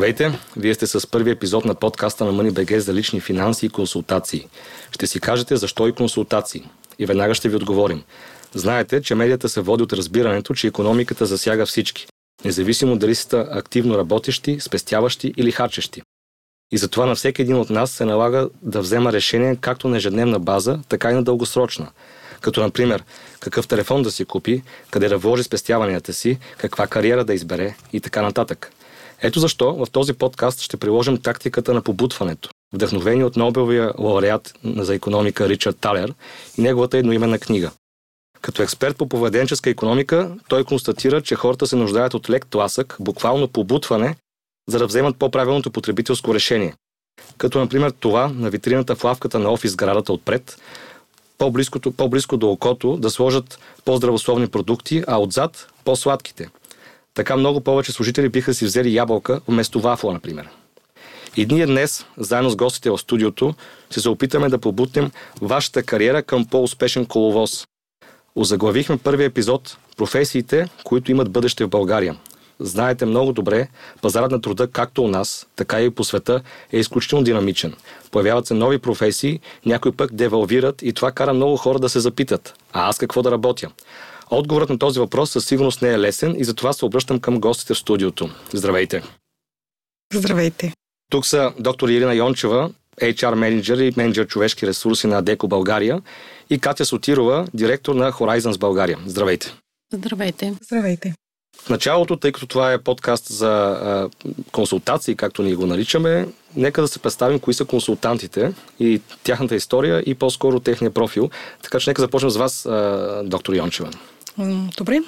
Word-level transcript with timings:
Здравейте! 0.00 0.38
Вие 0.56 0.74
сте 0.74 0.86
с 0.86 1.06
първи 1.10 1.30
епизод 1.30 1.64
на 1.64 1.74
подкаста 1.74 2.24
на 2.24 2.32
MoneyBG 2.32 2.78
за 2.78 2.94
лични 2.94 3.20
финанси 3.20 3.66
и 3.66 3.68
консултации. 3.68 4.48
Ще 4.90 5.06
си 5.06 5.20
кажете 5.20 5.56
защо 5.56 5.88
и 5.88 5.92
консултации. 5.92 6.68
И 6.98 7.06
веднага 7.06 7.34
ще 7.34 7.48
ви 7.48 7.56
отговорим. 7.56 8.02
Знаете, 8.54 9.02
че 9.02 9.14
медията 9.14 9.48
се 9.48 9.60
води 9.60 9.82
от 9.82 9.92
разбирането, 9.92 10.54
че 10.54 10.66
економиката 10.66 11.26
засяга 11.26 11.66
всички, 11.66 12.06
независимо 12.44 12.96
дали 12.96 13.14
сте 13.14 13.36
активно 13.50 13.98
работещи, 13.98 14.60
спестяващи 14.60 15.32
или 15.36 15.52
харчещи. 15.52 16.02
И 16.72 16.78
затова 16.78 17.06
на 17.06 17.14
всеки 17.14 17.42
един 17.42 17.56
от 17.56 17.70
нас 17.70 17.90
се 17.90 18.04
налага 18.04 18.48
да 18.62 18.80
взема 18.80 19.12
решение 19.12 19.56
както 19.56 19.88
на 19.88 19.96
ежедневна 19.96 20.38
база, 20.38 20.78
така 20.88 21.10
и 21.10 21.14
на 21.14 21.22
дългосрочна. 21.22 21.88
Като, 22.40 22.60
например, 22.60 23.04
какъв 23.40 23.68
телефон 23.68 24.02
да 24.02 24.10
си 24.10 24.24
купи, 24.24 24.62
къде 24.90 25.08
да 25.08 25.18
вложи 25.18 25.42
спестяванията 25.42 26.12
си, 26.12 26.38
каква 26.58 26.86
кариера 26.86 27.24
да 27.24 27.34
избере 27.34 27.74
и 27.92 28.00
така 28.00 28.22
нататък. 28.22 28.72
Ето 29.22 29.40
защо 29.40 29.74
в 29.74 29.86
този 29.92 30.12
подкаст 30.12 30.60
ще 30.60 30.76
приложим 30.76 31.18
тактиката 31.18 31.74
на 31.74 31.82
побутването, 31.82 32.50
вдъхновени 32.72 33.24
от 33.24 33.36
Нобеловия 33.36 33.92
лауреат 33.98 34.54
за 34.64 34.94
економика 34.94 35.48
Ричард 35.48 35.78
Талер 35.80 36.14
и 36.58 36.62
неговата 36.62 36.98
едноименна 36.98 37.38
книга. 37.38 37.70
Като 38.40 38.62
експерт 38.62 38.96
по 38.96 39.08
поведенческа 39.08 39.70
економика, 39.70 40.36
той 40.48 40.64
констатира, 40.64 41.22
че 41.22 41.34
хората 41.34 41.66
се 41.66 41.76
нуждаят 41.76 42.14
от 42.14 42.30
лек 42.30 42.46
тласък, 42.46 42.96
буквално 43.00 43.48
побутване, 43.48 44.16
за 44.68 44.78
да 44.78 44.86
вземат 44.86 45.16
по-правилното 45.16 45.70
потребителско 45.70 46.34
решение. 46.34 46.74
Като, 47.38 47.58
например, 47.58 47.90
това 47.90 48.28
на 48.28 48.50
витрината 48.50 48.96
в 48.96 49.04
лавката 49.04 49.38
на 49.38 49.50
офис 49.50 49.76
градата 49.76 50.12
отпред, 50.12 50.60
по-близко 51.96 52.36
до 52.36 52.50
окото 52.50 52.96
да 52.96 53.10
сложат 53.10 53.58
по-здравословни 53.84 54.46
продукти, 54.46 55.02
а 55.06 55.20
отзад 55.20 55.68
по-сладките– 55.84 56.48
така 57.14 57.36
много 57.36 57.60
повече 57.60 57.92
служители 57.92 58.28
биха 58.28 58.54
си 58.54 58.64
взели 58.64 58.94
ябълка 58.94 59.40
вместо 59.48 59.80
вафла, 59.80 60.12
например. 60.12 60.48
И 61.36 61.46
ние 61.46 61.66
днес, 61.66 62.06
заедно 62.16 62.50
с 62.50 62.56
гостите 62.56 62.90
в 62.90 62.98
студиото, 62.98 63.54
се 63.90 64.08
опитаме 64.08 64.48
да 64.48 64.58
побутнем 64.58 65.10
вашата 65.42 65.82
кариера 65.82 66.22
към 66.22 66.46
по-успешен 66.46 67.06
коловоз. 67.06 67.66
Озаглавихме 68.36 68.98
първи 68.98 69.24
епизод 69.24 69.76
професиите, 69.96 70.68
които 70.84 71.10
имат 71.10 71.30
бъдеще 71.30 71.64
в 71.64 71.68
България. 71.68 72.16
Знаете 72.60 73.06
много 73.06 73.32
добре, 73.32 73.68
пазарът 74.02 74.30
на 74.30 74.40
труда 74.40 74.66
както 74.66 75.02
у 75.02 75.08
нас, 75.08 75.46
така 75.56 75.80
и 75.80 75.90
по 75.90 76.04
света 76.04 76.40
е 76.72 76.78
изключително 76.78 77.24
динамичен. 77.24 77.74
Появяват 78.10 78.46
се 78.46 78.54
нови 78.54 78.78
професии, 78.78 79.40
някои 79.66 79.92
пък 79.92 80.14
девалвират 80.14 80.82
и 80.82 80.92
това 80.92 81.12
кара 81.12 81.34
много 81.34 81.56
хора 81.56 81.78
да 81.78 81.88
се 81.88 82.00
запитат. 82.00 82.54
А 82.72 82.88
аз 82.88 82.98
какво 82.98 83.22
да 83.22 83.30
работя? 83.30 83.70
Отговорът 84.30 84.70
на 84.70 84.78
този 84.78 85.00
въпрос 85.00 85.30
със 85.30 85.46
сигурност 85.46 85.82
не 85.82 85.88
е 85.88 85.98
лесен 85.98 86.36
и 86.38 86.44
затова 86.44 86.72
се 86.72 86.84
обръщам 86.84 87.20
към 87.20 87.40
гостите 87.40 87.74
в 87.74 87.78
студиото. 87.78 88.30
Здравейте! 88.52 89.02
Здравейте! 90.14 90.72
Тук 91.10 91.26
са 91.26 91.52
доктор 91.58 91.88
Ирина 91.88 92.14
Йончева, 92.14 92.70
HR 93.00 93.34
менеджер 93.34 93.78
и 93.78 93.92
менеджер 93.96 94.26
човешки 94.26 94.66
ресурси 94.66 95.06
на 95.06 95.22
Деко 95.22 95.48
България 95.48 96.02
и 96.50 96.58
Катя 96.58 96.84
Сотирова, 96.84 97.46
директор 97.54 97.94
на 97.94 98.12
Horizons 98.12 98.58
България. 98.58 98.98
Здравейте! 99.06 99.54
Здравейте! 99.92 100.54
Здравейте! 100.62 101.14
В 101.64 101.68
началото, 101.68 102.16
тъй 102.16 102.32
като 102.32 102.46
това 102.46 102.72
е 102.72 102.78
подкаст 102.78 103.26
за 103.26 103.48
а, 103.48 104.08
консултации, 104.52 105.16
както 105.16 105.42
ние 105.42 105.54
го 105.54 105.66
наричаме, 105.66 106.28
нека 106.56 106.80
да 106.80 106.88
се 106.88 106.98
представим 106.98 107.38
кои 107.38 107.54
са 107.54 107.64
консултантите 107.64 108.52
и 108.80 109.00
тяхната 109.22 109.56
история 109.56 110.02
и 110.06 110.14
по-скоро 110.14 110.60
техния 110.60 110.90
профил. 110.90 111.30
Така 111.62 111.80
че 111.80 111.90
нека 111.90 112.02
започнем 112.02 112.30
с 112.30 112.36
вас, 112.36 112.66
а, 112.66 113.22
доктор 113.24 113.54
Йончева. 113.54 113.90
Добре. 114.76 114.98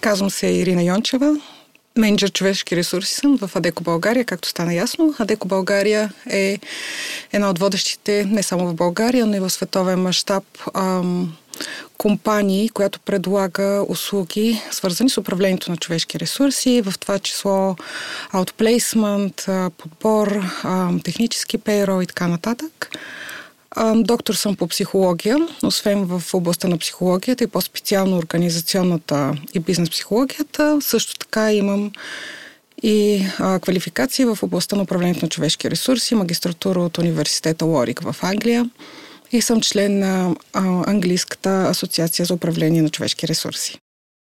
Казвам 0.00 0.30
се 0.30 0.46
Ирина 0.46 0.82
Йончева. 0.82 1.36
Менеджер 1.98 2.32
човешки 2.32 2.76
ресурси 2.76 3.14
съм 3.14 3.38
в 3.38 3.56
Адеко 3.56 3.82
България, 3.82 4.24
както 4.24 4.48
стана 4.48 4.74
ясно. 4.74 5.14
Адеко 5.18 5.48
България 5.48 6.12
е 6.30 6.58
една 7.32 7.50
от 7.50 7.58
водещите 7.58 8.24
не 8.24 8.42
само 8.42 8.66
в 8.66 8.74
България, 8.74 9.26
но 9.26 9.36
и 9.36 9.40
в 9.40 9.50
световен 9.50 10.02
мащаб 10.02 10.44
компании, 11.98 12.68
която 12.68 13.00
предлага 13.00 13.84
услуги, 13.88 14.62
свързани 14.70 15.10
с 15.10 15.18
управлението 15.18 15.70
на 15.70 15.76
човешки 15.76 16.20
ресурси, 16.20 16.82
в 16.82 16.98
това 16.98 17.18
число 17.18 17.76
outplacement, 18.34 19.68
подбор, 19.70 20.42
технически 21.04 21.58
пейрол 21.58 22.02
и 22.02 22.06
така 22.06 22.28
нататък. 22.28 22.90
Доктор 23.94 24.34
съм 24.34 24.56
по 24.56 24.66
психология, 24.66 25.36
освен 25.62 26.04
в 26.04 26.34
областта 26.34 26.68
на 26.68 26.78
психологията 26.78 27.44
и 27.44 27.46
по-специално 27.46 28.16
организационната 28.16 29.34
и 29.54 29.58
бизнес 29.58 29.90
психологията. 29.90 30.78
Също 30.80 31.18
така 31.18 31.52
имам 31.52 31.92
и 32.82 33.26
а, 33.38 33.58
квалификации 33.58 34.24
в 34.24 34.38
областта 34.42 34.76
на 34.76 34.82
управлението 34.82 35.24
на 35.24 35.28
човешки 35.28 35.70
ресурси, 35.70 36.14
магистратура 36.14 36.80
от 36.80 36.98
университета 36.98 37.64
Лорик 37.64 38.00
в 38.00 38.16
Англия 38.22 38.70
и 39.32 39.42
съм 39.42 39.60
член 39.60 39.98
на 39.98 40.36
а, 40.52 40.90
Английската 40.90 41.66
асоциация 41.68 42.26
за 42.26 42.34
управление 42.34 42.82
на 42.82 42.90
човешки 42.90 43.28
ресурси. 43.28 43.78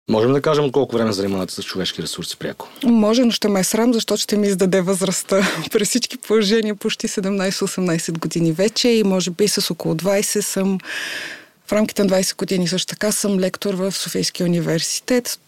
Можем 0.09 0.34
да 0.34 0.41
кажем 0.41 0.72
колко 0.72 0.96
време 0.96 1.12
занимавате 1.12 1.53
с 1.53 1.64
човешки 1.64 2.02
ресурси 2.02 2.38
пряко? 2.38 2.69
Може, 2.84 3.24
но 3.24 3.31
ще 3.31 3.47
ме 3.47 3.59
е 3.59 3.64
срам, 3.64 3.94
защото 3.94 4.22
ще 4.22 4.38
ми 4.38 4.47
издаде 4.47 4.81
възрастта. 4.81 5.41
При 5.72 5.86
всички 5.86 6.18
положения 6.18 6.75
почти 6.75 7.08
17-18 7.08 8.19
години 8.19 8.52
вече 8.52 8.90
и 8.90 9.03
може 9.03 9.31
би 9.31 9.47
с 9.47 9.72
около 9.72 9.96
20 9.96 10.42
съм 10.42 10.78
в 11.68 11.74
рамките 11.74 12.03
на 12.03 12.09
20 12.09 12.38
години 12.38 12.68
също 12.68 12.88
така 12.88 13.12
съм 13.12 13.40
лектор 13.40 13.74
в 13.74 13.92
Софийския 13.92 14.46
университет 14.46 15.40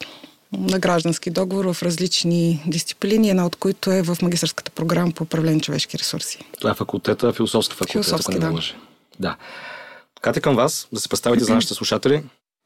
на 0.52 0.80
граждански 0.80 1.30
договор 1.30 1.74
в 1.74 1.84
различни 1.84 2.64
дисциплини, 2.68 3.30
една 3.30 3.46
от 3.46 3.56
които 3.56 3.92
е 3.92 4.02
в 4.02 4.18
магистрската 4.22 4.72
програма 4.72 5.12
по 5.12 5.24
управление 5.24 5.56
на 5.56 5.62
човешки 5.62 5.98
ресурси. 5.98 6.40
Това 6.60 6.72
е 6.72 6.74
факултета, 6.74 7.34
философски 7.34 7.76
факултет, 7.76 7.92
философски, 7.92 8.40
да. 8.40 8.54
Да. 9.20 9.36
Кате 10.22 10.42
към 10.42 10.56
вас, 10.56 10.88
да 10.94 11.00
се 11.00 11.10
представите 11.10 11.44
за 11.44 11.54
нашите 11.56 11.74
слушатели. 11.74 12.24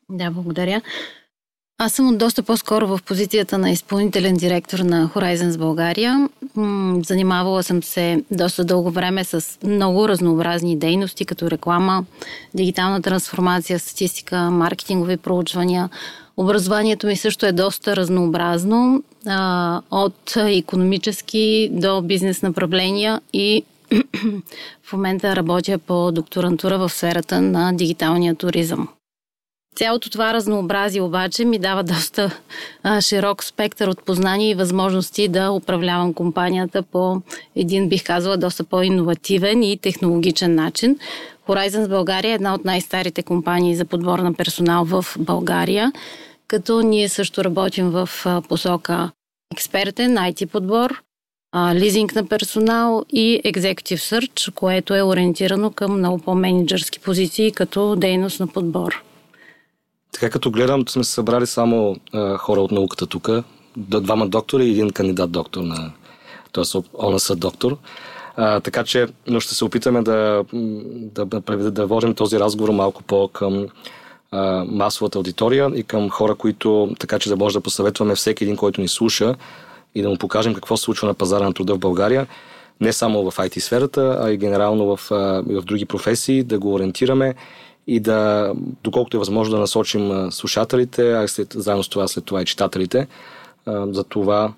Да, 0.10 0.32
благодаря. 0.32 0.82
Аз 1.82 1.94
съм 1.94 2.18
доста 2.18 2.44
по-скоро 2.44 2.88
в 2.88 3.00
позицията 3.06 3.58
на 3.58 3.72
изпълнителен 3.72 4.36
директор 4.36 4.80
на 4.80 5.12
Horizons 5.16 5.58
България. 5.58 6.30
Занимавала 7.06 7.64
съм 7.64 7.84
се 7.84 8.24
доста 8.32 8.66
дълго 8.66 8.92
време 8.92 9.24
с 9.24 9.60
много 9.64 10.10
разнообразни 10.10 10.78
дейности, 10.78 11.26
като 11.26 11.52
реклама, 11.52 12.06
дигитална 12.54 13.02
трансформация, 13.02 13.80
статистика, 13.80 14.38
маркетингови 14.52 15.18
проучвания. 15.18 15.90
Образованието 16.38 17.08
ми 17.08 17.16
също 17.16 17.46
е 17.46 17.52
доста 17.52 17.96
разнообразно, 17.96 19.04
от 19.92 20.36
економически 20.36 21.70
до 21.72 22.02
бизнес 22.02 22.42
направления 22.42 23.22
и 23.34 23.64
в 24.84 24.94
момента 24.94 25.36
работя 25.36 25.78
по 25.78 26.12
докторантура 26.12 26.78
в 26.78 26.90
сферата 26.90 27.42
на 27.42 27.74
дигиталния 27.74 28.36
туризъм. 28.36 28.88
Цялото 29.80 30.10
това 30.10 30.34
разнообразие 30.34 31.02
обаче 31.02 31.46
ми 31.46 31.60
дава 31.60 31.84
доста 31.84 32.40
а, 32.84 33.02
широк 33.02 33.44
спектър 33.44 33.88
от 33.88 34.06
познания 34.06 34.50
и 34.50 34.56
възможности 34.56 35.28
да 35.28 35.52
управлявам 35.52 36.14
компанията 36.14 36.84
по 36.84 37.22
един, 37.56 37.90
бих 37.90 38.04
казала, 38.04 38.38
доста 38.38 38.64
по-инновативен 38.64 39.64
и 39.64 39.78
технологичен 39.78 40.56
начин. 40.56 40.98
Horizons 41.48 41.90
България 41.90 42.32
е 42.32 42.34
една 42.34 42.54
от 42.54 42.66
най-старите 42.66 43.24
компании 43.24 43.76
за 43.76 43.86
подбор 43.86 44.20
на 44.20 44.34
персонал 44.34 44.86
в 44.86 45.06
България, 45.20 45.92
като 46.48 46.82
ние 46.82 47.10
също 47.10 47.44
работим 47.44 47.90
в 47.90 48.10
посока 48.50 49.12
експертен 49.54 50.16
IT 50.16 50.46
подбор, 50.46 51.04
лизинг 51.74 52.16
на 52.16 52.28
персонал 52.28 53.06
и 53.10 53.42
Executive 53.46 54.20
Search, 54.20 54.54
което 54.54 54.96
е 54.96 55.04
ориентирано 55.04 55.72
към 55.72 55.98
много 55.98 56.20
по-менеджерски 56.20 57.00
позиции 57.00 57.52
като 57.52 57.96
дейност 57.96 58.40
на 58.40 58.48
подбор. 58.48 59.04
Така 60.12 60.30
като 60.30 60.52
гледам, 60.52 60.88
сме 60.88 61.04
се 61.04 61.12
събрали 61.12 61.48
само 61.48 61.96
а, 62.14 62.38
хора 62.38 62.62
от 62.62 62.72
науката 62.72 63.06
тук, 63.06 63.30
двама 63.78 64.28
доктори 64.28 64.66
и 64.66 64.72
един 64.72 64.90
кандидат 64.90 65.32
доктор 65.32 65.62
на 65.62 65.92
т.е. 66.54 66.64
ОНС 66.94 67.36
доктор. 67.36 67.78
А, 68.36 68.60
така 68.60 68.84
че, 68.84 69.08
но 69.28 69.40
ще 69.40 69.56
се 69.56 69.66
опитаме 69.66 70.02
да, 70.02 70.44
да, 70.54 71.26
да, 71.26 71.72
да 71.72 71.86
водим 71.86 72.14
този 72.14 72.40
разговор 72.40 72.70
малко 72.70 73.04
по 73.04 73.28
към 73.28 73.68
а, 74.32 74.66
масовата 74.68 75.18
аудитория 75.18 75.72
и 75.76 75.84
към 75.84 76.10
хора, 76.10 76.36
които, 76.36 76.96
така 77.00 77.20
че 77.20 77.30
да 77.30 77.36
може 77.36 77.54
да 77.54 77.62
посъветваме 77.62 78.16
всеки 78.16 78.44
един, 78.44 78.56
който 78.56 78.82
ни 78.82 78.88
слуша, 78.88 79.36
и 79.96 80.02
да 80.02 80.10
му 80.10 80.18
покажем 80.18 80.54
какво 80.54 80.78
се 80.78 80.84
случва 80.84 81.08
на 81.08 81.14
пазара 81.14 81.44
на 81.44 81.54
труда 81.54 81.76
в 81.76 81.80
България, 81.80 82.28
не 82.82 82.94
само 82.94 83.32
в 83.32 83.38
IT 83.38 83.60
сферата, 83.60 84.20
а 84.22 84.32
и 84.32 84.38
генерално 84.38 84.98
в, 84.98 85.00
в 85.10 85.64
други 85.64 85.86
професии, 85.86 86.44
да 86.44 86.60
го 86.60 86.74
ориентираме 86.74 87.36
и 87.90 88.00
да, 88.00 88.52
доколкото 88.84 89.18
е 89.18 89.20
възможно 89.20 89.56
да 89.56 89.60
насочим 89.60 90.32
слушателите, 90.32 91.12
а 91.12 91.28
след, 91.28 91.54
заедно 91.54 91.84
с 91.84 91.90
това, 91.90 92.08
след 92.08 92.26
това 92.26 92.42
и 92.42 92.46
читателите, 92.46 93.08
за 93.68 94.04
това, 94.04 94.54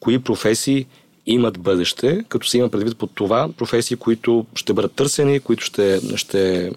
кои 0.00 0.18
професии 0.18 0.86
имат 1.26 1.60
бъдеще, 1.60 2.24
като 2.28 2.46
се 2.46 2.58
има 2.58 2.68
предвид 2.68 2.98
под 2.98 3.10
това 3.14 3.48
професии, 3.56 3.96
които 3.96 4.46
ще 4.54 4.72
бъдат 4.72 4.92
търсени, 4.92 5.40
които 5.40 5.64
ще, 5.64 6.00
ще 6.16 6.72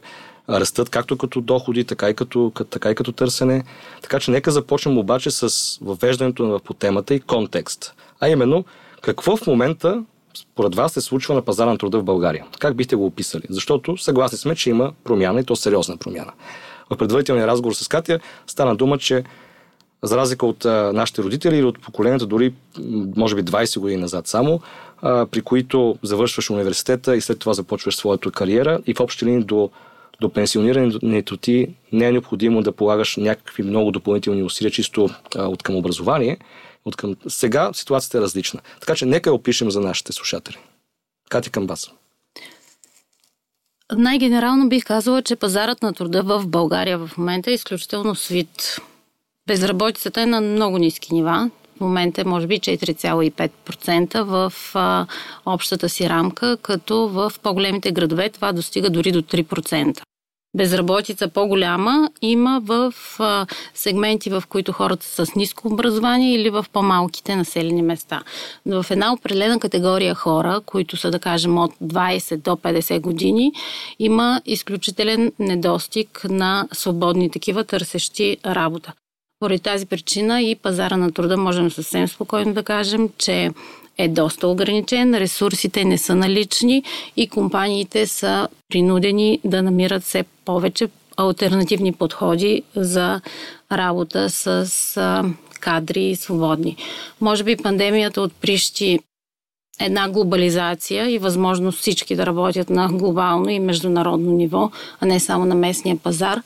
растат 0.49 0.89
както 0.89 1.17
като 1.17 1.41
доходи, 1.41 1.83
така 1.83 2.09
и 2.09 2.13
като, 2.13 2.51
така 2.69 2.91
и 2.91 2.95
като 2.95 3.11
търсене. 3.11 3.63
Така 4.01 4.19
че 4.19 4.31
нека 4.31 4.51
започнем 4.51 4.97
обаче 4.97 5.31
с 5.31 5.77
въвеждането 5.81 6.59
по 6.65 6.73
темата 6.73 7.13
и 7.13 7.19
контекст. 7.19 7.93
А 8.19 8.29
именно, 8.29 8.65
Какво 9.01 9.37
в 9.37 9.47
момента 9.47 10.03
според 10.41 10.75
вас 10.75 10.93
се 10.93 11.01
случва 11.01 11.35
на 11.35 11.41
пазара 11.41 11.69
на 11.69 11.77
труда 11.77 11.99
в 11.99 12.03
България? 12.03 12.45
Как 12.59 12.75
бихте 12.75 12.95
го 12.95 13.05
описали? 13.05 13.43
Защото 13.49 13.97
съгласни 13.97 14.37
сме, 14.37 14.55
че 14.55 14.69
има 14.69 14.91
промяна 15.03 15.39
и 15.39 15.43
то 15.43 15.55
сериозна 15.55 15.97
промяна. 15.97 16.31
В 16.89 16.97
предварителния 16.97 17.47
разговор 17.47 17.73
с 17.73 17.87
Катя 17.87 18.19
стана 18.47 18.75
дума, 18.75 18.97
че 18.97 19.23
за 20.03 20.17
разлика 20.17 20.45
от 20.45 20.65
а, 20.65 20.91
нашите 20.93 21.23
родители 21.23 21.57
или 21.57 21.65
от 21.65 21.81
поколенията 21.81 22.25
дори, 22.25 22.53
може 23.15 23.35
би 23.35 23.43
20 23.43 23.79
години 23.79 24.01
назад 24.01 24.27
само, 24.27 24.61
а, 25.01 25.25
при 25.25 25.41
които 25.41 25.97
завършваш 26.03 26.49
университета 26.49 27.15
и 27.15 27.21
след 27.21 27.39
това 27.39 27.53
започваш 27.53 27.95
своята 27.95 28.31
кариера 28.31 28.79
и 28.87 28.93
в 28.93 28.99
общи 28.99 29.25
линии 29.25 29.43
до, 29.43 29.69
до 30.21 30.29
пенсионирането 30.29 31.37
ти 31.37 31.67
не 31.91 32.07
е 32.07 32.11
необходимо 32.11 32.61
да 32.61 32.71
полагаш 32.71 33.17
някакви 33.17 33.63
много 33.63 33.91
допълнителни 33.91 34.43
усилия 34.43 34.71
чисто 34.71 35.09
а, 35.35 35.47
от 35.47 35.63
към 35.63 35.75
образование. 35.75 36.37
От 36.87 36.95
към... 36.95 37.15
Сега 37.27 37.73
ситуацията 37.73 38.17
е 38.17 38.21
различна. 38.21 38.61
Така 38.79 38.95
че 38.95 39.05
нека 39.05 39.29
я 39.29 39.33
опишем 39.33 39.71
за 39.71 39.81
нашите 39.81 40.13
слушатели. 40.13 40.57
Кати 41.29 41.49
Камбас. 41.49 41.91
Най-генерално 43.95 44.69
бих 44.69 44.85
казала, 44.85 45.21
че 45.21 45.35
пазарът 45.35 45.83
на 45.83 45.93
труда 45.93 46.23
в 46.23 46.47
България 46.47 46.97
в 46.97 47.17
момента 47.17 47.51
е 47.51 47.53
изключително 47.53 48.15
свит. 48.15 48.79
Безработицата 49.47 50.21
е 50.21 50.25
на 50.25 50.41
много 50.41 50.77
ниски 50.77 51.13
нива. 51.13 51.51
В 51.77 51.79
момента 51.79 52.21
е 52.21 52.23
може 52.23 52.47
би 52.47 52.59
4,5% 52.59 54.21
в 54.21 54.53
а, 54.73 55.05
общата 55.45 55.89
си 55.89 56.09
рамка, 56.09 56.57
като 56.61 57.07
в 57.07 57.33
по-големите 57.43 57.91
градове 57.91 58.29
това 58.29 58.53
достига 58.53 58.89
дори 58.89 59.11
до 59.11 59.21
3%. 59.21 60.01
Безработица 60.55 61.27
по-голяма 61.27 62.09
има 62.21 62.61
в 62.63 62.93
сегменти, 63.73 64.29
в 64.29 64.43
които 64.49 64.71
хората 64.71 65.05
са 65.05 65.25
с 65.25 65.35
ниско 65.35 65.67
образование 65.67 66.33
или 66.33 66.49
в 66.49 66.65
по-малките 66.73 67.35
населени 67.35 67.81
места. 67.81 68.23
Но 68.65 68.83
в 68.83 68.91
една 68.91 69.13
определена 69.13 69.59
категория 69.59 70.15
хора, 70.15 70.61
които 70.65 70.97
са, 70.97 71.11
да 71.11 71.19
кажем, 71.19 71.57
от 71.57 71.71
20 71.83 72.37
до 72.37 72.51
50 72.51 72.99
години, 72.99 73.51
има 73.99 74.41
изключителен 74.45 75.31
недостиг 75.39 76.25
на 76.29 76.67
свободни 76.73 77.31
такива 77.31 77.63
търсещи 77.63 78.37
работа. 78.45 78.93
Поради 79.39 79.59
тази 79.59 79.85
причина 79.85 80.41
и 80.41 80.55
пазара 80.55 80.97
на 80.97 81.11
труда 81.11 81.37
можем 81.37 81.71
съвсем 81.71 82.07
спокойно 82.07 82.53
да 82.53 82.63
кажем, 82.63 83.09
че 83.17 83.51
е 83.97 84.07
доста 84.07 84.47
ограничен, 84.47 85.15
ресурсите 85.15 85.85
не 85.85 85.97
са 85.97 86.15
налични 86.15 86.83
и 87.17 87.27
компаниите 87.27 88.07
са 88.07 88.47
принудени 88.69 89.39
да 89.43 89.63
намират 89.63 90.03
все 90.03 90.23
повече 90.45 90.87
альтернативни 91.17 91.93
подходи 91.93 92.63
за 92.75 93.21
работа 93.71 94.29
с 94.29 94.71
кадри 95.59 96.15
свободни. 96.15 96.77
Може 97.21 97.43
би 97.43 97.57
пандемията 97.57 98.21
отприщи 98.21 98.99
една 99.79 100.09
глобализация 100.09 101.09
и 101.09 101.17
възможност 101.17 101.79
всички 101.79 102.15
да 102.15 102.25
работят 102.25 102.69
на 102.69 102.89
глобално 102.91 103.49
и 103.49 103.59
международно 103.59 104.31
ниво, 104.31 104.71
а 104.99 105.05
не 105.05 105.19
само 105.19 105.45
на 105.45 105.55
местния 105.55 105.97
пазар 105.97 106.41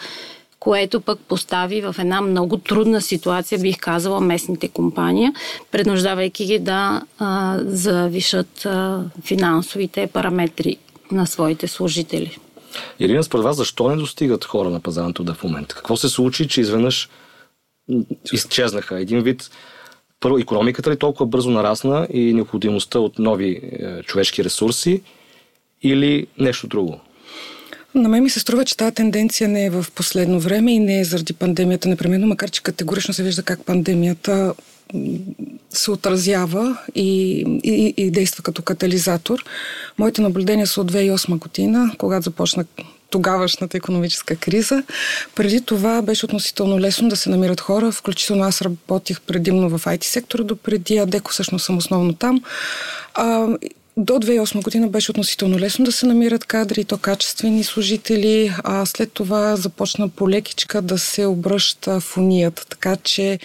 което 0.62 1.02
пък 1.02 1.20
постави 1.20 1.82
в 1.82 1.96
една 2.00 2.22
много 2.22 2.58
трудна 2.58 3.02
ситуация, 3.02 3.60
бих 3.60 3.78
казала, 3.78 4.22
местните 4.22 4.68
компании, 4.68 5.30
преднуждавайки 5.72 6.46
ги 6.46 6.60
да 6.60 7.02
а, 7.20 7.60
завишат 7.66 8.66
а, 8.66 9.04
финансовите 9.24 10.08
параметри 10.08 10.78
на 11.12 11.28
своите 11.28 11.68
служители. 11.68 12.38
Ирина, 13.00 13.24
според 13.24 13.44
вас, 13.44 13.58
защо 13.58 13.90
не 13.90 13.96
достигат 13.96 14.46
хора 14.46 14.70
на 14.70 14.80
пазара 14.80 15.08
на 15.08 15.14
труда 15.14 15.34
в 15.34 15.44
момента? 15.44 15.76
Какво 15.76 15.98
се 15.98 16.10
случи, 16.10 16.48
че 16.48 16.62
изведнъж 16.62 17.10
изчезнаха? 18.34 19.00
Един 19.00 19.22
вид, 19.22 19.52
първо, 20.20 20.38
економиката 20.38 20.92
ли 20.92 20.98
толкова 20.98 21.26
бързо 21.26 21.50
нарасна 21.50 22.08
и 22.14 22.34
необходимостта 22.34 23.00
от 23.00 23.20
нови 23.20 23.52
е, 23.52 24.04
човешки 24.04 24.44
ресурси 24.44 25.02
или 25.84 26.28
нещо 26.38 26.68
друго? 26.68 27.00
На 27.96 28.10
мен 28.10 28.24
ми 28.24 28.30
се 28.30 28.40
струва, 28.40 28.66
че 28.66 28.78
тази 28.78 28.96
тенденция 28.96 29.50
не 29.50 29.66
е 29.66 29.70
в 29.70 29.86
последно 29.96 30.40
време 30.40 30.74
и 30.74 30.80
не 30.80 31.00
е 31.00 31.04
заради 31.04 31.34
пандемията 31.34 31.90
непременно, 31.90 32.28
макар 32.28 32.50
че 32.50 32.64
категорично 32.64 33.14
се 33.14 33.24
вижда 33.24 33.44
как 33.44 33.66
пандемията 33.66 34.54
се 35.70 35.92
отразява 35.92 36.78
и, 36.96 37.40
и, 37.64 37.94
и 37.98 38.12
действа 38.12 38.44
като 38.44 38.62
катализатор. 38.62 39.44
Моите 39.98 40.22
наблюдения 40.22 40.68
са 40.68 40.82
от 40.82 40.92
2008 40.92 41.38
година, 41.38 41.92
когато 41.98 42.24
започна 42.24 42.66
тогавашната 43.10 43.78
економическа 43.78 44.36
криза. 44.36 44.84
Преди 45.36 45.62
това 45.62 46.02
беше 46.02 46.26
относително 46.26 46.80
лесно 46.80 47.10
да 47.10 47.16
се 47.16 47.30
намират 47.30 47.62
хора, 47.62 47.92
включително 47.92 48.44
аз 48.44 48.62
работих 48.62 49.22
предимно 49.22 49.70
в 49.70 49.86
IT 49.86 50.04
сектора, 50.04 50.44
до 50.44 50.56
преди 50.56 50.98
Адеко 50.98 51.32
всъщност 51.32 51.66
съм 51.66 51.78
основно 51.78 52.14
там. 52.14 52.42
А, 53.14 53.48
до 53.98 54.14
2008 54.14 54.64
година 54.64 54.88
беше 54.88 55.12
относително 55.12 55.60
лесно 55.60 55.86
да 55.86 55.92
се 55.92 56.06
намират 56.06 56.46
кадри, 56.46 56.86
то 56.86 56.98
качествени 56.98 57.64
служители, 57.64 58.54
а 58.64 58.86
след 58.86 59.12
това 59.14 59.56
започна 59.56 60.10
полекичка 60.10 60.82
да 60.82 60.98
се 60.98 61.26
обръща 61.26 62.00
в 62.00 62.18
уният, 62.18 62.66
така 62.70 62.96
че 62.96 63.40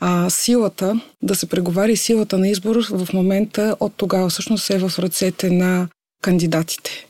а, 0.00 0.30
силата 0.30 1.00
да 1.22 1.34
се 1.34 1.46
преговари, 1.46 1.96
силата 1.96 2.38
на 2.38 2.48
избор 2.48 2.76
в 2.90 3.12
момента 3.12 3.76
от 3.80 3.92
тогава 3.96 4.28
всъщност 4.28 4.70
е 4.70 4.78
в 4.78 4.98
ръцете 4.98 5.50
на 5.50 5.88
кандидатите. 6.22 7.06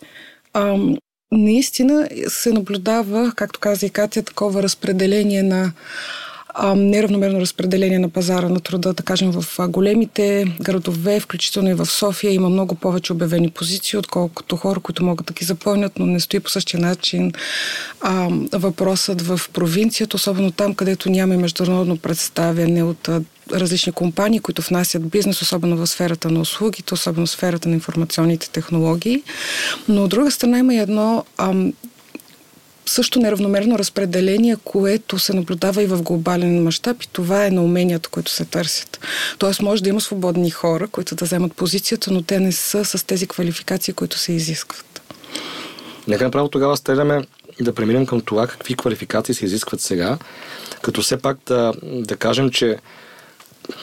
А, 0.52 0.76
наистина 1.32 2.08
се 2.28 2.52
наблюдава, 2.52 3.32
както 3.36 3.60
каза 3.60 3.86
и 3.86 3.90
Катя, 3.90 4.22
такова 4.22 4.62
разпределение 4.62 5.42
на 5.42 5.72
неравномерно 6.76 7.40
разпределение 7.40 7.98
на 7.98 8.08
пазара 8.08 8.48
на 8.48 8.60
труда, 8.60 8.92
да 8.92 9.02
кажем 9.02 9.30
в 9.30 9.68
големите 9.68 10.56
градове, 10.60 11.20
включително 11.20 11.70
и 11.70 11.74
в 11.74 11.86
София, 11.86 12.32
има 12.32 12.48
много 12.48 12.74
повече 12.74 13.12
обявени 13.12 13.50
позиции, 13.50 13.98
отколкото 13.98 14.56
хора, 14.56 14.80
които 14.80 15.04
могат 15.04 15.26
да 15.26 15.32
ги 15.32 15.44
запълнят, 15.44 15.98
но 15.98 16.06
не 16.06 16.20
стои 16.20 16.40
по 16.40 16.50
същия 16.50 16.80
начин 16.80 17.32
а, 18.00 18.28
въпросът 18.52 19.22
в 19.22 19.40
провинцията, 19.52 20.16
особено 20.16 20.50
там, 20.50 20.74
където 20.74 21.10
няма 21.10 21.36
международно 21.36 21.98
представяне 21.98 22.82
от 22.82 23.08
различни 23.52 23.92
компании, 23.92 24.40
които 24.40 24.62
внасят 24.62 25.08
бизнес, 25.08 25.42
особено 25.42 25.76
в 25.76 25.86
сферата 25.86 26.30
на 26.30 26.40
услугите, 26.40 26.94
особено 26.94 27.26
в 27.26 27.30
сферата 27.30 27.68
на 27.68 27.74
информационните 27.74 28.50
технологии. 28.50 29.22
Но 29.88 30.04
от 30.04 30.10
друга 30.10 30.30
страна 30.30 30.58
има 30.58 30.74
и 30.74 30.78
едно 30.78 31.24
ам, 31.38 31.72
също 32.86 33.20
неравномерно 33.20 33.78
разпределение, 33.78 34.56
което 34.64 35.18
се 35.18 35.32
наблюдава 35.32 35.82
и 35.82 35.86
в 35.86 36.02
глобален 36.02 36.62
мащаб 36.62 37.02
и 37.02 37.08
това 37.08 37.46
е 37.46 37.50
на 37.50 37.62
уменията, 37.62 38.08
които 38.08 38.30
се 38.30 38.44
търсят. 38.44 39.00
Тоест 39.38 39.62
може 39.62 39.82
да 39.82 39.88
има 39.88 40.00
свободни 40.00 40.50
хора, 40.50 40.88
които 40.88 41.14
да 41.14 41.24
вземат 41.24 41.54
позицията, 41.54 42.12
но 42.12 42.22
те 42.22 42.40
не 42.40 42.52
са 42.52 42.84
с 42.84 43.06
тези 43.06 43.26
квалификации, 43.26 43.94
които 43.94 44.18
се 44.18 44.32
изискват. 44.32 45.02
Нека 46.08 46.24
направо 46.24 46.48
тогава 46.48 46.76
стреляме 46.76 47.26
да 47.60 47.74
преминем 47.74 48.06
към 48.06 48.20
това 48.20 48.46
какви 48.46 48.74
квалификации 48.74 49.34
се 49.34 49.44
изискват 49.44 49.80
сега, 49.80 50.18
като 50.82 51.02
все 51.02 51.16
пак 51.16 51.38
да, 51.46 51.72
да 51.82 52.16
кажем, 52.16 52.50
че 52.50 52.78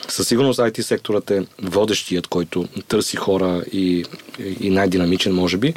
със 0.08 0.28
сигурност 0.28 0.60
IT 0.60 0.82
секторът 0.82 1.32
е 1.32 1.46
водещият, 1.62 2.28
който 2.28 2.68
търси 2.88 3.18
хора 3.18 3.64
и, 3.72 4.06
и 4.60 4.70
най-динамичен, 4.70 5.34
може 5.34 5.58
би, 5.58 5.74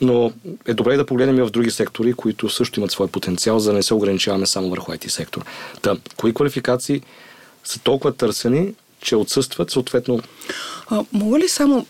но 0.00 0.32
е 0.66 0.74
добре 0.74 0.96
да 0.96 1.06
погледнем 1.06 1.38
и 1.38 1.42
в 1.42 1.50
други 1.50 1.70
сектори, 1.70 2.12
които 2.12 2.48
също 2.48 2.80
имат 2.80 2.90
свой 2.90 3.08
потенциал, 3.08 3.58
за 3.58 3.70
да 3.70 3.76
не 3.76 3.82
се 3.82 3.94
ограничаваме 3.94 4.46
само 4.46 4.70
върху 4.70 4.92
IT 4.92 5.08
сектор. 5.08 5.44
Та, 5.82 5.96
кои 6.16 6.34
квалификации 6.34 7.02
са 7.64 7.80
толкова 7.80 8.12
търсени, 8.12 8.74
че 9.00 9.16
отсъстват 9.16 9.70
съответно? 9.70 10.20
А, 10.90 11.04
мога 11.12 11.38
ли 11.38 11.48
само, 11.48 11.86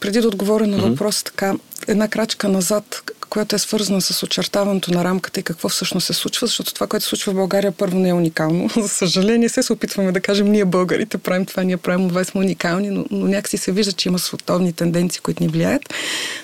преди 0.00 0.20
да 0.20 0.28
отговоря 0.28 0.66
на 0.66 0.78
въпроса, 0.78 1.22
mm-hmm. 1.22 1.26
така, 1.26 1.54
една 1.88 2.08
крачка 2.08 2.48
назад, 2.48 3.10
която 3.30 3.56
е 3.56 3.58
свързана 3.58 4.00
с 4.00 4.22
очертаването 4.22 4.92
на 4.92 5.04
рамката 5.04 5.40
и 5.40 5.42
какво 5.42 5.68
всъщност 5.68 6.06
се 6.06 6.12
случва, 6.12 6.46
защото 6.46 6.74
това, 6.74 6.86
което 6.86 7.02
се 7.02 7.08
случва 7.08 7.32
в 7.32 7.36
България, 7.36 7.72
първо 7.72 7.98
не 7.98 8.08
е 8.08 8.12
уникално. 8.12 8.68
За 8.76 8.88
съжаление, 8.88 9.48
се 9.48 9.62
се 9.62 9.72
опитваме 9.72 10.12
да 10.12 10.20
кажем, 10.20 10.46
ние 10.46 10.64
българите 10.64 11.18
правим 11.18 11.46
това, 11.46 11.62
ние 11.62 11.76
правим 11.76 12.08
това, 12.08 12.24
сме 12.24 12.40
уникални, 12.40 12.90
но, 12.90 13.04
но 13.10 13.26
някакси 13.26 13.56
се 13.56 13.72
вижда, 13.72 13.92
че 13.92 14.08
има 14.08 14.18
световни 14.18 14.72
тенденции, 14.72 15.20
които 15.20 15.42
ни 15.42 15.48
влияят. 15.48 15.82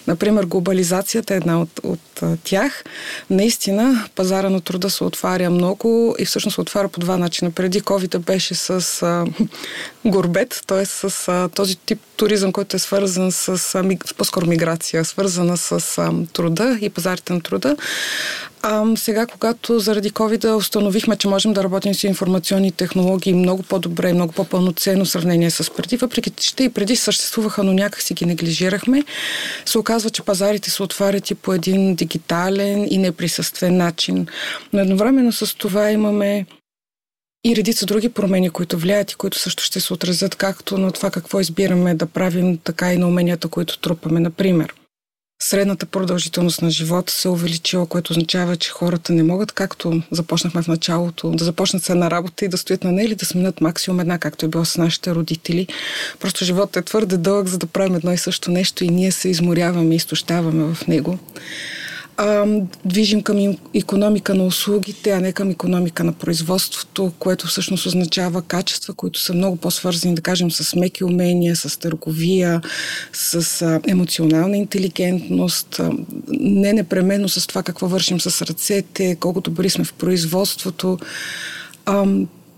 Например, 0.07 0.45
глобализацията 0.45 1.35
е 1.35 1.37
една 1.37 1.61
от, 1.61 1.81
от 1.83 2.23
тях. 2.45 2.85
Наистина, 3.31 4.09
пазара 4.15 4.51
на 4.51 4.61
труда 4.61 4.91
се 4.91 5.05
отваря 5.05 5.51
много 5.51 6.17
и 6.19 6.25
всъщност 6.25 6.55
се 6.55 6.61
отваря 6.61 6.89
по 6.89 7.01
два 7.01 7.17
начина. 7.17 7.51
Преди 7.51 7.81
COVID 7.83 8.19
беше 8.19 8.55
с 8.55 9.03
горбет, 10.11 10.63
т.е. 10.67 10.87
с 10.87 11.29
а, 11.29 11.49
този 11.49 11.77
тип 11.77 12.01
туризъм, 12.17 12.53
който 12.53 12.77
е 12.77 12.79
свързан 12.79 13.33
с, 13.33 13.75
а, 13.75 13.85
по-скоро 14.17 14.47
миграция, 14.47 15.05
свързана 15.05 15.57
с 15.57 15.99
а, 15.99 16.13
труда 16.33 16.79
и 16.81 16.91
пазарите 16.91 17.33
на 17.33 17.41
труда. 17.41 17.77
А, 18.63 18.85
сега, 18.97 19.27
когато 19.27 19.79
заради 19.79 20.11
COVID 20.11 20.57
установихме, 20.57 21.17
че 21.17 21.29
можем 21.29 21.53
да 21.53 21.65
работим 21.65 21.95
с 21.95 22.05
информационни 22.05 22.73
технологии 22.73 23.35
много 23.35 23.63
по-добре, 23.63 24.13
много 24.13 24.33
по-пълноценно 24.33 25.05
в 25.05 25.09
сравнение 25.09 25.51
с 25.51 25.75
преди, 25.77 25.97
въпреки 25.97 26.31
че 26.31 26.55
и 26.61 26.69
преди 26.69 26.97
съществуваха, 26.97 27.65
но 27.65 27.73
някак 27.73 28.03
си 28.03 28.15
ги 28.15 28.27
неглижирахме, 28.27 29.05
се 29.67 29.79
оказва, 29.79 30.11
че 30.11 30.23
пазарите 30.23 30.71
се 30.71 30.83
отварят 30.83 31.31
и 31.31 31.35
по 31.35 31.53
един 31.53 31.95
дигитален 31.95 32.89
и 32.91 32.99
неприсъствен 32.99 33.77
начин. 33.77 34.27
Но 34.73 34.81
едновременно 34.81 35.33
с 35.33 35.57
това 35.57 35.91
имаме 35.91 36.47
и 37.47 37.57
редица 37.57 37.87
други 37.87 38.09
промени, 38.09 38.51
които 38.51 38.79
влияят 38.79 39.13
и 39.13 39.15
които 39.15 39.39
също 39.39 39.63
ще 39.63 39.81
се 39.81 39.93
отразят 39.93 40.35
както 40.35 40.79
на 40.79 40.93
това 40.93 41.11
какво 41.11 41.41
избираме 41.41 41.95
да 41.95 42.07
правим, 42.07 42.59
така 42.59 42.93
и 42.93 42.97
на 42.97 43.09
уменията, 43.09 43.49
които 43.49 43.79
трупаме. 43.79 44.21
Например, 44.21 44.75
средната 45.43 45.87
продължителност 45.87 46.63
на 46.63 46.71
живота 46.71 47.13
се 47.13 47.29
увеличила, 47.29 47.87
което 47.87 48.13
означава, 48.13 48.57
че 48.57 48.71
хората 48.71 49.13
не 49.13 49.23
могат, 49.23 49.53
както 49.53 50.03
започнахме 50.11 50.63
в 50.63 50.69
началото, 50.69 51.31
да 51.31 51.45
започнат 51.45 51.83
се 51.83 51.95
на 51.95 52.11
работа 52.11 52.45
и 52.45 52.49
да 52.49 52.59
стоят 52.59 52.85
на 52.85 52.93
нея 52.93 53.07
или 53.07 53.15
да 53.15 53.27
сменят 53.27 53.61
максимум 53.61 54.01
една, 54.01 54.19
както 54.19 54.47
е 54.47 54.49
било 54.49 54.65
с 54.65 54.79
нашите 54.79 55.15
родители. 55.15 55.67
Просто 56.21 56.45
животът 56.45 56.77
е 56.77 56.83
твърде 56.83 57.17
дълъг, 57.17 57.49
за 57.49 57.59
да 57.59 57.67
правим 57.67 57.95
едно 57.95 58.13
и 58.13 58.19
също 58.19 58.51
нещо 58.51 58.85
и 58.85 58.89
ние 58.89 59.13
се 59.13 59.29
изморяваме 59.29 59.95
и 59.95 59.97
изтощаваме 59.97 60.75
в 60.75 60.87
него 60.87 61.19
а, 62.17 62.47
движим 62.85 63.23
към 63.23 63.57
економика 63.75 64.35
на 64.35 64.45
услугите, 64.45 65.11
а 65.11 65.21
не 65.21 65.33
към 65.33 65.51
економика 65.51 66.05
на 66.05 66.13
производството, 66.13 67.13
което 67.19 67.47
всъщност 67.47 67.87
означава 67.87 68.43
качества, 68.43 68.95
които 68.95 69.21
са 69.21 69.35
много 69.35 69.57
по-свързани, 69.57 70.15
да 70.15 70.23
кажем, 70.23 70.51
с 70.51 70.77
меки 70.77 71.05
умения, 71.05 71.57
с 71.57 71.79
търговия, 71.79 72.61
с 73.13 73.63
а, 73.63 73.81
емоционална 73.89 74.57
интелигентност, 74.57 75.81
а, 75.81 75.91
не 76.29 76.73
непременно 76.73 77.29
с 77.29 77.47
това 77.47 77.63
какво 77.63 77.89
вършим 77.89 78.21
с 78.21 78.43
ръцете, 78.43 79.17
колко 79.21 79.41
добри 79.41 79.71
сме 79.71 79.85
в 79.85 79.93
производството. 79.93 80.99
А, 81.87 82.07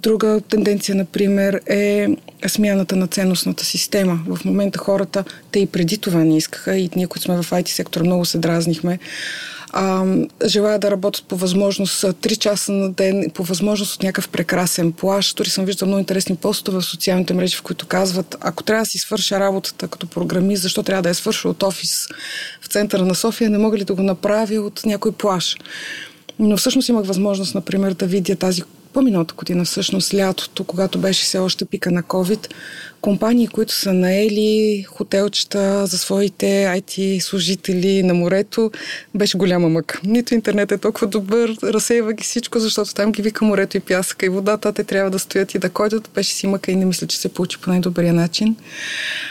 Друга 0.02 0.40
тенденция, 0.40 0.94
например, 0.94 1.60
е 1.66 2.08
смяната 2.48 2.96
на 2.96 3.06
ценностната 3.06 3.64
система. 3.64 4.20
В 4.26 4.44
момента 4.44 4.78
хората, 4.78 5.24
те 5.52 5.58
и 5.58 5.66
преди 5.66 5.98
това 5.98 6.18
не 6.18 6.36
искаха, 6.36 6.76
и 6.76 6.90
ние, 6.96 7.06
които 7.06 7.24
сме 7.24 7.42
в 7.42 7.50
IT 7.50 7.68
сектора, 7.68 8.04
много 8.04 8.24
се 8.24 8.38
дразняхме, 8.38 8.98
а, 9.70 10.04
желая 10.46 10.78
да 10.78 10.90
работят 10.90 11.24
по 11.28 11.36
възможност 11.36 12.02
3 12.02 12.38
часа 12.38 12.72
на 12.72 12.90
ден, 12.90 13.30
по 13.34 13.42
възможност 13.44 13.94
от 13.94 14.02
някакъв 14.02 14.28
прекрасен 14.28 14.92
плаш. 14.92 15.34
Дори 15.34 15.50
съм 15.50 15.64
виждала 15.64 15.86
много 15.86 15.98
интересни 15.98 16.36
постове 16.36 16.78
в 16.78 16.84
социалните 16.84 17.34
мрежи, 17.34 17.56
в 17.56 17.62
които 17.62 17.86
казват, 17.86 18.36
ако 18.40 18.62
трябва 18.62 18.82
да 18.82 18.90
си 18.90 18.98
свърша 18.98 19.40
работата 19.40 19.88
като 19.88 20.06
програмист, 20.06 20.62
защо 20.62 20.82
трябва 20.82 21.02
да 21.02 21.08
я 21.08 21.14
свърша 21.14 21.48
от 21.48 21.62
офис 21.62 22.08
в 22.60 22.66
центъра 22.66 23.04
на 23.04 23.14
София, 23.14 23.50
не 23.50 23.58
мога 23.58 23.78
ли 23.78 23.84
да 23.84 23.94
го 23.94 24.02
направя 24.02 24.60
от 24.60 24.82
някой 24.86 25.12
плаш? 25.12 25.56
Но 26.38 26.56
всъщност 26.56 26.88
имах 26.88 27.06
възможност, 27.06 27.54
например, 27.54 27.94
да 27.94 28.06
видя 28.06 28.36
тази 28.36 28.62
по-миналата 28.92 29.34
година, 29.34 29.64
всъщност 29.64 30.14
лятото, 30.14 30.64
когато 30.64 30.98
беше 30.98 31.24
все 31.24 31.38
още 31.38 31.64
пика 31.64 31.90
на 31.90 32.02
COVID, 32.02 32.48
компании, 33.00 33.48
които 33.48 33.74
са 33.74 33.92
наели 33.92 34.84
хотелчета 34.88 35.86
за 35.86 35.98
своите 35.98 36.46
IT 36.46 37.18
служители 37.18 38.02
на 38.02 38.14
морето, 38.14 38.70
беше 39.14 39.38
голяма 39.38 39.68
мъка. 39.68 40.00
Нито 40.04 40.34
интернет 40.34 40.72
е 40.72 40.78
толкова 40.78 41.06
добър, 41.06 41.56
разсейва 41.62 42.12
ги 42.12 42.24
всичко, 42.24 42.58
защото 42.58 42.94
там 42.94 43.12
ги 43.12 43.22
вика 43.22 43.44
морето 43.44 43.76
и 43.76 43.80
пясъка 43.80 44.26
и 44.26 44.28
водата, 44.28 44.72
те 44.72 44.84
трябва 44.84 45.10
да 45.10 45.18
стоят 45.18 45.54
и 45.54 45.58
да 45.58 45.70
ходят. 45.74 46.10
Беше 46.14 46.34
си 46.34 46.46
мъка 46.46 46.70
и 46.70 46.76
не 46.76 46.84
мисля, 46.84 47.06
че 47.06 47.18
се 47.18 47.28
получи 47.28 47.58
по 47.58 47.70
най-добрия 47.70 48.14
начин. 48.14 48.56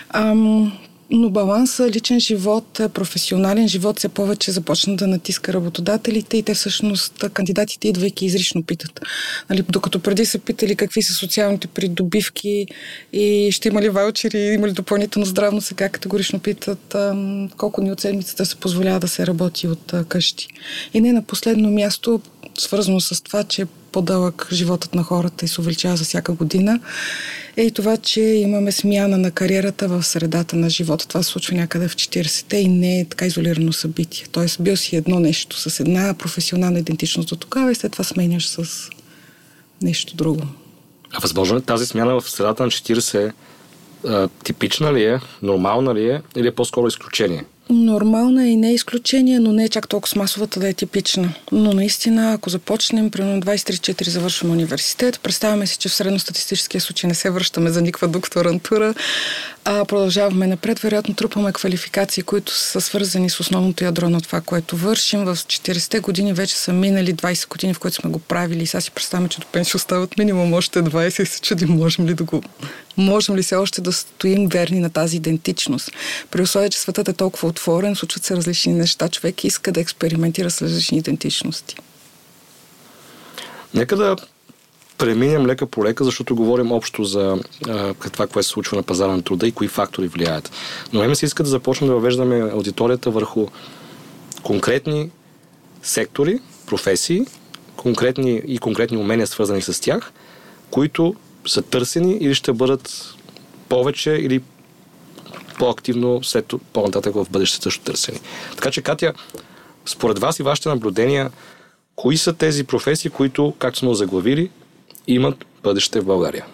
Ам, 0.09 0.77
но 1.09 1.29
баланса, 1.29 1.89
личен 1.89 2.19
живот, 2.19 2.81
професионален 2.93 3.67
живот 3.67 3.97
все 3.99 4.09
повече 4.09 4.51
започна 4.51 4.95
да 4.95 5.07
натиска 5.07 5.53
работодателите 5.53 6.37
и 6.37 6.43
те 6.43 6.53
всъщност, 6.53 7.23
кандидатите 7.33 7.87
идвайки 7.87 8.25
изрично 8.25 8.63
питат. 8.63 8.99
Нали, 9.49 9.63
докато 9.69 9.99
преди 9.99 10.25
са 10.25 10.39
питали 10.39 10.75
какви 10.75 11.01
са 11.01 11.13
социалните 11.13 11.67
придобивки 11.67 12.67
и 13.13 13.49
ще 13.51 13.67
има 13.67 13.81
ли 13.81 13.89
ваучери, 13.89 14.37
има 14.37 14.67
ли 14.67 14.71
допълнително 14.71 15.25
здравно, 15.25 15.61
сега 15.61 15.89
категорично 15.89 16.39
питат 16.39 16.95
колко 17.57 17.81
ни 17.81 17.91
от 17.91 17.99
седмицата 17.99 18.45
се 18.45 18.55
позволява 18.55 18.99
да 18.99 19.07
се 19.07 19.27
работи 19.27 19.67
от 19.67 19.93
къщи. 20.07 20.47
И 20.93 21.01
не 21.01 21.13
на 21.13 21.23
последно 21.23 21.71
място, 21.71 22.21
свързано 22.57 22.99
с 22.99 23.23
това, 23.23 23.43
че 23.43 23.65
по-дълъг 23.97 24.47
животът 24.51 24.95
на 24.95 25.03
хората 25.03 25.45
и 25.45 25.47
се 25.47 25.61
увеличава 25.61 25.97
за 25.97 26.03
всяка 26.03 26.33
година, 26.33 26.79
е 27.57 27.63
и 27.63 27.71
това, 27.71 27.97
че 27.97 28.21
имаме 28.21 28.71
смяна 28.71 29.17
на 29.17 29.31
кариерата 29.31 29.87
в 29.87 30.03
средата 30.03 30.55
на 30.55 30.69
живота. 30.69 31.07
Това 31.07 31.23
се 31.23 31.29
случва 31.29 31.55
някъде 31.55 31.87
в 31.87 31.95
40-те 31.95 32.57
и 32.57 32.67
не 32.67 32.99
е 32.99 33.05
така 33.05 33.25
изолирано 33.25 33.73
събитие. 33.73 34.25
Тоест, 34.31 34.61
бил 34.61 34.77
си 34.77 34.95
едно 34.95 35.19
нещо 35.19 35.69
с 35.69 35.79
една 35.79 36.13
професионална 36.13 36.79
идентичност 36.79 37.29
до 37.29 37.35
тогава 37.35 37.71
и 37.71 37.75
след 37.75 37.91
това 37.91 38.03
сменяш 38.03 38.47
с 38.47 38.89
нещо 39.81 40.15
друго. 40.15 40.41
А 41.11 41.19
възможно 41.19 41.57
е 41.57 41.61
тази 41.61 41.85
смяна 41.85 42.21
в 42.21 42.29
средата 42.29 42.63
на 42.63 42.69
40 42.69 43.31
а, 44.05 44.27
типична 44.43 44.93
ли 44.93 45.03
е, 45.03 45.19
нормална 45.41 45.95
ли 45.95 46.09
е 46.09 46.21
или 46.35 46.47
е 46.47 46.55
по-скоро 46.55 46.87
изключение? 46.87 47.45
Нормална 47.69 48.47
и 48.47 48.57
не 48.57 48.69
е 48.69 48.73
изключение, 48.73 49.39
но 49.39 49.51
не 49.51 49.63
е 49.63 49.69
чак 49.69 49.87
толкова 49.87 50.09
с 50.09 50.15
масовата 50.15 50.59
да 50.59 50.69
е 50.69 50.73
типична. 50.73 51.33
Но 51.51 51.73
наистина, 51.73 52.33
ако 52.33 52.49
започнем, 52.49 53.11
примерно 53.11 53.41
23-4 53.41 54.09
завършваме 54.09 54.53
университет, 54.53 55.19
представяме 55.23 55.67
си, 55.67 55.77
че 55.77 55.89
в 55.89 55.93
средностатистическия 55.93 56.81
случай 56.81 57.07
не 57.07 57.13
се 57.13 57.29
връщаме 57.29 57.69
за 57.69 57.81
никаква 57.81 58.07
докторантура, 58.07 58.93
а 59.65 59.85
продължаваме 59.85 60.47
напред. 60.47 60.79
Вероятно 60.79 61.15
трупаме 61.15 61.53
квалификации, 61.53 62.23
които 62.23 62.53
са 62.55 62.81
свързани 62.81 63.29
с 63.29 63.39
основното 63.39 63.83
ядро 63.83 64.09
на 64.09 64.21
това, 64.21 64.41
което 64.41 64.77
вършим. 64.77 65.25
В 65.25 65.35
40-те 65.35 65.99
години 65.99 66.33
вече 66.33 66.55
са 66.55 66.73
минали 66.73 67.15
20 67.15 67.49
години, 67.49 67.73
в 67.73 67.79
които 67.79 67.95
сме 67.95 68.09
го 68.09 68.19
правили. 68.19 68.63
И 68.63 68.67
сега 68.67 68.81
си 68.81 68.91
представяме, 68.91 69.29
че 69.29 69.39
до 69.39 69.47
пенсия 69.47 69.75
остават 69.75 70.17
минимум 70.17 70.53
още 70.53 70.79
20 70.79 71.23
и 71.23 71.25
се 71.25 71.41
чудим, 71.41 71.69
можем 71.69 72.07
ли 72.07 72.13
да 72.13 72.23
го... 72.23 72.41
Можем 72.97 73.35
ли 73.35 73.43
се 73.43 73.55
още 73.55 73.81
да 73.81 73.93
стоим 73.93 74.47
верни 74.47 74.79
на 74.79 74.89
тази 74.89 75.17
идентичност? 75.17 75.91
При 76.31 76.41
условие, 76.41 76.69
че 76.69 76.79
светът 76.79 77.07
е 77.07 77.13
толкова 77.13 77.47
отворен, 77.47 77.95
случват 77.95 78.23
се 78.23 78.35
различни 78.35 78.73
неща. 78.73 79.09
Човек 79.09 79.43
иска 79.43 79.71
да 79.71 79.79
експериментира 79.79 80.49
с 80.49 80.61
различни 80.61 80.97
идентичности. 80.97 81.75
Нека 83.73 83.95
да 83.95 84.15
преминем 84.97 85.45
лека 85.45 85.65
по 85.65 85.85
лека, 85.85 86.03
защото 86.03 86.35
говорим 86.35 86.71
общо 86.71 87.03
за 87.03 87.37
а, 87.67 87.93
това, 87.93 88.27
което 88.27 88.43
се 88.43 88.49
случва 88.49 88.77
на 88.77 88.83
пазара 88.83 89.11
на 89.11 89.21
труда 89.21 89.47
и 89.47 89.51
кои 89.51 89.67
фактори 89.67 90.07
влияят. 90.07 90.51
Но 90.93 91.07
ме 91.07 91.15
се 91.15 91.25
иска 91.25 91.43
да 91.43 91.49
започнем 91.49 91.87
да 91.87 91.93
въвеждаме 91.93 92.51
аудиторията 92.53 93.11
върху 93.11 93.47
конкретни 94.43 95.09
сектори, 95.83 96.39
професии, 96.65 97.25
конкретни 97.75 98.41
и 98.47 98.57
конкретни 98.57 98.97
умения, 98.97 99.27
свързани 99.27 99.61
с 99.61 99.81
тях, 99.81 100.11
които 100.71 101.15
са 101.47 101.61
търсени 101.61 102.17
или 102.21 102.35
ще 102.35 102.53
бъдат 102.53 103.15
повече 103.69 104.11
или 104.11 104.41
по-активно 105.59 106.23
след 106.23 106.53
по-нататък 106.73 107.15
в 107.15 107.27
бъдеще 107.29 107.63
също 107.63 107.83
търсени. 107.83 108.19
Така 108.55 108.71
че, 108.71 108.81
Катя, 108.81 109.13
според 109.85 110.19
вас 110.19 110.39
и 110.39 110.43
вашите 110.43 110.69
наблюдения, 110.69 111.31
кои 111.95 112.17
са 112.17 112.33
тези 112.33 112.63
професии, 112.63 113.11
които, 113.11 113.53
както 113.59 113.79
сме 113.79 113.93
заглавили, 113.93 114.49
имат 115.07 115.45
бъдеще 115.63 115.99
в 115.99 116.05
България? 116.05 116.45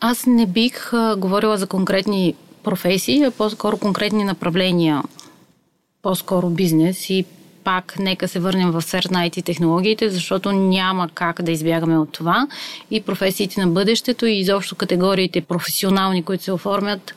Аз 0.00 0.26
не 0.26 0.46
бих 0.46 0.92
а, 0.92 1.16
говорила 1.16 1.58
за 1.58 1.66
конкретни 1.66 2.34
професии, 2.62 3.22
а 3.22 3.30
по-скоро 3.30 3.78
конкретни 3.78 4.24
направления, 4.24 5.02
по-скоро 6.02 6.50
бизнес 6.50 7.10
и 7.10 7.24
пак 7.64 7.98
нека 7.98 8.28
се 8.28 8.40
върнем 8.40 8.70
в 8.70 8.82
сфер 8.82 9.04
на 9.10 9.28
IT 9.28 9.44
технологиите, 9.44 10.10
защото 10.10 10.52
няма 10.52 11.08
как 11.14 11.42
да 11.42 11.52
избягаме 11.52 11.98
от 11.98 12.12
това. 12.12 12.46
И 12.90 13.00
професиите 13.00 13.60
на 13.60 13.66
бъдещето 13.66 14.26
и 14.26 14.38
изобщо 14.38 14.76
категориите 14.76 15.40
професионални, 15.40 16.22
които 16.22 16.44
се 16.44 16.52
оформят, 16.52 17.14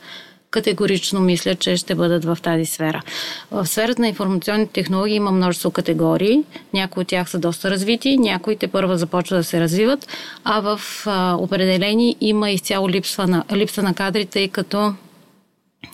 категорично 0.50 1.20
мисля, 1.20 1.54
че 1.54 1.76
ще 1.76 1.94
бъдат 1.94 2.24
в 2.24 2.38
тази 2.42 2.66
сфера. 2.66 3.02
В 3.50 3.66
сферата 3.66 4.00
на 4.02 4.08
информационните 4.08 4.72
технологии 4.72 5.16
има 5.16 5.30
множество 5.30 5.70
категории. 5.70 6.42
Някои 6.74 7.00
от 7.00 7.08
тях 7.08 7.30
са 7.30 7.38
доста 7.38 7.70
развити, 7.70 8.18
някои 8.18 8.56
те 8.56 8.68
първа 8.68 8.98
започват 8.98 9.40
да 9.40 9.44
се 9.44 9.60
развиват, 9.60 10.08
а 10.44 10.60
в 10.60 10.80
а, 11.06 11.36
определени 11.38 12.16
има 12.20 12.50
изцяло 12.50 12.88
липса 12.88 13.26
на, 13.26 13.44
липса 13.52 13.82
на 13.82 13.94
кадри, 13.94 14.26
тъй 14.26 14.48
като 14.48 14.94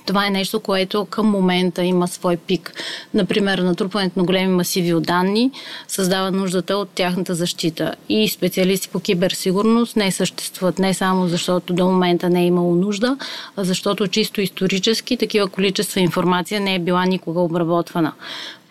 това 0.07 0.27
е 0.27 0.31
нещо, 0.31 0.61
което 0.61 1.05
към 1.05 1.27
момента 1.27 1.85
има 1.85 2.09
свой 2.09 2.37
пик. 2.37 2.75
Например, 3.15 3.59
натрупването 3.59 4.19
на 4.19 4.25
големи 4.25 4.53
масиви 4.53 4.95
от 4.95 5.03
данни 5.03 5.51
създава 5.89 6.31
нуждата 6.31 6.77
от 6.77 6.89
тяхната 6.89 7.35
защита. 7.35 7.95
И 8.09 8.29
специалисти 8.29 8.89
по 8.89 9.01
киберсигурност 9.01 9.97
не 9.97 10.13
съществуват 10.13 10.79
не 10.79 10.95
само 10.95 11.29
защото 11.29 11.73
до 11.73 11.87
момента 11.87 12.31
не 12.31 12.43
е 12.43 12.47
имало 12.47 12.75
нужда, 12.75 13.17
а 13.57 13.65
защото 13.65 14.07
чисто 14.07 14.41
исторически 14.41 15.17
такива 15.17 15.49
количества 15.49 16.01
информация 16.01 16.61
не 16.61 16.75
е 16.75 16.79
била 16.79 17.07
никога 17.07 17.41
обработвана. 17.41 18.13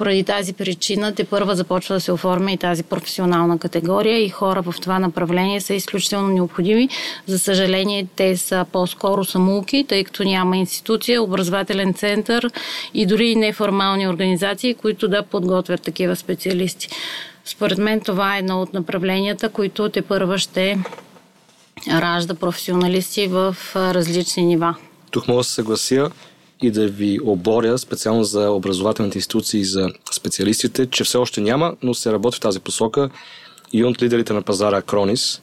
Поради 0.02 0.24
тази 0.24 0.54
причина 0.54 1.16
те 1.16 1.24
първа 1.24 1.56
започва 1.56 1.96
да 1.96 2.02
се 2.02 2.12
оформя 2.12 2.52
и 2.52 2.58
тази 2.58 2.84
професионална 2.84 3.60
категория 3.60 4.24
и 4.24 4.30
хора 4.30 4.62
в 4.62 4.76
това 4.82 5.00
направление 5.00 5.62
са 5.62 5.74
изключително 5.74 6.28
необходими. 6.28 6.90
За 7.28 7.40
съжаление, 7.40 8.08
те 8.16 8.38
са 8.38 8.66
по-скоро 8.72 9.26
самулки, 9.26 9.86
тъй 9.88 10.04
като 10.04 10.24
няма 10.24 10.58
институция, 10.58 11.21
образователен 11.24 11.94
център 11.94 12.52
и 12.94 13.06
дори 13.06 13.36
неформални 13.36 14.08
организации, 14.08 14.74
които 14.74 15.08
да 15.08 15.24
подготвят 15.24 15.82
такива 15.82 16.16
специалисти. 16.16 16.90
Според 17.46 17.78
мен 17.78 18.02
това 18.02 18.36
е 18.36 18.40
едно 18.40 18.62
от 18.62 18.74
направленията, 18.74 19.50
които 19.50 19.90
те 19.90 20.02
първа 20.02 20.38
ще 20.38 20.78
ражда 21.88 22.34
професионалисти 22.34 23.28
в 23.28 23.56
различни 23.76 24.44
нива. 24.44 24.76
Тук 25.12 25.28
мога 25.28 25.40
да 25.40 25.44
се 25.44 25.54
съглася 25.54 26.10
и 26.62 26.72
да 26.72 26.88
ви 26.88 27.20
оборя 27.24 27.78
специално 27.78 28.24
за 28.24 28.50
образователните 28.50 29.18
институции 29.18 29.60
и 29.60 29.66
за 29.66 29.90
специалистите, 30.12 30.90
че 30.90 31.04
все 31.04 31.18
още 31.18 31.42
няма, 31.42 31.76
но 31.84 31.94
се 31.94 32.12
работи 32.12 32.38
в 32.38 32.40
тази 32.40 32.60
посока 32.60 33.10
и 33.74 33.84
от 33.84 34.02
лидерите 34.02 34.34
на 34.34 34.42
пазара 34.42 34.82
Кронис, 34.82 35.42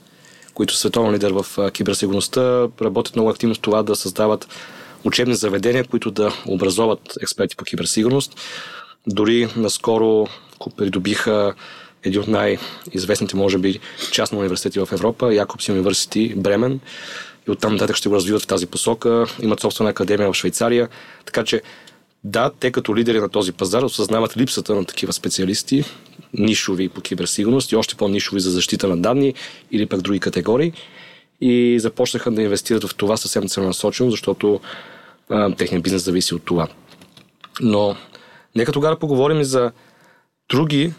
които 0.54 0.73
са 0.75 0.80
световен 0.80 1.12
лидер 1.12 1.32
в 1.32 1.70
киберсигурността, 1.73 2.68
работят 2.82 3.16
много 3.16 3.30
активно 3.30 3.54
с 3.54 3.58
това 3.58 3.82
да 3.82 3.97
създават 3.97 4.49
учебни 5.05 5.35
заведения, 5.35 5.85
които 5.85 6.11
да 6.11 6.33
образоват 6.47 7.00
експерти 7.23 7.57
по 7.57 7.64
киберсигурност. 7.64 8.40
Дори 9.07 9.49
наскоро 9.57 10.26
придобиха 10.76 11.55
един 12.05 12.21
от 12.21 12.28
най-известните, 12.28 13.37
може 13.37 13.59
би, 13.59 13.81
частни 14.12 14.38
университети 14.38 14.78
в 14.78 14.88
Европа, 14.93 15.35
Якобс 15.35 15.69
университет 15.69 16.43
Бремен. 16.43 16.81
И 17.49 17.50
оттам 17.50 17.73
нататък 17.73 17.97
ще 17.97 18.09
го 18.09 18.14
развиват 18.14 18.43
в 18.43 18.47
тази 18.47 18.67
посока. 18.67 19.26
Имат 19.43 19.61
собствена 19.61 19.90
академия 19.90 20.33
в 20.33 20.37
Швейцария. 20.37 20.88
Така 21.25 21.45
че, 21.45 21.62
да, 22.25 22.50
те 22.61 22.71
като 22.71 22.97
лидери 22.97 23.21
на 23.21 23.28
този 23.28 23.52
пазар 23.52 23.83
осъзнават 23.83 24.37
липсата 24.37 24.75
на 24.75 24.85
такива 24.85 25.12
специалисти, 25.12 25.85
нишови 26.35 26.88
по 26.88 27.00
киберсигурност 27.00 27.73
и 27.73 27.76
още 27.76 27.95
по-нишови 27.95 28.40
за 28.40 28.50
защита 28.50 28.88
на 28.88 28.97
данни 28.97 29.35
или 29.71 29.87
пък 29.87 30.02
други 30.02 30.21
категории. 30.21 30.73
И 31.40 31.80
започнаха 31.80 32.30
да 32.30 32.42
инвестират 32.42 32.85
в 32.85 32.95
това 32.95 33.16
съвсем 33.16 33.49
целенасочено, 33.49 34.11
защото 34.11 34.61
а, 35.30 35.54
техният 35.54 35.83
бизнес 35.83 36.04
зависи 36.04 36.35
от 36.35 36.45
това. 36.45 36.68
Но 37.61 37.97
нека 38.54 38.73
тогава 38.73 38.99
поговорим 38.99 39.40
и 39.40 39.45
за 39.45 39.73
други 40.49 40.92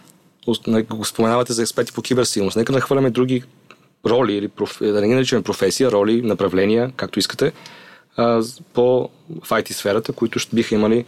го 0.89 1.05
споменавате 1.05 1.53
за 1.53 1.61
експерти 1.61 1.93
по 1.93 2.01
киберсигурност. 2.01 2.57
Нека 2.57 2.73
да 2.73 2.81
хвърляме 2.81 3.09
други 3.09 3.43
роли, 4.05 4.33
или 4.33 4.47
проф... 4.47 4.77
да 4.81 5.01
не 5.01 5.07
ги 5.07 5.13
наричаме 5.13 5.43
професия, 5.43 5.91
роли, 5.91 6.21
направления, 6.21 6.91
както 6.95 7.19
искате, 7.19 7.51
а, 8.17 8.43
по 8.73 9.09
в 9.43 9.49
IT 9.49 9.71
сферата, 9.71 10.13
които 10.13 10.39
ще 10.39 10.55
биха 10.55 10.75
имали 10.75 11.05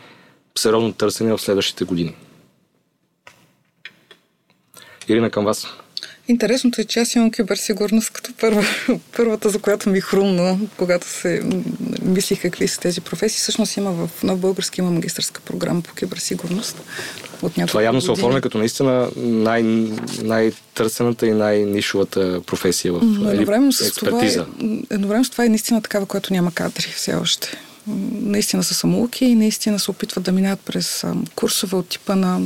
сериозно 0.55 0.93
търсене 0.93 1.33
в 1.33 1.41
следващите 1.41 1.83
години. 1.83 2.15
Ирина, 5.07 5.29
към 5.29 5.45
вас. 5.45 5.67
Интересното 6.31 6.81
е, 6.81 6.83
че 6.83 6.99
аз 6.99 7.15
имам 7.15 7.31
киберсигурност 7.31 8.09
като 8.09 8.33
първа, 8.39 8.65
първата, 9.17 9.49
за 9.49 9.59
която 9.59 9.89
ми 9.89 10.01
хрумна, 10.01 10.59
когато 10.77 11.07
се 11.07 11.41
мислих 12.01 12.41
какви 12.41 12.67
са 12.67 12.79
тези 12.79 13.01
професии. 13.01 13.39
Всъщност 13.39 13.77
има 13.77 13.91
в 13.91 14.23
Нов 14.23 14.39
Български 14.39 14.81
има 14.81 14.91
магистърска 14.91 15.41
програма 15.41 15.81
по 15.81 15.93
киберсигурност. 15.93 16.81
От 17.41 17.53
Това 17.67 17.83
явно 17.83 18.01
се 18.01 18.11
оформя 18.11 18.41
като 18.41 18.57
наистина 18.57 19.09
най- 19.15 19.91
най-търсената 20.23 21.27
и 21.27 21.31
най-нишовата 21.31 22.41
професия 22.45 22.93
в 22.93 23.01
едновременно 23.03 23.71
с 23.71 23.87
експертиза. 23.87 24.45
Това 24.45 24.69
е, 24.73 24.95
едновременно 24.95 25.25
с 25.25 25.29
това 25.29 25.45
е 25.45 25.49
наистина 25.49 25.81
такава, 25.81 26.05
която 26.05 26.33
няма 26.33 26.51
кадри 26.51 26.87
все 26.95 27.13
още. 27.13 27.57
Наистина 28.21 28.63
са 28.63 28.73
самоуки 28.73 29.25
и 29.25 29.35
наистина 29.35 29.79
се 29.79 29.91
опитват 29.91 30.23
да 30.23 30.31
минат 30.31 30.59
през 30.59 31.05
курсове 31.35 31.75
от 31.75 31.87
типа 31.87 32.15
на 32.15 32.41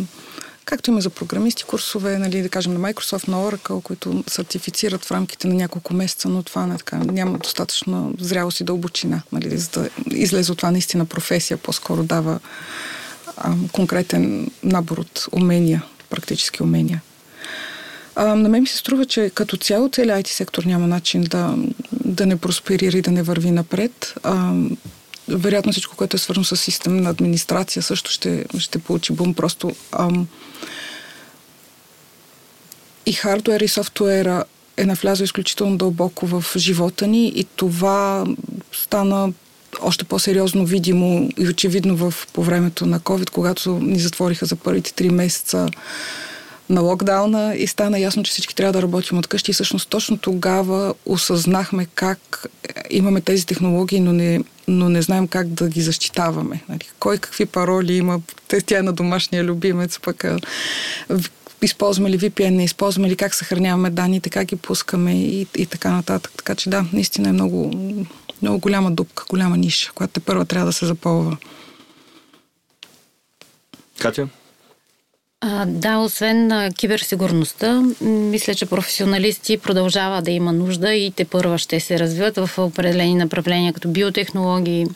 както 0.65 0.89
има 0.89 1.01
за 1.01 1.09
програмисти 1.09 1.63
курсове, 1.63 2.17
нали, 2.17 2.41
да 2.41 2.49
кажем 2.49 2.73
на 2.73 2.79
Microsoft, 2.79 3.27
на 3.27 3.37
Oracle, 3.37 3.81
които 3.81 4.23
сертифицират 4.27 5.05
в 5.05 5.11
рамките 5.11 5.47
на 5.47 5.53
няколко 5.53 5.93
месеца, 5.93 6.29
но 6.29 6.43
това 6.43 6.67
не 6.67 6.77
така, 6.77 6.97
няма 6.97 7.37
достатъчно 7.37 8.13
зрялост 8.19 8.59
и 8.59 8.63
дълбочина, 8.63 9.21
нали, 9.31 9.57
за 9.57 9.69
да 9.69 9.89
излезе 10.11 10.51
от 10.51 10.57
това 10.57 10.71
наистина 10.71 11.05
професия, 11.05 11.57
по-скоро 11.57 12.03
дава 12.03 12.39
а, 13.37 13.53
конкретен 13.71 14.51
набор 14.63 14.97
от 14.97 15.27
умения, 15.31 15.83
практически 16.09 16.63
умения. 16.63 17.01
А, 18.15 18.35
на 18.35 18.49
мен 18.49 18.61
ми 18.61 18.67
се 18.67 18.77
струва, 18.77 19.05
че 19.05 19.31
като 19.33 19.57
цяло 19.57 19.89
целият 19.89 20.25
IT 20.25 20.27
сектор 20.27 20.63
няма 20.63 20.87
начин 20.87 21.23
да, 21.23 21.55
да 21.91 22.25
не 22.25 22.37
просперира 22.37 22.97
и 22.97 23.01
да 23.01 23.11
не 23.11 23.23
върви 23.23 23.51
напред. 23.51 24.13
А, 24.23 24.53
вероятно 25.27 25.71
всичко, 25.71 25.95
което 25.95 26.15
е 26.15 26.19
свързано 26.19 26.45
с 26.45 26.57
системна 26.57 27.09
администрация, 27.09 27.83
също 27.83 28.11
ще, 28.11 28.45
ще 28.57 28.79
получи 28.79 29.13
бум. 29.13 29.33
Просто 29.33 29.71
ам, 29.91 30.27
и 33.05 33.13
хардуер 33.13 33.59
и 33.59 33.67
софтуера 33.67 34.43
е 34.77 34.85
навлязъл 34.85 35.23
изключително 35.23 35.77
дълбоко 35.77 36.27
в 36.27 36.45
живота 36.57 37.07
ни 37.07 37.27
и 37.27 37.43
това 37.43 38.25
стана 38.71 39.33
още 39.81 40.05
по-сериозно 40.05 40.65
видимо 40.65 41.29
и 41.37 41.47
очевидно 41.47 41.95
в, 41.95 42.27
по 42.33 42.43
времето 42.43 42.85
на 42.85 42.99
COVID, 42.99 43.29
когато 43.29 43.79
ни 43.79 43.99
затвориха 43.99 44.45
за 44.45 44.55
първите 44.55 44.93
три 44.93 45.09
месеца 45.09 45.67
на 46.69 46.81
локдауна 46.81 47.55
и 47.55 47.67
стана 47.67 47.99
ясно, 47.99 48.23
че 48.23 48.31
всички 48.31 48.55
трябва 48.55 48.73
да 48.73 48.81
работим 48.81 49.17
от 49.17 49.27
къщи. 49.27 49.51
И 49.51 49.53
всъщност 49.53 49.89
точно 49.89 50.17
тогава 50.17 50.93
осъзнахме 51.05 51.85
как 51.95 52.45
имаме 52.89 53.21
тези 53.21 53.45
технологии, 53.45 53.99
но 53.99 54.13
не, 54.13 54.43
но 54.67 54.89
не 54.89 55.01
знаем 55.01 55.27
как 55.27 55.47
да 55.47 55.69
ги 55.69 55.81
защитаваме. 55.81 56.63
Нали? 56.69 56.89
Кой 56.99 57.17
какви 57.17 57.45
пароли 57.45 57.93
има, 57.93 58.21
тя 58.65 58.79
е 58.79 58.81
на 58.81 58.93
домашния 58.93 59.43
любимец, 59.43 59.99
пък 59.99 60.25
използваме 61.61 62.09
ли 62.09 62.19
VPN, 62.19 62.49
не 62.49 62.63
използваме 62.63 63.09
ли, 63.09 63.15
как 63.15 63.35
съхраняваме 63.35 63.89
данните, 63.89 64.29
как 64.29 64.45
ги 64.45 64.55
пускаме 64.55 65.21
и, 65.21 65.47
и 65.57 65.65
така 65.65 65.91
нататък. 65.91 66.31
Така 66.37 66.55
че 66.55 66.69
да, 66.69 66.85
наистина 66.93 67.29
е 67.29 67.31
много, 67.31 67.71
много 68.41 68.59
голяма 68.59 68.91
дупка, 68.91 69.23
голяма 69.29 69.57
ниша, 69.57 69.91
която 69.95 70.13
те 70.13 70.19
първа 70.19 70.45
трябва 70.45 70.65
да 70.65 70.73
се 70.73 70.85
запълва. 70.85 71.37
Катя? 73.99 74.27
А, 75.47 75.65
да, 75.65 75.97
освен 75.97 76.47
на 76.47 76.71
киберсигурността, 76.71 77.83
мисля, 78.01 78.55
че 78.55 78.65
професионалисти 78.65 79.57
продължава 79.57 80.21
да 80.21 80.31
има 80.31 80.51
нужда 80.53 80.93
и 80.93 81.11
те 81.11 81.25
първа 81.25 81.57
ще 81.57 81.79
се 81.79 81.99
развиват 81.99 82.37
в 82.37 82.49
определени 82.57 83.15
направления, 83.15 83.73
като 83.73 83.87
биотехнологии, 83.87 84.87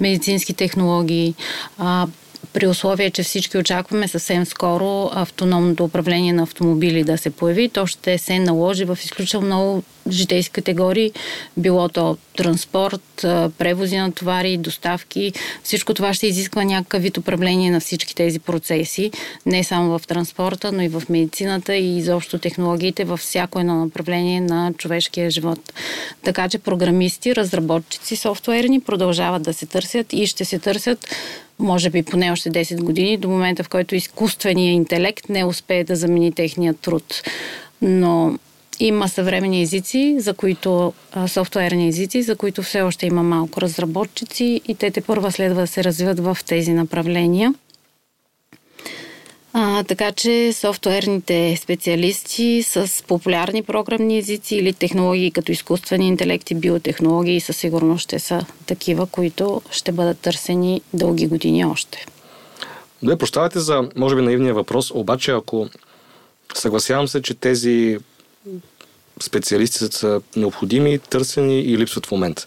медицински 0.00 0.54
технологии, 0.54 1.34
а, 1.78 2.06
при 2.52 2.66
условие, 2.66 3.10
че 3.10 3.22
всички 3.22 3.58
очакваме 3.58 4.08
съвсем 4.08 4.46
скоро 4.46 5.10
автономното 5.12 5.84
управление 5.84 6.32
на 6.32 6.42
автомобили 6.42 7.04
да 7.04 7.18
се 7.18 7.30
появи, 7.30 7.68
то 7.68 7.86
ще 7.86 8.18
се 8.18 8.38
наложи 8.38 8.84
в 8.84 8.98
изключително 9.04 9.46
много 9.46 9.82
житейски 10.10 10.52
категории, 10.52 11.12
било 11.56 11.88
то 11.88 12.16
транспорт, 12.36 13.02
превози 13.58 13.96
на 13.96 14.12
товари, 14.12 14.56
доставки. 14.56 15.32
Всичко 15.62 15.94
това 15.94 16.14
ще 16.14 16.26
изисква 16.26 16.64
някакъв 16.64 17.02
вид 17.02 17.16
управление 17.16 17.70
на 17.70 17.80
всички 17.80 18.14
тези 18.14 18.38
процеси, 18.38 19.10
не 19.46 19.64
само 19.64 19.98
в 19.98 20.06
транспорта, 20.06 20.72
но 20.72 20.82
и 20.82 20.88
в 20.88 21.02
медицината 21.08 21.76
и 21.76 21.98
изобщо 21.98 22.38
технологиите 22.38 23.04
във 23.04 23.20
всяко 23.20 23.60
едно 23.60 23.74
направление 23.74 24.40
на 24.40 24.72
човешкия 24.78 25.30
живот. 25.30 25.72
Така 26.24 26.48
че 26.48 26.58
програмисти, 26.58 27.36
разработчици 27.36 28.16
софтуерни 28.16 28.80
продължават 28.80 29.42
да 29.42 29.54
се 29.54 29.66
търсят 29.66 30.12
и 30.12 30.26
ще 30.26 30.44
се 30.44 30.58
търсят 30.58 31.06
може 31.62 31.90
би 31.90 32.02
поне 32.02 32.32
още 32.32 32.50
10 32.50 32.82
години, 32.82 33.16
до 33.16 33.28
момента 33.28 33.64
в 33.64 33.68
който 33.68 33.94
изкуственият 33.94 34.74
интелект 34.74 35.28
не 35.28 35.44
успее 35.44 35.84
да 35.84 35.96
замени 35.96 36.32
техния 36.32 36.74
труд. 36.74 37.22
Но 37.82 38.38
има 38.80 39.08
съвремени 39.08 39.62
езици, 39.62 40.16
за 40.18 40.34
които, 40.34 40.92
софтуерни 41.26 41.88
езици, 41.88 42.22
за 42.22 42.36
които 42.36 42.62
все 42.62 42.82
още 42.82 43.06
има 43.06 43.22
малко 43.22 43.60
разработчици 43.60 44.60
и 44.68 44.74
те 44.74 44.90
те 44.90 45.00
първа 45.00 45.32
следва 45.32 45.60
да 45.60 45.66
се 45.66 45.84
развиват 45.84 46.20
в 46.20 46.38
тези 46.46 46.72
направления. 46.72 47.54
А, 49.54 49.84
така 49.84 50.12
че 50.12 50.52
софтуерните 50.52 51.56
специалисти 51.56 52.62
с 52.62 53.04
популярни 53.06 53.62
програмни 53.62 54.18
езици 54.18 54.56
или 54.56 54.72
технологии 54.72 55.30
като 55.30 55.52
изкуствени 55.52 56.08
интелекти, 56.08 56.54
биотехнологии 56.54 57.40
със 57.40 57.56
сигурност 57.56 58.02
ще 58.02 58.18
са 58.18 58.46
такива, 58.66 59.06
които 59.06 59.62
ще 59.70 59.92
бъдат 59.92 60.18
търсени 60.18 60.82
дълги 60.94 61.26
години 61.26 61.64
още. 61.64 62.06
Да, 63.02 63.18
прощавайте 63.18 63.60
за, 63.60 63.88
може 63.96 64.16
би, 64.16 64.22
наивния 64.22 64.54
въпрос, 64.54 64.90
обаче 64.90 65.30
ако 65.30 65.68
съгласявам 66.54 67.08
се, 67.08 67.22
че 67.22 67.34
тези 67.34 67.98
специалисти 69.20 69.78
са 69.78 70.20
необходими, 70.36 70.98
търсени 70.98 71.60
и 71.60 71.78
липсват 71.78 72.06
в 72.06 72.10
момента. 72.10 72.46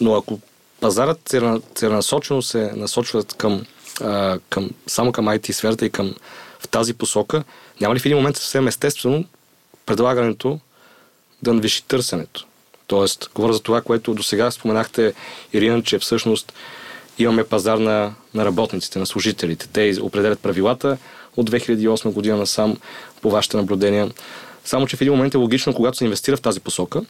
Но 0.00 0.14
ако 0.14 0.40
пазарът 0.80 1.34
целенасочено 1.74 2.42
се 2.42 2.72
насочват 2.76 3.34
към 3.34 3.64
а, 4.00 4.38
към, 4.50 4.70
само 4.86 5.12
към 5.12 5.26
IT 5.26 5.52
сферата 5.52 5.86
и 5.86 5.90
към 5.90 6.14
в 6.58 6.68
тази 6.68 6.94
посока, 6.94 7.44
няма 7.80 7.94
ли 7.94 7.98
в 7.98 8.06
един 8.06 8.18
момент 8.18 8.36
съвсем 8.36 8.68
естествено 8.68 9.24
предлагането 9.86 10.60
да 11.42 11.54
навиши 11.54 11.84
търсенето? 11.88 12.46
Тоест, 12.86 13.30
говоря 13.34 13.52
за 13.52 13.60
това, 13.60 13.80
което 13.80 14.14
до 14.14 14.22
сега 14.22 14.50
споменахте, 14.50 15.14
Ирина, 15.52 15.82
че 15.82 15.98
всъщност 15.98 16.52
имаме 17.18 17.44
пазар 17.44 17.78
на, 17.78 18.14
на 18.34 18.44
работниците, 18.44 18.98
на 18.98 19.06
служителите. 19.06 19.68
Те 19.72 19.94
определят 20.00 20.40
правилата 20.40 20.98
от 21.36 21.50
2008 21.50 22.12
година 22.12 22.36
насам 22.36 22.76
по 23.22 23.30
вашите 23.30 23.56
наблюдения. 23.56 24.10
Само, 24.64 24.86
че 24.86 24.96
в 24.96 25.00
един 25.00 25.14
момент 25.14 25.34
е 25.34 25.38
логично, 25.38 25.74
когато 25.74 25.96
се 25.96 26.04
инвестира 26.04 26.36
в 26.36 26.40
тази 26.40 26.60
посока, 26.60 27.02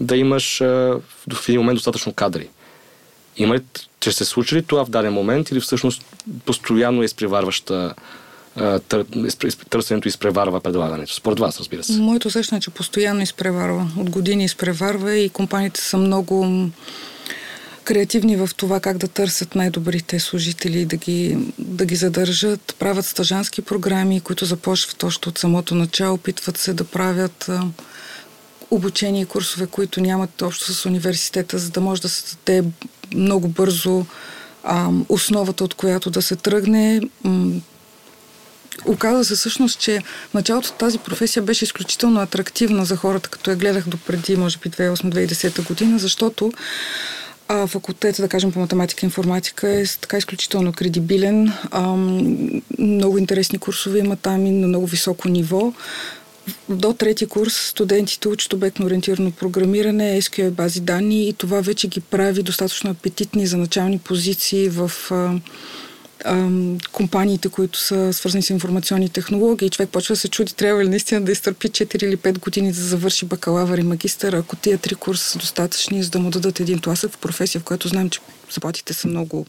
да 0.00 0.16
имаш 0.16 0.58
в 0.58 1.48
един 1.48 1.60
момент 1.60 1.76
достатъчно 1.76 2.12
кадри. 2.12 2.48
Има 3.36 3.54
ли, 3.54 3.60
че 4.00 4.12
се 4.12 4.24
случи 4.24 4.54
ли 4.54 4.62
това 4.62 4.84
в 4.84 4.90
даден 4.90 5.12
момент 5.12 5.50
или 5.50 5.60
всъщност 5.60 6.02
постоянно 6.44 7.02
е 7.02 7.04
изпреварваща 7.04 7.94
търсенето 9.70 10.08
изпреварва 10.08 10.60
предлагането. 10.60 11.14
Според 11.14 11.38
вас, 11.38 11.58
разбира 11.58 11.84
се. 11.84 11.92
Моето 11.92 12.28
усещане 12.28 12.58
е, 12.58 12.60
че 12.60 12.70
постоянно 12.70 13.22
изпреварва. 13.22 13.90
От 13.98 14.10
години 14.10 14.44
изпреварва 14.44 15.14
и 15.14 15.28
компаниите 15.28 15.80
са 15.80 15.96
много 15.98 16.68
креативни 17.84 18.36
в 18.36 18.50
това 18.56 18.80
как 18.80 18.98
да 18.98 19.08
търсят 19.08 19.54
най-добрите 19.54 20.20
служители 20.20 20.80
и 20.80 20.86
да 20.86 20.96
ги, 20.96 21.38
да 21.58 21.86
ги 21.86 21.96
задържат. 21.96 22.76
Правят 22.78 23.06
стажански 23.06 23.62
програми, 23.62 24.20
които 24.20 24.44
започват 24.44 25.02
още 25.02 25.28
от 25.28 25.38
самото 25.38 25.74
начало. 25.74 26.14
Опитват 26.14 26.56
се 26.56 26.72
да 26.72 26.84
правят 26.84 27.50
обучение 28.70 29.22
и 29.22 29.26
курсове, 29.26 29.66
които 29.66 30.00
нямат 30.00 30.42
общо 30.42 30.74
с 30.74 30.86
университета, 30.86 31.58
за 31.58 31.70
да 31.70 31.80
може 31.80 32.02
да 32.02 32.08
се 32.08 32.36
даде 32.46 32.68
много 33.16 33.48
бързо 33.48 34.06
а, 34.64 34.90
основата, 35.08 35.64
от 35.64 35.74
която 35.74 36.10
да 36.10 36.22
се 36.22 36.36
тръгне. 36.36 37.00
Оказва 38.84 39.24
се 39.24 39.34
всъщност, 39.34 39.80
че 39.80 40.02
началото 40.34 40.72
тази 40.72 40.98
професия 40.98 41.42
беше 41.42 41.64
изключително 41.64 42.20
атрактивна 42.20 42.84
за 42.84 42.96
хората, 42.96 43.28
като 43.28 43.50
я 43.50 43.56
гледах 43.56 43.88
до 43.88 43.96
преди, 43.96 44.36
може 44.36 44.58
би 44.58 44.70
2008-2010 44.70 45.68
година, 45.68 45.98
защото 45.98 46.52
а, 47.48 47.66
факултета, 47.66 48.22
да 48.22 48.28
кажем, 48.28 48.52
по 48.52 48.60
математика 48.60 49.06
и 49.06 49.08
информатика 49.08 49.68
е 49.68 49.84
така 50.00 50.18
изключително 50.18 50.72
кредибилен. 50.72 51.52
А, 51.70 51.96
много 52.78 53.18
интересни 53.18 53.58
курсове 53.58 53.98
има 53.98 54.16
там 54.16 54.46
и 54.46 54.50
на 54.50 54.66
много 54.66 54.86
високо 54.86 55.28
ниво. 55.28 55.72
До 56.68 56.92
трети 56.92 57.26
курс 57.26 57.54
студентите 57.54 58.28
учат 58.28 58.52
обектно 58.52 58.86
ориентирано 58.86 59.30
програмиране, 59.30 60.22
SQL 60.22 60.50
бази 60.50 60.80
данни 60.80 61.28
и 61.28 61.32
това 61.32 61.60
вече 61.60 61.88
ги 61.88 62.00
прави 62.00 62.42
достатъчно 62.42 62.90
апетитни 62.90 63.46
за 63.46 63.56
начални 63.56 63.98
позиции 63.98 64.68
в 64.68 64.92
а, 65.10 65.40
компаниите, 66.92 67.48
които 67.48 67.78
са 67.78 68.12
свързани 68.12 68.42
с 68.42 68.50
информационни 68.50 69.08
технологии. 69.08 69.70
Човек 69.70 69.90
почва 69.90 70.12
да 70.12 70.16
се 70.18 70.28
чуди, 70.28 70.54
трябва 70.54 70.84
ли 70.84 70.88
наистина 70.88 71.20
да 71.20 71.32
изтърпи 71.32 71.68
4 71.68 72.04
или 72.04 72.16
5 72.16 72.38
години 72.38 72.72
да 72.72 72.80
завърши 72.80 73.26
бакалавър 73.26 73.78
и 73.78 73.82
магистър, 73.82 74.32
ако 74.32 74.56
тия 74.56 74.78
три 74.78 74.94
курса 74.94 75.24
са 75.24 75.38
достатъчни, 75.38 76.02
за 76.02 76.10
да 76.10 76.18
му 76.18 76.30
дадат 76.30 76.60
един 76.60 76.78
тласък 76.78 77.12
в 77.12 77.18
професия, 77.18 77.60
в 77.60 77.64
която 77.64 77.88
знаем, 77.88 78.10
че 78.10 78.20
заплатите 78.50 78.94
са 78.94 79.08
много, 79.08 79.46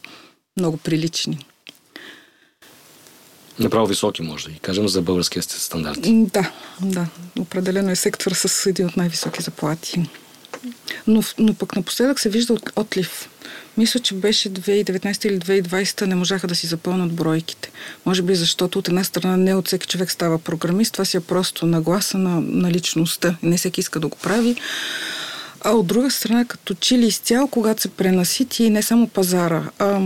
много 0.56 0.76
прилични. 0.76 1.46
Направо 3.58 3.86
високи, 3.86 4.22
може 4.22 4.44
да 4.44 4.50
ги 4.50 4.58
кажем, 4.58 4.88
за 4.88 5.02
българския 5.02 5.42
стандарти. 5.42 6.26
Да, 6.32 6.52
да. 6.80 7.06
Определено 7.38 7.90
е 7.90 7.96
сектор 7.96 8.32
с 8.32 8.66
един 8.66 8.86
от 8.86 8.96
най-високи 8.96 9.42
заплати. 9.42 10.10
Но, 11.06 11.22
но 11.38 11.54
пък 11.54 11.76
напоследък 11.76 12.20
се 12.20 12.28
вижда 12.28 12.52
от, 12.52 12.70
отлив. 12.76 13.28
Мисля, 13.76 14.00
че 14.00 14.14
беше 14.14 14.50
2019 14.50 15.26
или 15.26 15.38
2020 15.38 16.06
не 16.06 16.14
можаха 16.14 16.46
да 16.46 16.54
си 16.54 16.66
запълнат 16.66 17.12
бройките. 17.12 17.70
Може 18.06 18.22
би 18.22 18.34
защото 18.34 18.78
от 18.78 18.88
една 18.88 19.04
страна 19.04 19.36
не 19.36 19.54
от 19.54 19.66
всеки 19.66 19.86
човек 19.86 20.10
става 20.10 20.38
програмист, 20.38 20.92
това 20.92 21.04
си 21.04 21.16
е 21.16 21.20
просто 21.20 21.66
нагласа 21.66 22.18
на, 22.18 22.40
на 22.40 22.70
личността. 22.70 23.36
Не 23.42 23.56
всеки 23.56 23.80
иска 23.80 24.00
да 24.00 24.08
го 24.08 24.16
прави. 24.16 24.56
А 25.60 25.70
от 25.70 25.86
друга 25.86 26.10
страна, 26.10 26.44
като 26.44 26.74
чили 26.74 27.06
изцяло, 27.06 27.48
когато 27.48 27.82
се 27.82 27.88
пренасити 27.88 28.70
не 28.70 28.82
само 28.82 29.08
пазара, 29.08 29.70
а 29.78 30.00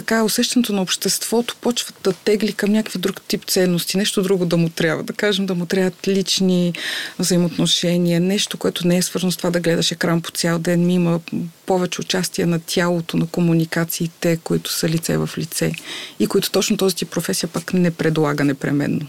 така 0.00 0.24
усещането 0.24 0.72
на 0.72 0.82
обществото 0.82 1.56
почва 1.60 1.92
да 2.04 2.12
тегли 2.12 2.52
към 2.52 2.72
някакви 2.72 2.98
друг 2.98 3.20
тип 3.20 3.44
ценности, 3.46 3.96
нещо 3.96 4.22
друго 4.22 4.46
да 4.46 4.56
му 4.56 4.68
трябва. 4.68 5.02
Да 5.02 5.12
кажем, 5.12 5.46
да 5.46 5.54
му 5.54 5.66
трябват 5.66 6.08
лични 6.08 6.72
взаимоотношения, 7.18 8.20
нещо, 8.20 8.58
което 8.58 8.86
не 8.86 8.96
е 8.96 9.02
свързано 9.02 9.32
с 9.32 9.36
това 9.36 9.50
да 9.50 9.60
гледаш 9.60 9.92
екран 9.92 10.22
по 10.22 10.30
цял 10.30 10.58
ден. 10.58 10.86
Ми 10.86 10.94
има 10.94 11.20
повече 11.66 12.00
участие 12.00 12.46
на 12.46 12.60
тялото, 12.66 13.16
на 13.16 13.26
комуникациите, 13.26 14.38
които 14.44 14.72
са 14.72 14.88
лице 14.88 15.18
в 15.18 15.30
лице 15.38 15.72
и 16.18 16.26
които 16.26 16.50
точно 16.50 16.76
този 16.76 16.96
тип 16.96 17.10
професия 17.10 17.48
пък 17.48 17.74
не 17.74 17.90
предлага 17.90 18.44
непременно. 18.44 19.06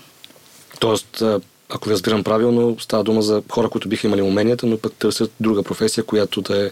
Тоест, 0.80 1.23
ако 1.69 1.89
ви 1.89 1.93
разбирам 1.93 2.23
правилно, 2.23 2.77
става 2.80 3.04
дума 3.04 3.21
за 3.21 3.43
хора, 3.49 3.69
които 3.69 3.89
биха 3.89 4.08
имали 4.08 4.21
уменията, 4.21 4.65
но 4.65 4.77
пък 4.77 4.93
търсят 4.93 5.32
друга 5.39 5.63
професия, 5.63 6.04
която 6.04 6.41
да 6.41 6.65
е 6.65 6.69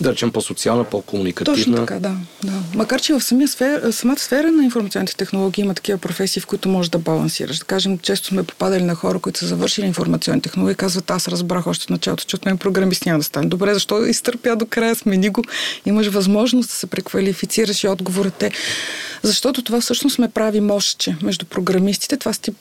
да 0.00 0.12
речем, 0.12 0.30
по-социална, 0.30 0.84
по-комуникативна. 0.84 1.56
Точно 1.56 1.76
така, 1.76 1.94
да. 1.94 2.16
да. 2.44 2.52
Макар, 2.74 3.00
че 3.00 3.12
в 3.12 3.20
самия 3.20 3.48
сфера, 3.48 3.92
самата 3.92 4.18
сфера 4.18 4.50
на 4.50 4.64
информационните 4.64 5.16
технологии 5.16 5.64
има 5.64 5.74
такива 5.74 5.98
професии, 5.98 6.42
в 6.42 6.46
които 6.46 6.68
можеш 6.68 6.90
да 6.90 6.98
балансираш. 6.98 7.58
Да 7.58 7.64
кажем, 7.64 7.98
често 7.98 8.26
сме 8.26 8.42
попадали 8.42 8.82
на 8.82 8.94
хора, 8.94 9.18
които 9.18 9.38
са 9.38 9.46
завършили 9.46 9.86
информационни 9.86 10.42
технологии 10.42 10.72
и 10.72 10.76
казват, 10.76 11.10
аз 11.10 11.28
разбрах 11.28 11.66
още 11.66 11.86
в 11.86 11.90
началото, 11.90 12.24
че 12.24 12.36
от 12.36 12.46
мен 12.46 12.58
програмист 12.58 13.06
няма 13.06 13.18
да 13.18 13.24
стане. 13.24 13.46
Добре, 13.46 13.74
защо 13.74 14.04
изтърпя 14.04 14.56
до 14.56 14.66
края, 14.66 14.94
смени 14.94 15.28
го, 15.28 15.44
имаш 15.86 16.06
възможност 16.06 16.68
да 16.68 16.74
се 16.74 16.86
преквалифицираш 16.86 17.84
и 17.84 17.88
отговорът 17.88 18.42
е. 18.42 18.50
Защото 19.22 19.62
това 19.62 19.80
всъщност 19.80 20.18
ме 20.18 20.28
прави 20.28 20.60
мощче 20.60 21.16
между 21.22 21.46
програмистите. 21.46 22.16
Това 22.16 22.32
с 22.32 22.38
тип 22.38 22.56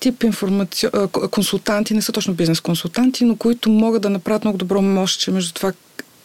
тип 0.00 0.22
информаци... 0.22 0.86
консултанти, 1.30 1.94
не 1.94 2.02
са 2.02 2.12
точно 2.12 2.34
бизнес 2.34 2.60
консултанти, 2.60 3.24
но 3.24 3.36
които 3.36 3.70
могат 3.70 4.02
да 4.02 4.10
направят 4.10 4.44
много 4.44 4.58
добро 4.58 4.82
мощче 4.82 5.30
между 5.30 5.52
това 5.52 5.72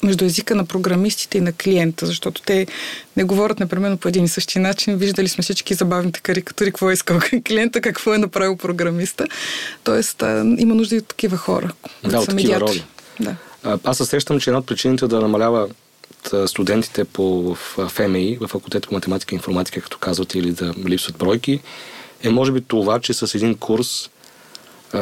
между 0.06 0.26
езика 0.26 0.56
на 0.56 0.65
програмистите 0.65 1.38
и 1.38 1.41
на 1.41 1.54
клиента, 1.54 2.06
защото 2.06 2.41
те 2.41 2.68
не 3.18 3.24
говорят 3.24 3.60
непременно 3.60 3.98
по 3.98 4.08
един 4.08 4.24
и 4.24 4.28
същи 4.28 4.60
начин. 4.60 4.98
Виждали 4.98 5.28
сме 5.28 5.41
всички 5.41 5.74
забавните 5.74 6.20
карикатури, 6.20 6.72
какво 6.72 6.89
е 6.89 6.94
искал 6.94 7.20
клиента, 7.48 7.82
какво 7.82 8.13
е 8.13 8.18
направил 8.18 8.58
програмиста. 8.58 9.28
Тоест, 9.84 10.24
а, 10.24 10.56
има 10.58 10.76
нужда 10.76 10.96
и 10.96 11.00
от 11.00 11.08
такива 11.08 11.38
хора. 11.38 11.72
Да, 12.04 12.20
от 12.20 12.30
такива 12.30 12.60
роли. 12.60 12.84
Да. 13.20 13.36
Аз 13.84 13.98
се 13.98 14.20
че 14.20 14.50
една 14.50 14.58
от 14.60 14.65
причините 14.65 15.08
да 15.08 15.20
намалява 15.20 15.68
студентите 16.46 17.04
по 17.04 17.56
в 17.56 17.89
ФМИ, 17.89 18.38
в 18.41 18.48
факултета 18.48 18.88
по 18.88 18.94
математика 18.94 19.36
и 19.36 19.38
информатика, 19.38 19.82
като 19.82 19.98
казвате, 19.98 20.39
или 20.39 20.52
да 20.52 20.74
липсват 20.88 21.18
бройки, 21.18 21.60
е 22.24 22.30
може 22.30 22.52
би 22.52 22.62
това, 22.62 23.00
че 23.00 23.13
с 23.13 23.36
един 23.36 23.56
курс 23.56 24.10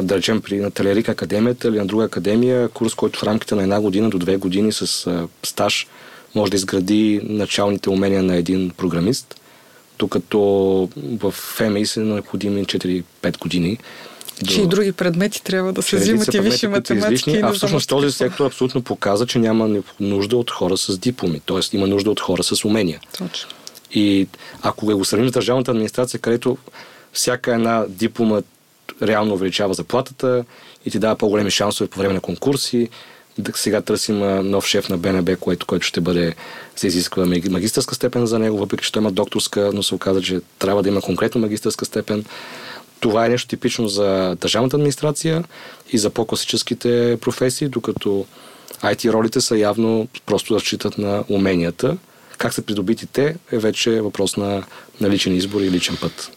да 0.01 0.17
речем 0.17 0.41
при 0.41 0.59
на 0.59 0.71
Талерик 0.71 1.09
академията 1.09 1.67
или 1.67 1.77
на 1.77 1.85
друга 1.85 2.03
академия, 2.03 2.69
курс, 2.69 2.93
който 2.93 3.19
в 3.19 3.23
рамките 3.23 3.55
на 3.55 3.63
една 3.63 3.81
година 3.81 4.09
до 4.09 4.19
две 4.19 4.37
години 4.37 4.71
с 4.71 5.07
стаж 5.43 5.87
може 6.35 6.51
да 6.51 6.55
изгради 6.55 7.21
началните 7.23 7.89
умения 7.89 8.23
на 8.23 8.35
един 8.35 8.71
програмист, 8.77 9.35
докато 9.99 10.39
в 10.97 11.31
ФМИ 11.31 11.85
са 11.85 11.99
необходими 11.99 12.65
4-5 12.65 13.03
години. 13.39 13.77
Че 14.47 14.61
и 14.61 14.67
други 14.67 14.91
предмети 14.91 15.43
трябва 15.43 15.73
да 15.73 15.81
се 15.81 15.95
взимат 15.95 16.33
и 16.33 16.39
висши 16.39 16.67
математики. 16.67 17.39
А 17.43 17.53
всъщност 17.53 17.89
този 17.89 18.11
сектор 18.11 18.45
абсолютно 18.45 18.81
показа, 18.81 19.25
че 19.25 19.39
няма 19.39 19.81
нужда 19.99 20.37
от 20.37 20.51
хора 20.51 20.77
с 20.77 20.97
дипломи, 20.97 21.39
т.е. 21.39 21.75
има 21.75 21.87
нужда 21.87 22.11
от 22.11 22.19
хора 22.19 22.43
с 22.43 22.65
умения. 22.65 22.99
Точно. 23.17 23.49
И 23.93 24.27
ако 24.61 24.85
го 24.85 25.05
сравним 25.05 25.29
с 25.29 25.31
държавната 25.31 25.71
администрация, 25.71 26.19
където 26.19 26.57
всяка 27.13 27.53
една 27.53 27.85
диплома 27.89 28.41
реално 29.01 29.33
увеличава 29.33 29.73
заплатата 29.73 30.45
и 30.85 30.91
ти 30.91 30.99
дава 30.99 31.15
по-големи 31.15 31.51
шансове 31.51 31.89
по 31.89 31.99
време 31.99 32.13
на 32.13 32.21
конкурси. 32.21 32.89
Сега 33.55 33.81
търсим 33.81 34.19
нов 34.49 34.67
шеф 34.67 34.89
на 34.89 34.97
БНБ, 34.97 35.35
което, 35.35 35.65
което 35.65 35.85
ще 35.85 36.01
бъде, 36.01 36.35
се 36.75 36.87
изисква 36.87 37.25
магистърска 37.25 37.95
степен 37.95 38.25
за 38.25 38.39
него, 38.39 38.57
въпреки 38.57 38.83
че 38.83 38.91
той 38.91 39.01
има 39.01 39.11
докторска, 39.11 39.71
но 39.73 39.83
се 39.83 39.95
оказа, 39.95 40.21
че 40.21 40.39
трябва 40.59 40.83
да 40.83 40.89
има 40.89 41.01
конкретно 41.01 41.41
магистърска 41.41 41.85
степен. 41.85 42.25
Това 42.99 43.25
е 43.25 43.29
нещо 43.29 43.47
типично 43.47 43.87
за 43.87 44.37
държавната 44.41 44.75
администрация 44.75 45.43
и 45.91 45.97
за 45.97 46.09
по-класическите 46.09 47.17
професии, 47.21 47.67
докато 47.67 48.25
IT 48.81 49.13
ролите 49.13 49.41
са 49.41 49.57
явно 49.57 50.07
просто 50.25 50.55
разчитат 50.55 50.97
на 50.97 51.23
уменията. 51.29 51.97
Как 52.37 52.53
са 52.53 52.61
придобити 52.61 53.07
те 53.07 53.35
е 53.51 53.57
вече 53.57 54.01
въпрос 54.01 54.37
на, 54.37 54.63
на 55.01 55.09
личен 55.09 55.35
избор 55.35 55.61
и 55.61 55.71
личен 55.71 55.97
път. 56.01 56.31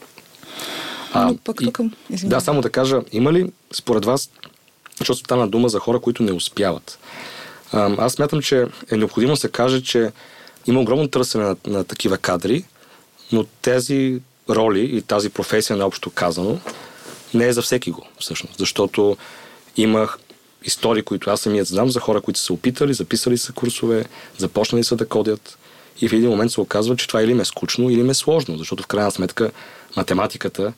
А, 1.16 1.26
Но 1.26 1.36
пък 1.36 1.56
тук... 1.64 1.80
И, 2.10 2.16
да, 2.28 2.40
само 2.40 2.60
да 2.60 2.70
кажа, 2.70 3.00
има 3.12 3.32
ли 3.32 3.52
според 3.72 4.04
вас, 4.04 4.30
защото 4.98 5.20
стана 5.20 5.48
дума 5.48 5.68
за 5.68 5.78
хора, 5.78 6.00
които 6.00 6.22
не 6.22 6.32
успяват. 6.32 6.98
А, 7.72 7.94
аз 7.98 8.12
смятам, 8.12 8.42
че 8.42 8.66
е 8.90 8.96
необходимо 8.96 9.32
да 9.32 9.36
се 9.36 9.48
каже, 9.48 9.82
че 9.82 10.12
има 10.66 10.80
огромно 10.80 11.08
търсене 11.08 11.44
на, 11.44 11.56
на 11.66 11.84
такива 11.84 12.18
кадри, 12.18 12.64
но 13.32 13.44
тези 13.62 14.20
роли 14.50 14.80
и 14.80 15.02
тази 15.02 15.30
професия, 15.30 15.76
наобщо 15.76 16.10
казано, 16.10 16.60
не 17.34 17.46
е 17.46 17.52
за 17.52 17.62
всеки 17.62 17.90
го, 17.90 18.06
всъщност. 18.18 18.58
Защото 18.58 19.16
имах 19.76 20.18
истории, 20.64 21.02
които 21.02 21.30
аз 21.30 21.40
самият 21.40 21.68
знам 21.68 21.90
за 21.90 22.00
хора, 22.00 22.20
които 22.20 22.40
са 22.40 22.52
опитали, 22.52 22.94
записали 22.94 23.38
са 23.38 23.52
курсове, 23.52 24.04
започнали 24.38 24.84
са 24.84 24.96
да 24.96 25.08
кодят 25.08 25.58
и 26.00 26.08
в 26.08 26.12
един 26.12 26.30
момент 26.30 26.52
се 26.52 26.60
оказва, 26.60 26.96
че 26.96 27.08
това 27.08 27.22
или 27.22 27.34
ме 27.34 27.42
е 27.42 27.44
скучно, 27.44 27.90
или 27.90 28.02
ме 28.02 28.10
е 28.10 28.14
сложно, 28.14 28.58
защото 28.58 28.82
в 28.82 28.86
крайна 28.86 29.10
сметка 29.10 29.50
математиката 29.96 30.72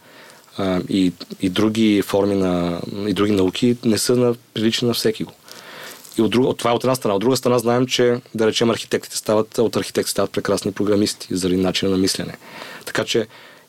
а, 0.58 0.80
и, 0.88 1.12
и 1.40 1.48
други 1.48 2.02
форми 2.02 2.34
на, 2.34 2.80
и 3.06 3.12
други 3.12 3.32
науки 3.32 3.76
не 3.84 3.98
са 3.98 4.16
на, 4.16 4.34
прилични 4.54 4.88
на 4.88 4.94
всеки 4.94 5.24
го. 5.24 5.32
И 6.18 6.22
от, 6.22 6.30
друг, 6.30 6.46
от 6.46 6.58
това 6.58 6.70
е 6.70 6.74
от 6.74 6.84
една 6.84 6.94
страна. 6.94 7.14
От 7.14 7.20
друга 7.20 7.36
страна 7.36 7.58
знаем, 7.58 7.86
че 7.86 8.20
да 8.34 8.46
речем 8.46 8.70
архитектите 8.70 9.16
стават, 9.16 9.58
от 9.58 9.76
архитекти 9.76 10.10
стават 10.10 10.30
прекрасни 10.30 10.72
програмисти 10.72 11.28
заради 11.30 11.56
начина 11.56 11.90
на 11.90 11.96
мислене. 11.96 12.36
Така 12.84 13.04
че 13.04 13.26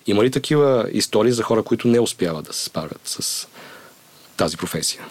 има 0.07 0.23
ли 0.23 0.31
такива 0.31 0.89
истории 0.91 1.31
за 1.31 1.43
хора, 1.43 1.63
които 1.63 1.87
не 1.87 1.99
успяват 1.99 2.45
да 2.45 2.53
се 2.53 2.63
справят 2.63 3.01
с 3.03 3.47
тази 4.37 4.57
професия? 4.57 5.05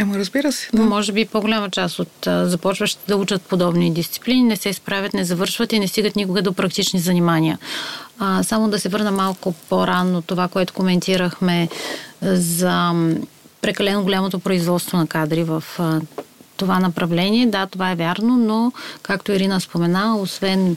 Ама 0.00 0.18
разбира 0.18 0.52
се. 0.52 0.68
Да. 0.72 0.82
Може 0.82 1.12
би 1.12 1.24
по-голяма 1.24 1.70
част 1.70 1.98
от 1.98 2.08
започващите 2.26 3.04
да 3.08 3.16
учат 3.16 3.42
подобни 3.42 3.92
дисциплини 3.92 4.42
не 4.42 4.56
се 4.56 4.72
справят, 4.72 5.14
не 5.14 5.24
завършват 5.24 5.72
и 5.72 5.78
не 5.78 5.88
стигат 5.88 6.16
никога 6.16 6.42
до 6.42 6.52
практични 6.52 7.00
занимания. 7.00 7.58
А, 8.18 8.42
само 8.42 8.68
да 8.68 8.78
се 8.78 8.88
върна 8.88 9.10
малко 9.10 9.54
по-рано 9.68 10.22
това, 10.22 10.48
което 10.48 10.72
коментирахме 10.72 11.68
за 12.22 12.92
прекалено 13.62 14.02
голямото 14.02 14.38
производство 14.38 14.96
на 14.96 15.06
кадри 15.06 15.44
в 15.44 15.64
това 16.56 16.78
направление. 16.78 17.46
Да, 17.46 17.66
това 17.66 17.90
е 17.90 17.94
вярно, 17.94 18.36
но, 18.36 18.72
както 19.02 19.32
Ирина 19.32 19.60
спомена, 19.60 20.16
освен 20.16 20.76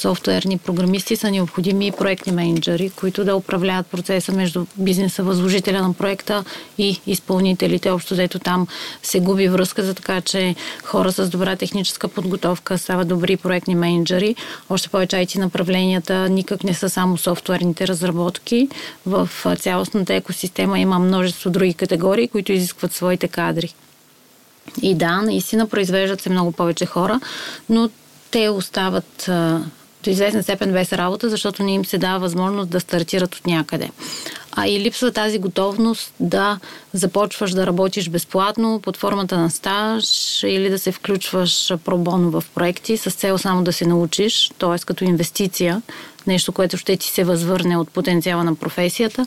софтуерни 0.00 0.58
програмисти 0.58 1.16
са 1.16 1.30
необходими 1.30 1.86
и 1.86 1.92
проектни 1.92 2.32
менеджери, 2.32 2.90
които 2.90 3.24
да 3.24 3.36
управляват 3.36 3.86
процеса 3.86 4.32
между 4.32 4.66
бизнеса, 4.76 5.22
възложителя 5.22 5.82
на 5.82 5.94
проекта 5.94 6.44
и 6.78 7.00
изпълнителите. 7.06 7.90
Общо 7.90 8.14
взето 8.14 8.38
там 8.38 8.66
се 9.02 9.20
губи 9.20 9.48
връзка, 9.48 9.82
за 9.82 9.94
така 9.94 10.20
че 10.20 10.54
хора 10.84 11.12
с 11.12 11.28
добра 11.28 11.56
техническа 11.56 12.08
подготовка 12.08 12.78
стават 12.78 13.08
добри 13.08 13.36
проектни 13.36 13.74
менеджери. 13.74 14.36
Още 14.70 14.88
повече 14.88 15.16
IT 15.16 15.38
направленията 15.38 16.28
никак 16.28 16.64
не 16.64 16.74
са 16.74 16.90
само 16.90 17.18
софтуерните 17.18 17.88
разработки. 17.88 18.68
В 19.06 19.28
цялостната 19.58 20.14
екосистема 20.14 20.78
има 20.78 20.98
множество 20.98 21.50
други 21.50 21.74
категории, 21.74 22.28
които 22.28 22.52
изискват 22.52 22.92
своите 22.92 23.28
кадри. 23.28 23.74
И 24.82 24.94
да, 24.94 25.22
наистина 25.22 25.68
произвеждат 25.68 26.20
се 26.20 26.30
много 26.30 26.52
повече 26.52 26.86
хора, 26.86 27.20
но 27.68 27.90
те 28.30 28.48
остават 28.48 29.30
до 30.04 30.10
известна 30.10 30.42
степен 30.42 30.72
без 30.72 30.92
работа, 30.92 31.30
защото 31.30 31.62
не 31.62 31.74
им 31.74 31.84
се 31.84 31.98
дава 31.98 32.18
възможност 32.18 32.70
да 32.70 32.80
стартират 32.80 33.34
от 33.34 33.46
някъде. 33.46 33.90
А 34.52 34.68
и 34.68 34.80
липсва 34.80 35.12
тази 35.12 35.38
готовност 35.38 36.12
да 36.20 36.58
започваш 36.92 37.50
да 37.50 37.66
работиш 37.66 38.08
безплатно 38.08 38.80
под 38.82 38.96
формата 38.96 39.38
на 39.38 39.50
стаж 39.50 40.04
или 40.42 40.70
да 40.70 40.78
се 40.78 40.92
включваш 40.92 41.72
пробоно 41.84 42.30
в 42.30 42.44
проекти 42.54 42.96
с 42.96 43.10
цел 43.10 43.38
само 43.38 43.64
да 43.64 43.72
се 43.72 43.86
научиш, 43.86 44.50
т.е. 44.58 44.78
като 44.78 45.04
инвестиция, 45.04 45.82
нещо, 46.26 46.52
което 46.52 46.76
ще 46.76 46.96
ти 46.96 47.08
се 47.08 47.24
възвърне 47.24 47.76
от 47.76 47.90
потенциала 47.90 48.44
на 48.44 48.54
професията. 48.54 49.26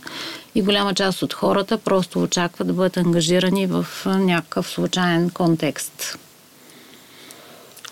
И 0.56 0.62
голяма 0.62 0.94
част 0.94 1.22
от 1.22 1.34
хората 1.34 1.78
просто 1.78 2.22
очакват 2.22 2.68
да 2.68 2.74
бъдат 2.74 2.98
ангажирани 2.98 3.68
в 3.68 3.86
някакъв 4.06 4.70
случайен 4.70 5.30
контекст. 5.30 6.18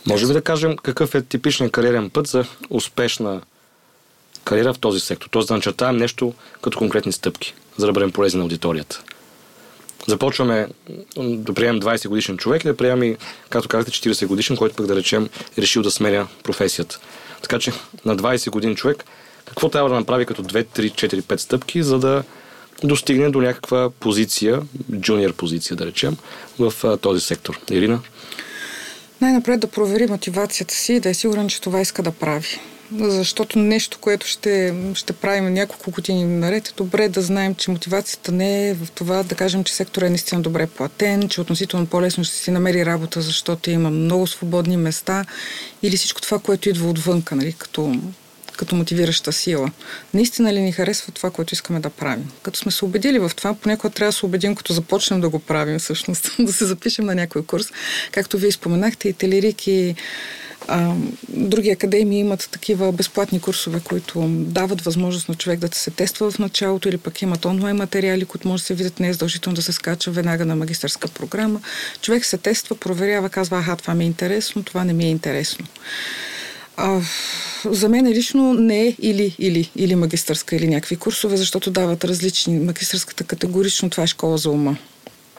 Може 0.05 0.25
ли 0.25 0.33
да 0.33 0.41
кажем 0.41 0.77
какъв 0.77 1.15
е 1.15 1.21
типичният 1.21 1.71
кариерен 1.71 2.09
път 2.09 2.27
за 2.27 2.45
успешна 2.69 3.41
кариера 4.43 4.73
в 4.73 4.79
този 4.79 4.99
сектор? 4.99 5.27
Тоест 5.31 5.47
да 5.47 5.53
начертаем 5.53 5.97
нещо 5.97 6.33
като 6.61 6.77
конкретни 6.77 7.11
стъпки, 7.11 7.53
за 7.77 7.85
да 7.85 7.91
бъдем 7.91 8.11
полезни 8.11 8.37
на 8.37 8.43
аудиторията. 8.43 9.01
Започваме 10.07 10.67
да 11.17 11.53
приемем 11.53 11.81
20 11.81 12.07
годишен 12.07 12.37
човек 12.37 12.63
и 12.63 12.67
да 12.67 12.77
приемем 12.77 13.03
и, 13.03 13.17
както 13.49 13.69
казахте, 13.69 14.09
40 14.09 14.25
годишен, 14.25 14.57
който 14.57 14.75
пък 14.75 14.85
да 14.85 14.95
речем 14.95 15.29
е 15.57 15.61
решил 15.61 15.83
да 15.83 15.91
сменя 15.91 16.27
професията. 16.43 16.99
Така 17.41 17.59
че 17.59 17.71
на 18.05 18.17
20 18.17 18.49
годин 18.49 18.75
човек 18.75 19.05
какво 19.45 19.69
трябва 19.69 19.89
да 19.89 19.95
направи 19.95 20.25
като 20.25 20.43
2, 20.43 20.65
3, 20.79 20.91
4, 20.91 21.21
5 21.21 21.37
стъпки, 21.37 21.83
за 21.83 21.99
да 21.99 22.23
достигне 22.83 23.29
до 23.29 23.41
някаква 23.41 23.89
позиция, 23.89 24.61
джуниор 24.99 25.33
позиция 25.33 25.77
да 25.77 25.85
речем, 25.85 26.17
в 26.59 26.97
този 26.97 27.21
сектор. 27.21 27.59
Ирина? 27.71 27.99
Най-напред 29.21 29.60
да 29.60 29.67
провери 29.67 30.07
мотивацията 30.07 30.73
си 30.73 30.93
и 30.93 30.99
да 30.99 31.10
е 31.10 31.13
сигурен, 31.13 31.47
че 31.47 31.62
това 31.62 31.81
иска 31.81 32.03
да 32.03 32.12
прави. 32.12 32.60
Защото 32.99 33.60
нещо, 33.60 33.97
което 34.01 34.27
ще, 34.27 34.75
ще 34.93 35.13
правим 35.13 35.53
няколко 35.53 35.91
години 35.91 36.23
наред, 36.25 36.67
е 36.67 36.73
добре 36.77 37.10
да 37.10 37.21
знаем, 37.21 37.55
че 37.55 37.71
мотивацията 37.71 38.31
не 38.31 38.69
е 38.69 38.73
в 38.73 38.91
това 38.95 39.23
да 39.23 39.36
кажем, 39.36 39.63
че 39.63 39.73
секторът 39.73 40.07
е 40.07 40.10
наистина 40.10 40.41
добре 40.41 40.67
платен, 40.67 41.29
че 41.29 41.41
относително 41.41 41.86
по-лесно 41.86 42.23
ще 42.23 42.36
си 42.36 42.51
намери 42.51 42.86
работа, 42.86 43.21
защото 43.21 43.71
има 43.71 43.89
много 43.89 44.27
свободни 44.27 44.77
места 44.77 45.25
или 45.84 45.97
всичко 45.97 46.21
това, 46.21 46.39
което 46.39 46.69
идва 46.69 46.89
отвънка, 46.89 47.36
нали, 47.36 47.53
като 47.53 47.95
като 48.62 48.76
мотивираща 48.76 49.34
сила. 49.34 49.71
Наистина 50.13 50.54
ли 50.54 50.62
ни 50.62 50.71
харесва 50.71 51.12
това, 51.12 51.32
което 51.32 51.54
искаме 51.54 51.80
да 51.80 51.89
правим? 51.89 52.32
Като 52.43 52.60
сме 52.60 52.71
се 52.71 52.86
убедили 52.86 53.19
в 53.19 53.32
това, 53.36 53.54
понякога 53.54 53.93
трябва 53.93 54.10
да 54.10 54.17
се 54.17 54.26
убедим, 54.26 54.56
като 54.56 54.74
започнем 54.74 55.21
да 55.21 55.30
го 55.30 55.39
правим, 55.39 55.80
всъщност, 55.80 56.32
да 56.39 56.54
се 56.54 56.65
запишем 56.65 57.06
на 57.06 57.15
някой 57.15 57.45
курс. 57.45 57.67
Както 58.12 58.38
вие 58.38 58.52
споменахте, 58.52 59.10
и 59.10 59.13
Телерик, 59.13 59.67
и 59.67 59.95
а, 60.67 60.93
други 61.30 61.69
академии 61.69 62.19
имат 62.19 62.50
такива 62.52 62.91
безплатни 62.91 63.39
курсове, 63.41 63.80
които 63.84 64.26
дават 64.30 64.82
възможност 64.82 65.30
на 65.30 65.36
човек 65.36 65.60
да 65.60 65.69
се 65.71 65.91
тества 65.91 66.32
в 66.32 66.39
началото 66.39 66.89
или 66.89 66.97
пък 66.97 67.21
имат 67.21 67.45
онлайн 67.45 67.76
материали, 67.76 68.26
които 68.26 68.47
може 68.47 68.63
да 68.63 68.67
се 68.67 68.74
видят 68.74 69.00
не 69.00 69.08
е 69.08 69.13
задължително 69.13 69.56
да 69.56 69.62
се 69.62 69.71
скача 69.71 70.12
веднага 70.12 70.45
на 70.45 70.56
магистърска 70.56 71.08
програма. 71.08 71.62
Човек 72.02 72.26
се 72.26 72.38
тества, 72.38 72.76
проверява, 72.76 73.30
казва, 73.30 73.58
аха, 73.58 73.76
това 73.76 73.95
ми 73.95 74.04
е 74.04 74.08
интересно, 74.08 74.63
това 74.63 74.84
не 74.84 74.93
ми 74.93 75.04
е 75.04 75.10
интересно. 75.10 75.65
А, 76.77 77.01
за 77.65 77.89
мен 77.89 78.07
лично 78.07 78.53
не 78.53 78.88
е 78.88 78.95
или, 78.99 79.36
или, 79.39 79.71
или 79.75 79.95
магистърска, 79.95 80.55
или 80.55 80.67
някакви 80.67 80.95
курсове, 80.95 81.38
защото 81.38 81.71
дават 81.71 82.03
различни. 82.05 82.60
Магистърската 82.60 83.23
категорично 83.23 83.89
това 83.89 84.03
е 84.03 84.07
школа 84.07 84.38
за 84.38 84.49
ума. 84.49 84.77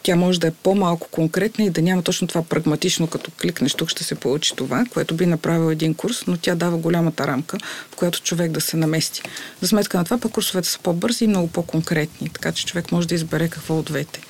Тя 0.03 0.16
може 0.16 0.40
да 0.40 0.47
е 0.47 0.51
по-малко 0.51 1.09
конкретна 1.11 1.64
и 1.64 1.71
да 1.71 1.83
няма 1.83 2.03
точно 2.03 2.29
това 2.29 2.42
прагматично, 2.42 3.07
като 3.07 3.31
кликнеш 3.40 3.75
тук 3.75 3.88
ще 3.88 4.05
се 4.05 4.14
получи 4.14 4.57
това, 4.57 4.85
което 4.92 5.14
би 5.14 5.27
направил 5.27 5.71
един 5.71 5.95
курс, 5.95 6.25
но 6.27 6.37
тя 6.37 6.55
дава 6.55 6.77
голямата 6.77 7.27
рамка, 7.27 7.59
в 7.90 7.97
която 7.97 8.23
човек 8.23 8.51
да 8.51 8.61
се 8.61 8.77
намести. 8.77 9.23
За 9.61 9.68
сметка 9.68 9.99
на 9.99 10.05
това, 10.05 10.18
пък 10.18 10.33
курсовете 10.33 10.68
са 10.68 10.79
по-бързи 10.79 11.25
и 11.25 11.29
много 11.29 11.49
по-конкретни, 11.49 12.29
така 12.29 12.53
че 12.53 12.66
човек 12.66 12.92
може 12.92 13.09
да 13.09 13.14
избере 13.14 13.49
какво 13.49 13.79
от 13.79 13.85
двете. 13.85 14.21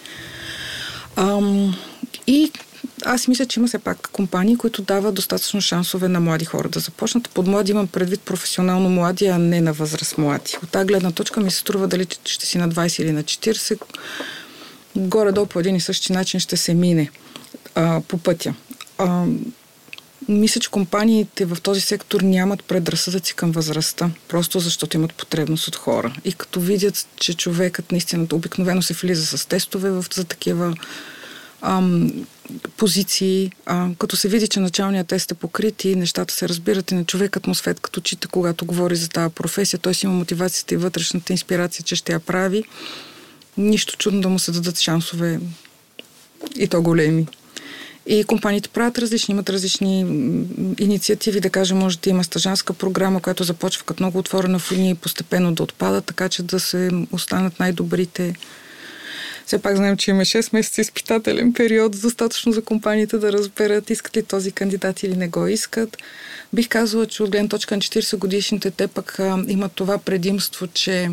Ам, 1.16 1.76
и 2.26 2.52
аз 3.04 3.28
мисля, 3.28 3.46
че 3.46 3.60
има 3.60 3.66
все 3.68 3.78
пак 3.78 4.08
компании, 4.12 4.56
които 4.56 4.82
дават 4.82 5.14
достатъчно 5.14 5.60
шансове 5.60 6.08
на 6.08 6.20
млади 6.20 6.44
хора 6.44 6.68
да 6.68 6.80
започнат. 6.80 7.30
Под 7.30 7.46
млади 7.46 7.72
имам 7.72 7.86
предвид 7.86 8.20
професионално 8.20 8.88
млади, 8.88 9.26
а 9.26 9.38
не 9.38 9.60
на 9.60 9.72
възраст 9.72 10.18
млади. 10.18 10.56
От 10.62 10.70
тази 10.70 10.86
гледна 10.86 11.10
точка 11.10 11.40
ми 11.40 11.50
се 11.50 11.58
струва 11.58 11.88
дали 11.88 12.06
ще 12.24 12.46
си 12.46 12.58
на 12.58 12.68
20 12.68 13.02
или 13.02 13.12
на 13.12 13.22
40. 13.22 13.80
Горе-долу 14.96 15.46
по 15.46 15.60
един 15.60 15.76
и 15.76 15.80
същи 15.80 16.12
начин 16.12 16.40
ще 16.40 16.56
се 16.56 16.74
мине 16.74 17.10
а, 17.74 18.00
по 18.08 18.18
пътя. 18.18 18.54
А, 18.98 19.24
мисля, 20.28 20.60
че 20.60 20.70
компаниите 20.70 21.44
в 21.44 21.58
този 21.62 21.80
сектор 21.80 22.20
нямат 22.20 22.64
предразсъдъци 22.64 23.34
към 23.34 23.52
възрастта, 23.52 24.10
просто 24.28 24.60
защото 24.60 24.96
имат 24.96 25.14
потребност 25.14 25.68
от 25.68 25.76
хора. 25.76 26.14
И 26.24 26.32
като 26.32 26.60
видят, 26.60 27.06
че 27.16 27.34
човекът 27.34 27.92
наистина 27.92 28.26
обикновено 28.32 28.82
се 28.82 28.94
влиза 28.94 29.38
с 29.38 29.48
тестове 29.48 29.90
в, 29.90 30.04
за 30.14 30.24
такива 30.24 30.76
ам, 31.62 32.12
позиции, 32.76 33.52
а, 33.66 33.88
като 33.98 34.16
се 34.16 34.28
види, 34.28 34.48
че 34.48 34.60
началният 34.60 35.08
тест 35.08 35.30
е 35.30 35.34
покрит 35.34 35.84
и 35.84 35.96
нещата 35.96 36.34
се 36.34 36.48
разбират 36.48 36.90
и 36.90 36.94
на 36.94 37.04
човекът 37.04 37.46
му 37.46 37.54
свет 37.54 37.80
като 37.80 38.00
чита, 38.00 38.28
когато 38.28 38.66
говори 38.66 38.96
за 38.96 39.08
тази 39.08 39.34
професия, 39.34 39.80
той 39.80 39.94
си 39.94 40.06
има 40.06 40.14
мотивацията 40.14 40.74
и 40.74 40.76
вътрешната 40.76 41.32
инспирация, 41.32 41.84
че 41.84 41.96
ще 41.96 42.12
я 42.12 42.20
прави. 42.20 42.64
Нищо 43.56 43.96
чудно 43.96 44.20
да 44.20 44.28
му 44.28 44.38
се 44.38 44.52
дадат 44.52 44.80
шансове 44.80 45.40
и 46.56 46.68
то 46.68 46.82
големи. 46.82 47.26
И 48.06 48.24
компаниите 48.24 48.68
правят 48.68 48.98
различни, 48.98 49.32
имат 49.32 49.50
различни 49.50 50.00
инициативи, 50.78 51.40
да 51.40 51.50
кажем, 51.50 51.78
може 51.78 51.98
да 51.98 52.10
има 52.10 52.24
стажанска 52.24 52.72
програма, 52.72 53.20
която 53.20 53.44
започва 53.44 53.84
като 53.84 54.02
много 54.02 54.18
отворена 54.18 54.58
в 54.58 54.72
и 54.72 54.94
постепенно 54.94 55.54
да 55.54 55.62
отпада, 55.62 56.00
така 56.00 56.28
че 56.28 56.42
да 56.42 56.60
се 56.60 56.90
останат 57.12 57.60
най-добрите 57.60 58.34
все 59.52 59.62
пак 59.62 59.76
знаем, 59.76 59.96
че 59.96 60.10
има 60.10 60.22
6 60.22 60.50
месеца 60.52 60.80
изпитателен 60.80 61.52
период, 61.52 62.00
достатъчно 62.00 62.52
за 62.52 62.62
компаниите 62.62 63.18
да 63.18 63.32
разберат 63.32 63.90
искат 63.90 64.16
ли 64.16 64.22
този 64.22 64.52
кандидат 64.52 65.02
или 65.02 65.16
не 65.16 65.28
го 65.28 65.46
искат. 65.46 65.96
Бих 66.52 66.68
казала, 66.68 67.06
че 67.06 67.22
от 67.22 67.30
гледна 67.30 67.48
точка 67.48 67.74
на 67.76 67.80
40 67.80 68.18
годишните 68.18 68.70
те 68.70 68.88
пък 68.88 69.18
а, 69.18 69.44
имат 69.48 69.72
това 69.72 69.98
предимство, 69.98 70.66
че 70.66 71.08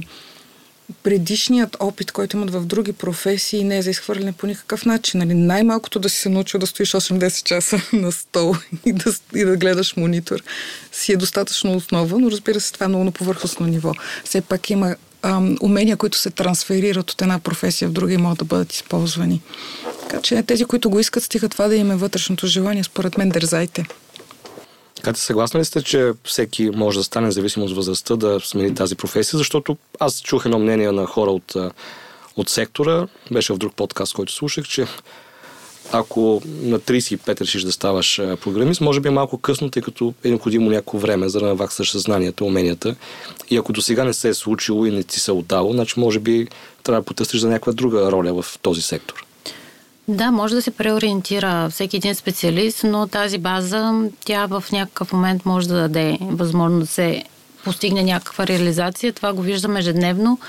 предишният 1.03 1.77
опит, 1.79 2.11
който 2.11 2.37
имат 2.37 2.49
в 2.49 2.65
други 2.65 2.93
професии, 2.93 3.63
не 3.63 3.77
е 3.77 3.81
за 3.81 3.89
изхвърляне 3.89 4.31
по 4.31 4.47
никакъв 4.47 4.85
начин. 4.85 5.19
Нали? 5.19 5.33
Най-малкото 5.33 5.99
да 5.99 6.09
си 6.09 6.17
се 6.17 6.29
научил 6.29 6.59
да 6.59 6.67
стоиш 6.67 6.91
8-10 6.91 7.43
часа 7.43 7.81
на 7.93 8.11
стол 8.11 8.55
и 8.85 8.93
да, 8.93 9.13
и 9.35 9.45
да 9.45 9.57
гледаш 9.57 9.95
монитор 9.95 10.43
си 10.91 11.13
е 11.13 11.17
достатъчно 11.17 11.75
основа, 11.75 12.19
но 12.19 12.31
разбира 12.31 12.59
се, 12.59 12.73
това 12.73 12.85
е 12.85 12.89
много 12.89 13.03
на 13.03 13.11
повърхностно 13.11 13.67
ниво. 13.67 13.93
Все 14.23 14.41
пак 14.41 14.69
има 14.69 14.95
ам, 15.21 15.57
умения, 15.61 15.97
които 15.97 16.17
се 16.17 16.29
трансферират 16.29 17.11
от 17.11 17.21
една 17.21 17.39
професия 17.39 17.89
в 17.89 17.91
друга 17.91 18.13
и 18.13 18.17
могат 18.17 18.39
да 18.39 18.45
бъдат 18.45 18.73
използвани. 18.73 19.41
Така 20.01 20.21
че 20.21 20.43
тези, 20.43 20.65
които 20.65 20.89
го 20.89 20.99
искат, 20.99 21.23
стига 21.23 21.49
това 21.49 21.67
да 21.67 21.75
им 21.75 21.91
е 21.91 21.95
вътрешното 21.95 22.47
желание, 22.47 22.83
според 22.83 23.17
мен 23.17 23.29
дързайте. 23.29 23.85
Кате, 25.01 25.19
съгласна 25.19 25.59
ли 25.59 25.65
сте, 25.65 25.81
че 25.81 26.11
всеки 26.23 26.69
може 26.69 26.97
да 26.97 27.03
стане, 27.03 27.25
независимо 27.25 27.65
от 27.65 27.75
възрастта, 27.75 28.15
да 28.15 28.39
смени 28.39 28.75
тази 28.75 28.95
професия? 28.95 29.37
Защото 29.37 29.77
аз 29.99 30.21
чух 30.21 30.45
едно 30.45 30.59
мнение 30.59 30.91
на 30.91 31.05
хора 31.05 31.31
от, 31.31 31.55
от 32.35 32.49
сектора, 32.49 33.07
беше 33.31 33.53
в 33.53 33.57
друг 33.57 33.75
подкаст, 33.75 34.13
който 34.13 34.33
слушах, 34.33 34.65
че 34.65 34.85
ако 35.91 36.41
на 36.45 36.79
35 36.79 37.41
решиш 37.41 37.63
да 37.63 37.71
ставаш 37.71 38.21
програмист, 38.41 38.81
може 38.81 38.99
би 38.99 39.07
е 39.07 39.11
малко 39.11 39.37
късно, 39.37 39.69
тъй 39.69 39.81
като 39.81 40.13
е 40.23 40.29
необходимо 40.29 40.69
някакво 40.69 40.97
време, 40.97 41.29
за 41.29 41.39
да 41.39 41.45
наваксаш 41.45 41.91
съзнанието, 41.91 42.45
уменията. 42.45 42.95
И 43.49 43.57
ако 43.57 43.73
до 43.73 43.81
сега 43.81 44.03
не 44.03 44.13
се 44.13 44.29
е 44.29 44.33
случило 44.33 44.85
и 44.85 44.91
не 44.91 45.03
ти 45.03 45.19
се 45.19 45.31
е 45.31 45.33
отдало, 45.33 45.73
значи 45.73 45.99
може 45.99 46.19
би 46.19 46.47
трябва 46.83 47.01
да 47.01 47.05
потъстиш 47.05 47.39
за 47.39 47.47
някаква 47.47 47.73
друга 47.73 48.11
роля 48.11 48.41
в 48.41 48.59
този 48.61 48.81
сектор. 48.81 49.25
Да, 50.07 50.31
може 50.31 50.55
да 50.55 50.61
се 50.61 50.71
преориентира 50.71 51.69
всеки 51.69 51.97
един 51.97 52.15
специалист, 52.15 52.83
но 52.83 53.07
тази 53.07 53.37
база, 53.37 54.09
тя 54.25 54.45
в 54.45 54.63
някакъв 54.71 55.13
момент 55.13 55.45
може 55.45 55.67
да 55.67 55.75
даде 55.75 56.17
възможност 56.21 56.87
да 56.87 56.93
се 56.93 57.23
постигне 57.63 58.03
някаква 58.03 58.47
реализация. 58.47 59.13
Това 59.13 59.33
го 59.33 59.41
виждаме 59.41 59.79
ежедневно 59.79 60.39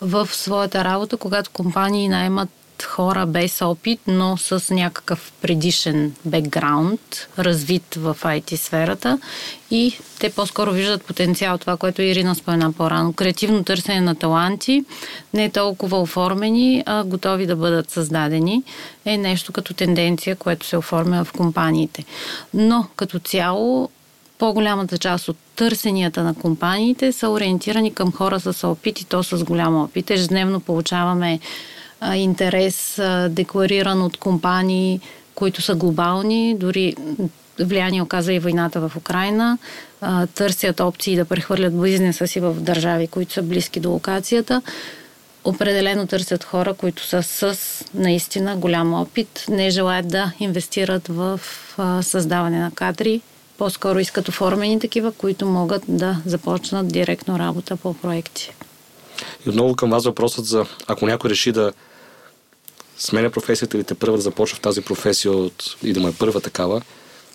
в 0.00 0.28
своята 0.32 0.84
работа, 0.84 1.16
когато 1.16 1.50
компании 1.50 2.08
наймат 2.08 2.48
хора 2.82 3.26
без 3.26 3.62
опит, 3.62 4.00
но 4.06 4.36
с 4.36 4.74
някакъв 4.74 5.32
предишен 5.42 6.14
бекграунд, 6.24 7.28
развит 7.38 7.94
в 7.94 8.16
IT 8.22 8.56
сферата 8.56 9.18
и 9.70 9.98
те 10.18 10.30
по-скоро 10.30 10.72
виждат 10.72 11.04
потенциал, 11.04 11.58
това, 11.58 11.76
което 11.76 12.02
Ирина 12.02 12.34
спомена 12.34 12.72
по-рано. 12.72 13.12
Креативно 13.12 13.64
търсене 13.64 14.00
на 14.00 14.14
таланти, 14.14 14.84
не 15.34 15.50
толкова 15.50 16.00
оформени, 16.00 16.82
а 16.86 17.04
готови 17.04 17.46
да 17.46 17.56
бъдат 17.56 17.90
създадени, 17.90 18.62
е 19.04 19.18
нещо 19.18 19.52
като 19.52 19.74
тенденция, 19.74 20.36
което 20.36 20.66
се 20.66 20.76
оформя 20.76 21.24
в 21.24 21.32
компаниите. 21.32 22.04
Но 22.54 22.86
като 22.96 23.18
цяло 23.18 23.90
по-голямата 24.38 24.98
част 24.98 25.28
от 25.28 25.36
търсенията 25.56 26.22
на 26.22 26.34
компаниите 26.34 27.12
са 27.12 27.28
ориентирани 27.28 27.94
към 27.94 28.12
хора 28.12 28.40
с 28.40 28.68
опит 28.68 29.00
и 29.00 29.04
то 29.04 29.22
с 29.22 29.44
голям 29.44 29.76
опит. 29.76 30.10
Ежедневно 30.10 30.60
получаваме 30.60 31.40
интерес, 32.14 33.00
деклариран 33.28 34.02
от 34.02 34.16
компании, 34.16 35.00
които 35.34 35.62
са 35.62 35.74
глобални, 35.74 36.56
дори 36.58 36.94
влияние 37.60 38.02
оказа 38.02 38.32
и 38.32 38.38
войната 38.38 38.88
в 38.88 38.96
Украина, 38.96 39.58
търсят 40.34 40.80
опции 40.80 41.16
да 41.16 41.24
прехвърлят 41.24 41.82
бизнеса 41.82 42.26
си 42.26 42.40
в 42.40 42.54
държави, 42.54 43.06
които 43.06 43.32
са 43.32 43.42
близки 43.42 43.80
до 43.80 43.90
локацията. 43.90 44.62
Определено 45.44 46.06
търсят 46.06 46.44
хора, 46.44 46.74
които 46.74 47.02
са 47.02 47.22
с 47.22 47.58
наистина 47.94 48.56
голям 48.56 48.94
опит, 48.94 49.44
не 49.48 49.70
желаят 49.70 50.08
да 50.08 50.32
инвестират 50.40 51.08
в 51.08 51.40
създаване 52.02 52.58
на 52.58 52.70
кадри, 52.70 53.20
по-скоро 53.58 53.98
искат 53.98 54.28
оформени 54.28 54.80
такива, 54.80 55.12
които 55.12 55.46
могат 55.46 55.82
да 55.88 56.16
започнат 56.26 56.88
директно 56.88 57.38
работа 57.38 57.76
по 57.76 57.94
проекти. 57.94 58.52
И 59.46 59.50
отново 59.50 59.74
към 59.74 59.90
вас 59.90 60.04
въпросът 60.04 60.44
за 60.44 60.66
ако 60.86 61.06
някой 61.06 61.30
реши 61.30 61.52
да 61.52 61.72
сменя 62.98 63.30
професията 63.30 63.76
или 63.76 63.84
те 63.84 63.94
първа 63.94 64.16
да 64.16 64.22
започва 64.22 64.56
в 64.56 64.60
тази 64.60 64.80
професия 64.80 65.32
от, 65.32 65.76
и 65.82 65.92
да 65.92 66.00
му 66.00 66.08
е 66.08 66.14
първа 66.14 66.40
такава, 66.40 66.82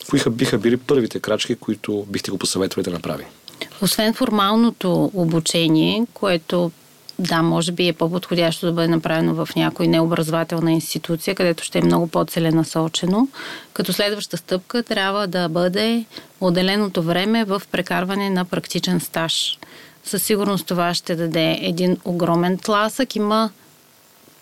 кои 0.10 0.20
биха 0.30 0.58
били 0.58 0.78
първите 0.78 1.20
крачки, 1.20 1.56
които 1.56 2.06
бихте 2.10 2.32
го 2.32 2.38
посъветвали 2.38 2.84
да 2.84 2.92
направи? 2.92 3.26
Освен 3.82 4.14
формалното 4.14 5.12
обучение, 5.14 6.06
което 6.14 6.72
да, 7.20 7.42
може 7.42 7.72
би 7.72 7.88
е 7.88 7.94
по-подходящо 7.94 8.66
да 8.66 8.72
бъде 8.72 8.88
направено 8.88 9.46
в 9.46 9.56
някой 9.56 9.88
необразователна 9.88 10.72
институция, 10.72 11.36
където 11.36 11.64
ще 11.64 11.80
е 11.80 11.82
много 11.82 12.08
по-целенасочено. 12.08 13.28
Като 13.74 13.94
следваща 13.94 14.38
стъпка 14.38 14.84
трябва 14.84 15.28
да 15.28 15.50
бъде 15.50 16.06
отделеното 16.42 17.04
време 17.04 17.46
в 17.46 17.62
прекарване 17.72 18.30
на 18.30 18.46
практичен 18.46 19.00
стаж. 19.00 19.60
Със 20.04 20.24
сигурност 20.24 20.68
това 20.68 20.94
ще 20.94 21.16
даде 21.16 21.60
един 21.62 21.98
огромен 22.06 22.58
тласък. 22.58 23.16
Има 23.16 23.50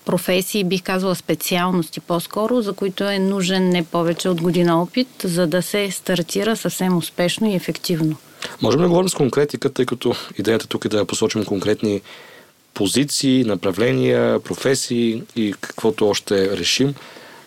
професии, 0.07 0.63
бих 0.63 0.83
казала 0.83 1.15
специалности 1.15 1.99
по-скоро, 1.99 2.61
за 2.61 2.73
които 2.73 3.03
е 3.03 3.19
нужен 3.19 3.69
не 3.69 3.83
повече 3.83 4.29
от 4.29 4.41
година 4.41 4.81
опит, 4.81 5.07
за 5.23 5.47
да 5.47 5.61
се 5.61 5.91
стартира 5.91 6.55
съвсем 6.55 6.97
успешно 6.97 7.51
и 7.51 7.55
ефективно. 7.55 8.15
Можем 8.61 8.81
да 8.81 8.87
говорим 8.87 9.09
с 9.09 9.15
конкретика, 9.15 9.73
тъй 9.73 9.85
като 9.85 10.15
идеята 10.37 10.67
тук 10.67 10.85
е 10.85 10.89
да 10.89 11.05
посочим 11.05 11.45
конкретни 11.45 12.01
позиции, 12.73 13.43
направления, 13.43 14.39
професии 14.39 15.23
и 15.35 15.53
каквото 15.61 16.09
още 16.09 16.57
решим. 16.57 16.93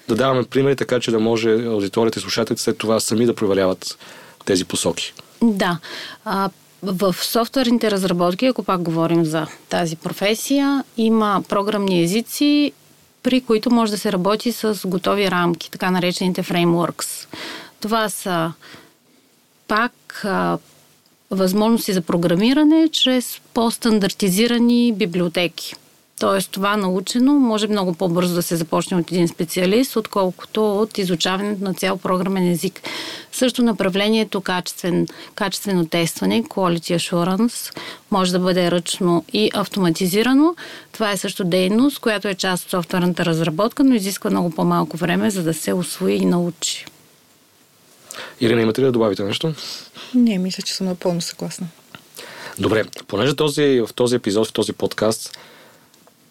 Да 0.08 0.14
даваме 0.14 0.44
примери, 0.44 0.76
така 0.76 1.00
че 1.00 1.10
да 1.10 1.20
може 1.20 1.50
аудиторията 1.50 2.18
и 2.18 2.22
слушателите 2.22 2.62
след 2.62 2.78
това 2.78 3.00
сами 3.00 3.26
да 3.26 3.34
проверяват 3.34 3.98
тези 4.44 4.64
посоки. 4.64 5.12
Да. 5.42 5.78
А, 6.24 6.50
в 6.82 7.14
софтуерните 7.14 7.90
разработки, 7.90 8.46
ако 8.46 8.62
пак 8.62 8.82
говорим 8.82 9.24
за 9.24 9.46
тази 9.68 9.96
професия, 9.96 10.84
има 10.96 11.42
програмни 11.48 12.02
езици, 12.02 12.72
при 13.22 13.40
които 13.40 13.70
може 13.70 13.92
да 13.92 13.98
се 13.98 14.12
работи 14.12 14.52
с 14.52 14.80
готови 14.84 15.30
рамки, 15.30 15.70
така 15.70 15.90
наречените 15.90 16.42
фреймворкс. 16.42 17.28
Това 17.80 18.08
са 18.08 18.52
пак 19.68 19.92
а, 20.24 20.58
възможности 21.30 21.92
за 21.92 22.00
програмиране 22.00 22.88
чрез 22.88 23.40
по-стандартизирани 23.54 24.92
библиотеки. 24.92 25.74
Тоест 26.20 26.50
това 26.50 26.76
научено 26.76 27.32
може 27.32 27.68
много 27.68 27.94
по-бързо 27.94 28.34
да 28.34 28.42
се 28.42 28.56
започне 28.56 28.96
от 28.96 29.12
един 29.12 29.28
специалист, 29.28 29.96
отколкото 29.96 30.78
от 30.78 30.98
изучаването 30.98 31.64
на 31.64 31.74
цял 31.74 31.96
програмен 31.96 32.50
език. 32.50 32.80
Също 33.32 33.62
направлението 33.62 34.40
качествен, 34.40 35.06
качествено 35.34 35.86
тестване, 35.86 36.42
quality 36.42 36.96
assurance, 36.96 37.76
може 38.10 38.32
да 38.32 38.38
бъде 38.38 38.70
ръчно 38.70 39.24
и 39.32 39.50
автоматизирано. 39.54 40.56
Това 40.92 41.12
е 41.12 41.16
също 41.16 41.44
дейност, 41.44 41.98
която 41.98 42.28
е 42.28 42.34
част 42.34 42.64
от 42.64 42.70
софтуерната 42.70 43.24
разработка, 43.24 43.84
но 43.84 43.94
изисква 43.94 44.30
много 44.30 44.50
по-малко 44.50 44.96
време, 44.96 45.30
за 45.30 45.42
да 45.42 45.54
се 45.54 45.72
освои 45.72 46.14
и 46.14 46.24
научи. 46.24 46.86
Ирина, 48.40 48.62
имате 48.62 48.80
ли 48.80 48.84
да 48.84 48.92
добавите 48.92 49.22
нещо? 49.22 49.54
Не, 50.14 50.38
мисля, 50.38 50.62
че 50.62 50.74
съм 50.74 50.86
напълно 50.86 51.20
съгласна. 51.20 51.66
Добре, 52.58 52.84
понеже 53.06 53.36
този, 53.36 53.82
в 53.86 53.94
този 53.94 54.16
епизод, 54.16 54.48
в 54.48 54.52
този 54.52 54.72
подкаст 54.72 55.38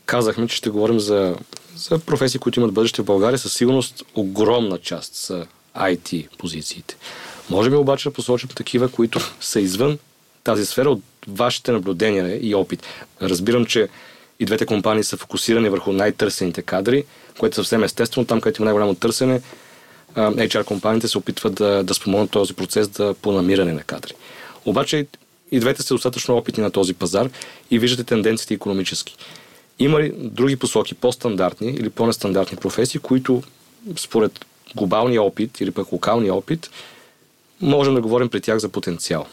казахме, 0.09 0.47
че 0.47 0.57
ще 0.57 0.69
говорим 0.69 0.99
за, 0.99 1.35
за 1.75 1.99
професии, 1.99 2.39
които 2.39 2.59
имат 2.59 2.73
бъдеще 2.73 3.01
в 3.01 3.05
България, 3.05 3.39
със 3.39 3.53
сигурност 3.53 4.03
огромна 4.15 4.77
част 4.77 5.15
са 5.15 5.45
IT 5.77 6.37
позициите. 6.37 6.95
Можем 7.49 7.73
обаче 7.73 8.09
да 8.09 8.13
посочим 8.13 8.49
такива, 8.49 8.89
които 8.89 9.19
са 9.41 9.59
извън 9.59 9.97
тази 10.43 10.65
сфера 10.65 10.89
от 10.89 11.01
вашите 11.27 11.71
наблюдения 11.71 12.39
и 12.41 12.55
опит. 12.55 12.83
Разбирам, 13.21 13.65
че 13.65 13.87
и 14.39 14.45
двете 14.45 14.65
компании 14.65 15.03
са 15.03 15.17
фокусирани 15.17 15.69
върху 15.69 15.91
най-търсените 15.91 16.61
кадри, 16.61 17.03
което 17.39 17.55
съвсем 17.55 17.83
естествено. 17.83 18.27
Там, 18.27 18.41
където 18.41 18.61
има 18.61 18.65
най-голямо 18.65 18.95
търсене, 18.95 19.41
HR 20.15 20.63
компаниите 20.63 21.07
се 21.07 21.17
опитват 21.17 21.53
да, 21.53 21.83
да 21.83 21.93
спомогнат 21.93 22.31
този 22.31 22.53
процес 22.53 22.87
да, 22.87 23.13
по 23.13 23.31
намиране 23.31 23.73
на 23.73 23.83
кадри. 23.83 24.13
Обаче 24.65 25.07
и 25.51 25.59
двете 25.59 25.83
са 25.83 25.93
достатъчно 25.93 26.37
опитни 26.37 26.63
на 26.63 26.71
този 26.71 26.93
пазар 26.93 27.29
и 27.71 27.79
виждате 27.79 28.03
тенденциите 28.03 28.53
економически. 28.53 29.15
Има 29.79 30.01
ли 30.01 30.13
други 30.17 30.55
посоки, 30.55 30.95
по-стандартни 30.95 31.71
или 31.71 31.89
по-нестандартни 31.89 32.57
професии, 32.57 32.99
които 32.99 33.43
според 33.95 34.45
глобалния 34.75 35.23
опит 35.23 35.61
или 35.61 35.71
пък 35.71 35.91
локалния 35.91 36.33
опит, 36.33 36.69
можем 37.61 37.95
да 37.95 38.01
говорим 38.01 38.29
при 38.29 38.41
тях 38.41 38.57
за 38.57 38.69
потенциал? 38.69 39.25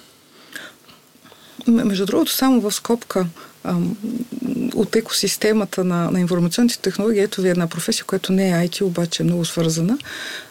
Между 1.67 2.07
другото, 2.07 2.33
само 2.33 2.61
в 2.61 2.73
скобка, 2.73 3.27
от 4.75 4.97
екосистемата 4.97 5.85
на, 5.85 6.11
на 6.11 6.21
информационните 6.21 6.79
технологии, 6.79 7.23
ето 7.23 7.41
ви 7.43 7.49
една 7.49 7.67
професия, 7.67 8.05
която 8.05 8.33
не 8.33 8.51
е 8.51 8.69
IT, 8.69 8.83
обаче 8.83 9.23
е 9.23 9.27
много 9.27 9.45
свързана. 9.45 9.99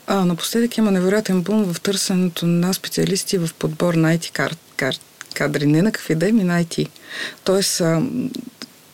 А, 0.08 0.26
напоследък 0.26 0.78
има 0.78 0.92
невероятен 0.92 1.42
бум 1.42 1.74
в 1.74 1.82
търсенето 1.82 2.46
на 2.46 2.74
специалисти 2.74 3.38
в 3.38 3.50
подбор 3.60 3.94
на 3.94 4.18
IT 4.18 4.32
кар, 4.32 4.56
кар, 4.76 4.96
кадри, 5.34 5.66
не 5.66 5.82
на 5.82 5.92
какви 5.92 6.16
да 6.16 6.32
ми 6.32 6.44
на 6.44 6.64
IT. 6.64 6.88
Тоест, 7.44 7.82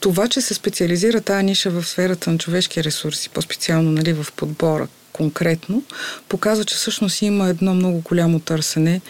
това, 0.02 0.28
че 0.28 0.42
се 0.42 0.54
специализира 0.54 1.22
тази 1.22 1.46
ниша 1.46 1.70
в 1.70 1.84
сферата 1.84 2.32
на 2.32 2.38
човешки 2.38 2.84
ресурси, 2.84 3.30
по-специално 3.30 3.92
нали, 3.92 4.14
в 4.14 4.28
подбора 4.36 4.88
конкретно, 5.14 5.84
показва, 6.30 6.66
че 6.66 6.76
всъщност 6.76 7.22
има 7.22 7.50
едно 7.50 7.74
много 7.74 8.00
голямо 8.00 8.40
търсене 8.40 9.02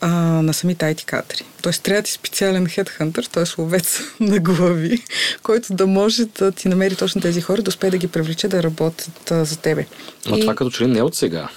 а, 0.00 0.08
на 0.42 0.54
самите 0.54 0.94
IT 0.94 1.04
кадри. 1.04 1.44
Тоест 1.62 1.82
трябва 1.82 2.02
ти 2.02 2.12
специален 2.12 2.68
хедхантър, 2.68 3.24
т.е. 3.24 3.60
ловец 3.60 4.00
на 4.20 4.38
глави, 4.38 5.02
който 5.42 5.74
да 5.74 5.86
може 5.86 6.24
да 6.24 6.52
ти 6.52 6.68
намери 6.68 6.96
точно 6.96 7.20
тези 7.20 7.40
хора, 7.40 7.62
да 7.62 7.68
успее 7.68 7.90
да 7.90 7.98
ги 7.98 8.08
привлече 8.08 8.48
да 8.48 8.62
работят 8.62 9.30
а, 9.30 9.44
за 9.44 9.56
тебе. 9.56 9.86
Но 10.26 10.36
и... 10.36 10.40
това 10.40 10.54
като 10.54 10.70
че 10.70 10.84
ли 10.84 10.86
не 10.86 10.98
е 10.98 11.02
от 11.02 11.14
сега. 11.14 11.48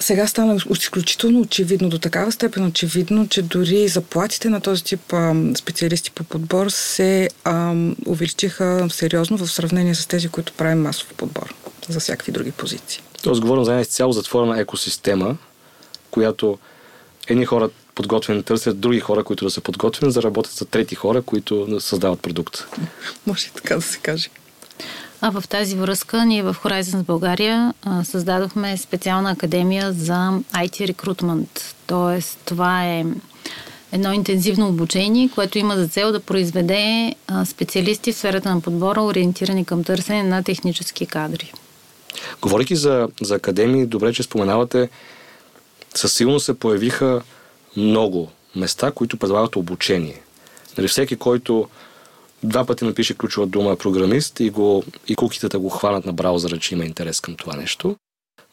Сега 0.00 0.26
стана 0.26 0.60
изключително 0.70 1.40
очевидно, 1.40 1.88
до 1.88 1.98
такава 1.98 2.32
степен 2.32 2.66
очевидно, 2.66 3.28
че 3.28 3.42
дори 3.42 3.88
заплатите 3.88 4.48
на 4.48 4.60
този 4.60 4.84
тип 4.84 5.12
а, 5.12 5.34
специалисти 5.56 6.10
по 6.10 6.24
подбор 6.24 6.70
се 6.70 7.28
а, 7.44 7.74
увеличиха 8.06 8.86
сериозно 8.90 9.36
в 9.36 9.52
сравнение 9.52 9.94
с 9.94 10.06
тези, 10.06 10.28
които 10.28 10.52
правим 10.52 10.82
масов 10.82 11.14
подбор 11.14 11.54
за 11.88 12.00
всякакви 12.00 12.32
други 12.32 12.50
позиции. 12.50 13.02
Тоест, 13.22 13.40
говорим 13.40 13.64
за 13.64 13.70
една 13.70 13.80
изцяло 13.80 14.12
затворена 14.12 14.60
екосистема, 14.60 15.36
която 16.10 16.58
едни 17.28 17.44
хора 17.44 17.70
подготвени 17.94 18.42
търсят 18.42 18.80
други 18.80 19.00
хора, 19.00 19.24
които 19.24 19.44
да 19.44 19.50
са 19.50 19.60
подготвени, 19.60 20.12
за 20.12 20.20
да 20.20 20.26
работят 20.26 20.52
за 20.52 20.64
трети 20.64 20.94
хора, 20.94 21.22
които 21.22 21.80
създават 21.80 22.20
продукт. 22.20 22.64
Може 23.26 23.46
и 23.46 23.50
така 23.54 23.74
да 23.74 23.82
се 23.82 23.98
каже. 23.98 24.28
А 25.20 25.30
в 25.30 25.48
тази 25.48 25.76
връзка 25.76 26.24
ние 26.24 26.42
в 26.42 26.56
Horizons 26.64 27.02
България 27.02 27.74
създадохме 28.04 28.76
специална 28.76 29.30
академия 29.30 29.92
за 29.92 30.40
IT 30.52 30.92
recruitment. 30.92 31.60
Тоест, 31.86 32.38
това 32.44 32.84
е 32.84 33.06
едно 33.92 34.12
интензивно 34.12 34.68
обучение, 34.68 35.30
което 35.34 35.58
има 35.58 35.76
за 35.76 35.88
цел 35.88 36.12
да 36.12 36.20
произведе 36.20 37.14
специалисти 37.44 38.12
в 38.12 38.16
сферата 38.16 38.54
на 38.54 38.60
подбора, 38.60 39.02
ориентирани 39.02 39.64
към 39.64 39.84
търсене 39.84 40.22
на 40.22 40.42
технически 40.42 41.06
кадри. 41.06 41.52
Говорейки 42.42 42.76
за, 42.76 43.08
за 43.22 43.34
академии, 43.34 43.86
добре, 43.86 44.12
че 44.12 44.22
споменавате, 44.22 44.88
със 45.94 46.12
сигурност 46.12 46.44
се 46.44 46.58
появиха 46.58 47.22
много 47.76 48.28
места, 48.56 48.90
които 48.90 49.16
предлагат 49.16 49.56
обучение. 49.56 50.20
Нали, 50.78 50.88
всеки, 50.88 51.16
който 51.16 51.68
два 52.42 52.64
пъти 52.64 52.84
напише 52.84 53.14
ключова 53.14 53.46
дума 53.46 53.76
програмист 53.76 54.40
и, 54.40 54.50
го, 54.50 54.84
и 55.08 55.14
кукитата 55.14 55.58
го 55.58 55.68
хванат 55.68 56.06
на 56.06 56.12
браузъра, 56.12 56.58
че 56.58 56.74
има 56.74 56.84
интерес 56.84 57.20
към 57.20 57.34
това 57.34 57.56
нещо. 57.56 57.96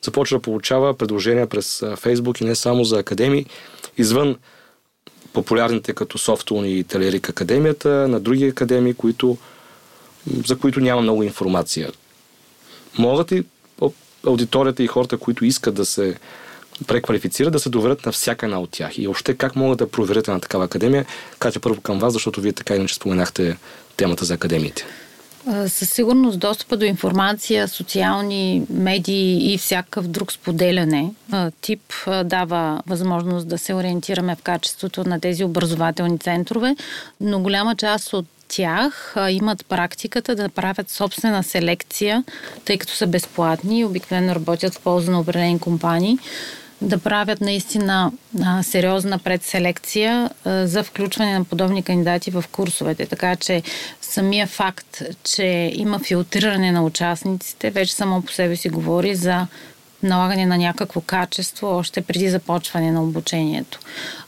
Започва 0.02 0.38
да 0.38 0.42
получава 0.42 0.98
предложения 0.98 1.48
през 1.48 1.84
Фейсбук 1.96 2.42
и 2.42 2.46
не 2.46 2.56
само 2.56 2.84
за 2.84 3.00
академии, 3.00 3.46
извън 3.98 4.36
популярните 5.34 5.94
като 5.94 6.18
Софтун 6.18 6.66
и 6.66 6.84
Телерик 6.84 7.30
Академията, 7.30 7.90
на 7.90 8.20
други 8.20 8.46
академии, 8.46 8.94
които, 8.94 9.38
за 10.46 10.58
които 10.58 10.80
няма 10.80 11.02
много 11.02 11.24
информация. 11.24 11.92
Могат 12.98 13.32
и 13.32 13.44
аудиторията 14.28 14.84
и 14.84 14.88
хората, 14.88 15.18
които 15.18 15.46
искат 15.46 15.76
да 15.76 15.86
се 15.86 16.16
преквалифицират, 16.88 17.54
да 17.54 17.60
се 17.60 17.70
доверят 17.70 18.06
на 18.06 18.12
всяка 18.12 18.46
една 18.46 18.60
от 18.60 18.70
тях. 18.70 18.98
И 18.98 19.08
още 19.08 19.36
как 19.36 19.56
могат 19.56 19.78
да 19.78 19.92
проверят 19.92 20.28
една 20.28 20.40
такава 20.40 20.66
академия? 20.66 21.06
Катя, 21.40 21.60
първо 21.60 21.82
към 21.82 22.00
вас, 22.00 22.14
защото 22.14 22.42
вие 22.42 22.54
така 22.54 22.76
иначе 22.76 22.96
споменахте 22.96 23.58
темата 23.98 24.26
за 24.26 24.34
академиите. 24.34 24.86
Със 25.68 25.90
сигурност 25.90 26.40
достъпа 26.40 26.78
до 26.78 26.86
информация, 26.86 27.68
социални 27.68 28.64
медии 28.70 29.54
и 29.54 29.58
всякакъв 29.58 30.08
друг 30.08 30.32
споделяне 30.32 31.14
тип 31.62 31.94
дава 32.24 32.82
възможност 32.88 33.48
да 33.48 33.58
се 33.58 33.74
ориентираме 33.74 34.36
в 34.36 34.42
качеството 34.42 35.04
на 35.04 35.20
тези 35.20 35.44
образователни 35.44 36.20
центрове, 36.20 36.76
но 37.22 37.40
голяма 37.40 37.76
част 37.76 38.14
от 38.14 38.26
тях 38.48 39.16
имат 39.30 39.66
практиката 39.66 40.36
да 40.36 40.50
правят 40.50 40.90
собствена 40.90 41.44
селекция, 41.44 42.24
тъй 42.66 42.78
като 42.78 42.94
са 42.94 43.08
безплатни 43.08 43.80
и 43.80 43.86
обикновено 43.86 44.36
работят 44.36 44.76
в 44.76 44.80
полза 44.80 45.12
на 45.12 45.20
определени 45.20 45.60
компании 45.60 46.18
да 46.82 46.98
правят 46.98 47.42
наистина 47.42 48.12
а, 48.44 48.64
сериозна 48.64 49.20
предселекция 49.20 50.30
а, 50.46 50.68
за 50.68 50.84
включване 50.84 51.40
на 51.40 51.46
подобни 51.46 51.84
кандидати 51.84 52.32
в 52.32 52.44
курсовете. 52.52 53.06
Така 53.06 53.36
че 53.36 53.64
самия 54.02 54.48
факт, 54.48 55.02
че 55.24 55.72
има 55.76 56.00
филтриране 56.00 56.72
на 56.72 56.84
участниците, 56.84 57.70
вече 57.70 57.94
само 57.94 58.22
по 58.22 58.32
себе 58.32 58.56
си 58.56 58.70
говори 58.70 59.16
за 59.16 59.48
налагане 60.04 60.46
на 60.46 60.58
някакво 60.58 61.02
качество 61.02 61.68
още 61.68 62.02
преди 62.02 62.30
започване 62.30 62.92
на 62.92 63.04
обучението. 63.04 63.80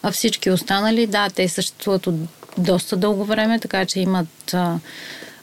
А 0.04 0.12
всички 0.12 0.52
останали, 0.52 1.08
да, 1.08 1.30
те 1.30 1.50
съществуват 1.50 2.08
от 2.08 2.16
доста 2.58 2.98
дълго 2.98 3.26
време, 3.26 3.60
така 3.60 3.86
че 3.86 4.00
имат 4.00 4.54
а, 4.54 4.80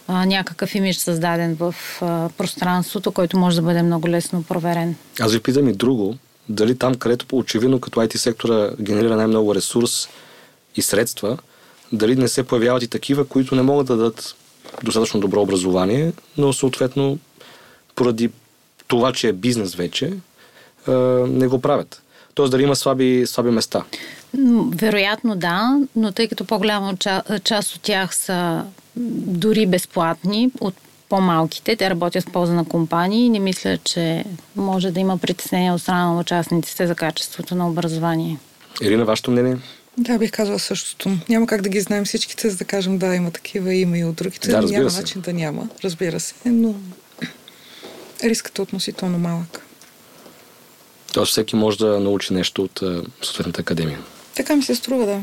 а, 0.08 0.26
някакъв 0.26 0.74
имидж 0.74 0.96
създаден 0.96 1.54
в 1.54 1.74
а, 2.00 2.28
пространството, 2.28 3.12
който 3.12 3.38
може 3.38 3.56
да 3.56 3.62
бъде 3.62 3.82
много 3.82 4.08
лесно 4.08 4.42
проверен. 4.42 4.96
Аз 5.20 5.32
ви 5.32 5.40
питам 5.40 5.68
и 5.68 5.72
друго 5.72 6.16
дали 6.48 6.78
там, 6.78 6.94
където 6.94 7.26
очевидно 7.32 7.80
като 7.80 8.00
IT 8.00 8.16
сектора 8.16 8.70
генерира 8.80 9.16
най-много 9.16 9.54
ресурс 9.54 10.08
и 10.76 10.82
средства, 10.82 11.38
дали 11.92 12.16
не 12.16 12.28
се 12.28 12.42
появяват 12.42 12.82
и 12.82 12.88
такива, 12.88 13.24
които 13.24 13.54
не 13.54 13.62
могат 13.62 13.86
да 13.86 13.96
дадат 13.96 14.34
достатъчно 14.82 15.20
добро 15.20 15.42
образование, 15.42 16.12
но 16.38 16.52
съответно 16.52 17.18
поради 17.94 18.30
това, 18.86 19.12
че 19.12 19.28
е 19.28 19.32
бизнес 19.32 19.74
вече, 19.74 20.12
не 21.28 21.46
го 21.48 21.60
правят. 21.60 22.02
Тоест 22.34 22.50
дали 22.50 22.62
има 22.62 22.76
слаби, 22.76 23.24
слаби 23.26 23.50
места. 23.50 23.84
Вероятно 24.74 25.36
да, 25.36 25.80
но 25.96 26.12
тъй 26.12 26.28
като 26.28 26.44
по-голяма 26.44 26.96
част 27.44 27.74
от 27.74 27.82
тях 27.82 28.14
са 28.14 28.64
дори 28.96 29.66
безплатни 29.66 30.50
от 30.60 30.74
по-малките, 31.14 31.76
те 31.76 31.90
работят 31.90 32.24
в 32.24 32.32
полза 32.32 32.52
на 32.52 32.64
компании 32.64 33.26
и 33.26 33.28
не 33.28 33.38
мисля, 33.38 33.78
че 33.84 34.24
може 34.56 34.90
да 34.90 35.00
има 35.00 35.18
притеснение 35.18 35.72
от 35.72 35.82
страна 35.82 36.12
на 36.12 36.20
участниците 36.20 36.86
за 36.86 36.94
качеството 36.94 37.54
на 37.54 37.68
образование. 37.68 38.38
Ирина, 38.82 39.04
вашето 39.04 39.30
мнение? 39.30 39.56
Да, 39.98 40.18
бих 40.18 40.30
казала 40.30 40.58
същото. 40.58 41.16
Няма 41.28 41.46
как 41.46 41.62
да 41.62 41.68
ги 41.68 41.80
знаем 41.80 42.04
всичките, 42.04 42.50
за 42.50 42.56
да 42.56 42.64
кажем 42.64 42.98
да, 42.98 43.14
има 43.14 43.30
такива, 43.30 43.74
има 43.74 43.98
и 43.98 44.04
от 44.04 44.14
другите. 44.14 44.50
Да, 44.50 44.62
няма 44.62 44.90
се. 44.90 45.00
начин 45.00 45.20
да 45.20 45.32
няма, 45.32 45.68
разбира 45.84 46.20
се, 46.20 46.34
но 46.44 46.74
рискът 48.24 48.58
е 48.58 48.62
относително 48.62 49.18
малък. 49.18 49.66
Тоест 51.12 51.32
всеки 51.32 51.56
може 51.56 51.78
да 51.78 52.00
научи 52.00 52.34
нещо 52.34 52.62
от 52.62 52.82
съответната 53.22 53.60
академия. 53.60 53.98
Така 54.34 54.56
ми 54.56 54.62
се 54.62 54.74
струва, 54.74 55.06
да. 55.06 55.20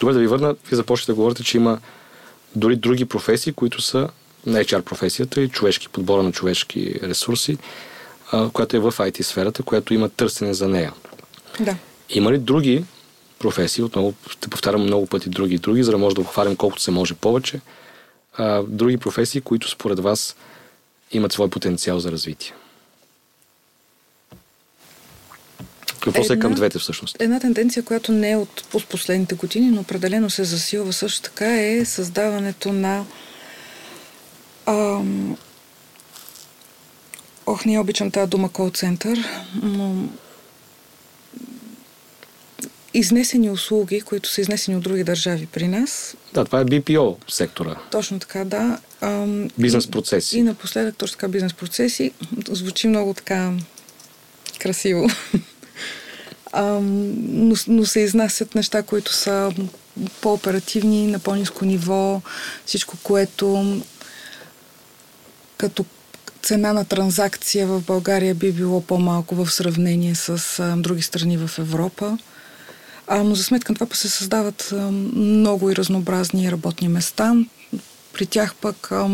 Добре, 0.00 0.12
да 0.12 0.18
ви 0.18 0.26
върна. 0.26 0.56
Вие 0.68 0.76
започвате 0.76 1.12
да 1.12 1.16
говорите, 1.16 1.44
че 1.44 1.56
има 1.56 1.78
дори 2.56 2.76
други 2.76 3.04
професии, 3.04 3.52
които 3.52 3.82
са 3.82 4.08
на 4.46 4.64
HR 4.64 4.82
професията 4.82 5.40
и 5.40 5.48
човешки, 5.48 5.88
подбора 5.88 6.22
на 6.22 6.32
човешки 6.32 6.94
ресурси, 7.02 7.58
а, 8.32 8.50
която 8.50 8.76
е 8.76 8.80
в 8.80 8.92
IT 8.92 9.22
сферата, 9.22 9.62
която 9.62 9.94
има 9.94 10.08
търсене 10.08 10.54
за 10.54 10.68
нея. 10.68 10.92
Да. 11.60 11.76
Има 12.10 12.32
ли 12.32 12.38
други 12.38 12.84
професии, 13.38 13.84
отново 13.84 14.14
ще 14.30 14.48
повтарям 14.48 14.82
много 14.82 15.06
пъти 15.06 15.28
други 15.28 15.54
и 15.54 15.58
други, 15.58 15.82
за 15.82 15.90
да 15.90 15.98
може 15.98 16.14
да 16.14 16.20
обхванем 16.20 16.56
колкото 16.56 16.82
се 16.82 16.90
може 16.90 17.14
повече, 17.14 17.60
а, 18.34 18.62
други 18.62 18.96
професии, 18.96 19.40
които 19.40 19.70
според 19.70 20.00
вас 20.00 20.36
имат 21.12 21.32
свой 21.32 21.50
потенциал 21.50 22.00
за 22.00 22.12
развитие? 22.12 22.52
Въпросът 26.06 26.36
е 26.36 26.40
към 26.40 26.54
двете 26.54 26.78
всъщност. 26.78 27.16
Една 27.20 27.40
тенденция, 27.40 27.82
която 27.82 28.12
не 28.12 28.30
е 28.30 28.36
от 28.36 28.86
последните 28.88 29.34
години, 29.34 29.70
но 29.70 29.80
определено 29.80 30.30
се 30.30 30.44
засилва 30.44 30.92
също 30.92 31.22
така 31.22 31.60
е 31.60 31.84
създаването 31.84 32.72
на 32.72 33.04
ам, 34.66 35.36
Ох, 37.46 37.64
не 37.64 37.78
обичам 37.78 38.10
тази 38.10 38.30
дума 38.30 38.48
кол-център, 38.48 39.18
но 39.62 40.08
изнесени 42.94 43.50
услуги, 43.50 44.00
които 44.00 44.28
са 44.28 44.40
изнесени 44.40 44.76
от 44.76 44.82
други 44.82 45.04
държави 45.04 45.46
при 45.52 45.68
нас. 45.68 46.16
Да, 46.34 46.44
това 46.44 46.60
е 46.60 46.64
BPO 46.64 47.16
сектора. 47.28 47.76
Точно 47.90 48.18
така, 48.18 48.44
да. 48.44 48.78
Ам, 49.00 49.50
бизнес 49.58 49.86
процеси. 49.86 50.36
И, 50.36 50.40
и 50.40 50.42
напоследък 50.42 50.96
точно 50.96 51.14
така 51.14 51.28
бизнес 51.28 51.54
процеси. 51.54 52.12
Звучи 52.48 52.88
много 52.88 53.14
така 53.14 53.52
красиво. 54.58 55.08
Ам, 56.52 57.14
но, 57.48 57.54
но 57.68 57.86
се 57.86 58.00
изнасят 58.00 58.54
неща, 58.54 58.82
които 58.82 59.12
са 59.12 59.52
по-оперативни, 60.20 61.06
на 61.06 61.18
по-низко 61.18 61.64
ниво, 61.64 62.22
всичко, 62.66 62.96
което 63.02 63.80
като 65.56 65.84
цена 66.42 66.72
на 66.72 66.84
транзакция 66.84 67.66
в 67.66 67.80
България 67.80 68.34
би 68.34 68.52
било 68.52 68.80
по-малко 68.80 69.34
в 69.34 69.50
сравнение 69.50 70.14
с 70.14 70.58
а, 70.58 70.76
други 70.76 71.02
страни 71.02 71.36
в 71.36 71.50
Европа. 71.58 72.18
А, 73.06 73.22
но 73.22 73.34
за 73.34 73.44
сметка 73.44 73.72
на 73.72 73.74
това 73.74 73.96
се 73.96 74.08
създават 74.08 74.72
а, 74.72 74.90
много 75.14 75.70
и 75.70 75.76
разнообразни 75.76 76.52
работни 76.52 76.88
места. 76.88 77.34
При 78.12 78.26
тях 78.26 78.54
пък 78.54 78.92
а, 78.92 79.08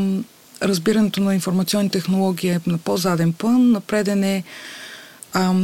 разбирането 0.62 1.20
на 1.20 1.34
информационни 1.34 1.90
технологии 1.90 2.50
е 2.50 2.60
на 2.66 2.78
по-заден 2.78 3.32
план. 3.32 3.70
Напреден 3.70 4.24
е 4.24 4.44
а, 5.32 5.54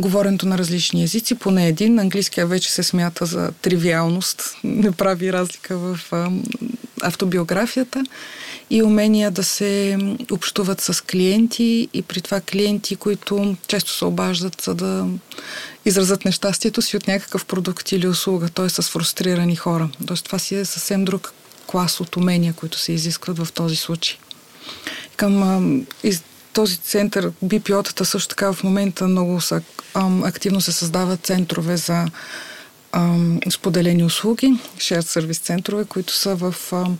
говоренето 0.00 0.46
на 0.46 0.58
различни 0.58 1.02
езици, 1.02 1.34
поне 1.34 1.68
един. 1.68 1.98
Английския 1.98 2.46
вече 2.46 2.72
се 2.72 2.82
смята 2.82 3.26
за 3.26 3.52
тривиалност, 3.62 4.42
не 4.64 4.92
прави 4.92 5.32
разлика 5.32 5.78
в 5.78 6.00
автобиографията 7.02 8.04
и 8.70 8.82
умения 8.82 9.30
да 9.30 9.44
се 9.44 9.98
общуват 10.30 10.80
с 10.80 11.04
клиенти 11.04 11.88
и 11.94 12.02
при 12.02 12.20
това 12.20 12.40
клиенти, 12.40 12.96
които 12.96 13.56
често 13.66 13.92
се 13.92 14.04
обаждат, 14.04 14.62
за 14.64 14.74
да 14.74 15.06
изразят 15.84 16.24
нещастието 16.24 16.82
си 16.82 16.96
от 16.96 17.06
някакъв 17.06 17.44
продукт 17.44 17.92
или 17.92 18.08
услуга, 18.08 18.48
т.е. 18.48 18.68
с 18.68 18.82
фрустрирани 18.82 19.56
хора. 19.56 19.88
Тоест 20.06 20.24
това 20.24 20.38
си 20.38 20.54
е 20.54 20.64
съвсем 20.64 21.04
друг 21.04 21.32
клас 21.66 22.00
от 22.00 22.16
умения, 22.16 22.52
които 22.52 22.78
се 22.78 22.92
изискват 22.92 23.38
в 23.38 23.52
този 23.52 23.76
случай. 23.76 24.18
Към 25.16 25.42
а, 25.42 25.84
из, 26.04 26.22
този 26.52 26.76
център, 26.76 27.32
BPO-тата 27.44 28.02
също 28.02 28.28
така 28.28 28.52
в 28.52 28.64
момента 28.64 29.08
много 29.08 29.40
са, 29.40 29.62
ам, 29.94 30.24
активно 30.24 30.60
се 30.60 30.72
създават 30.72 31.26
центрове 31.26 31.76
за 31.76 32.06
ам, 32.92 33.40
споделени 33.50 34.04
услуги, 34.04 34.58
shared 34.76 35.00
service 35.00 35.42
центрове, 35.42 35.84
които 35.84 36.12
са 36.12 36.34
в 36.34 36.54
ам, 36.72 36.98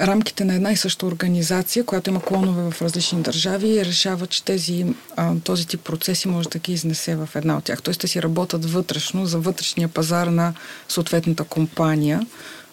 рамките 0.00 0.44
на 0.44 0.54
една 0.54 0.72
и 0.72 0.76
съща 0.76 1.06
организация, 1.06 1.84
която 1.84 2.10
има 2.10 2.22
клонове 2.22 2.70
в 2.70 2.82
различни 2.82 3.22
държави 3.22 3.68
и 3.68 3.84
решава, 3.84 4.26
че 4.26 4.44
тези, 4.44 4.86
а, 5.16 5.34
този 5.44 5.66
тип 5.66 5.80
процеси 5.80 6.28
може 6.28 6.48
да 6.48 6.58
ги 6.58 6.72
изнесе 6.72 7.16
в 7.16 7.28
една 7.34 7.56
от 7.56 7.64
тях. 7.64 7.82
Тоест 7.82 8.00
те 8.00 8.08
си 8.08 8.22
работят 8.22 8.70
вътрешно 8.70 9.26
за 9.26 9.38
вътрешния 9.38 9.88
пазар 9.88 10.26
на 10.26 10.54
съответната 10.88 11.44
компания, 11.44 12.26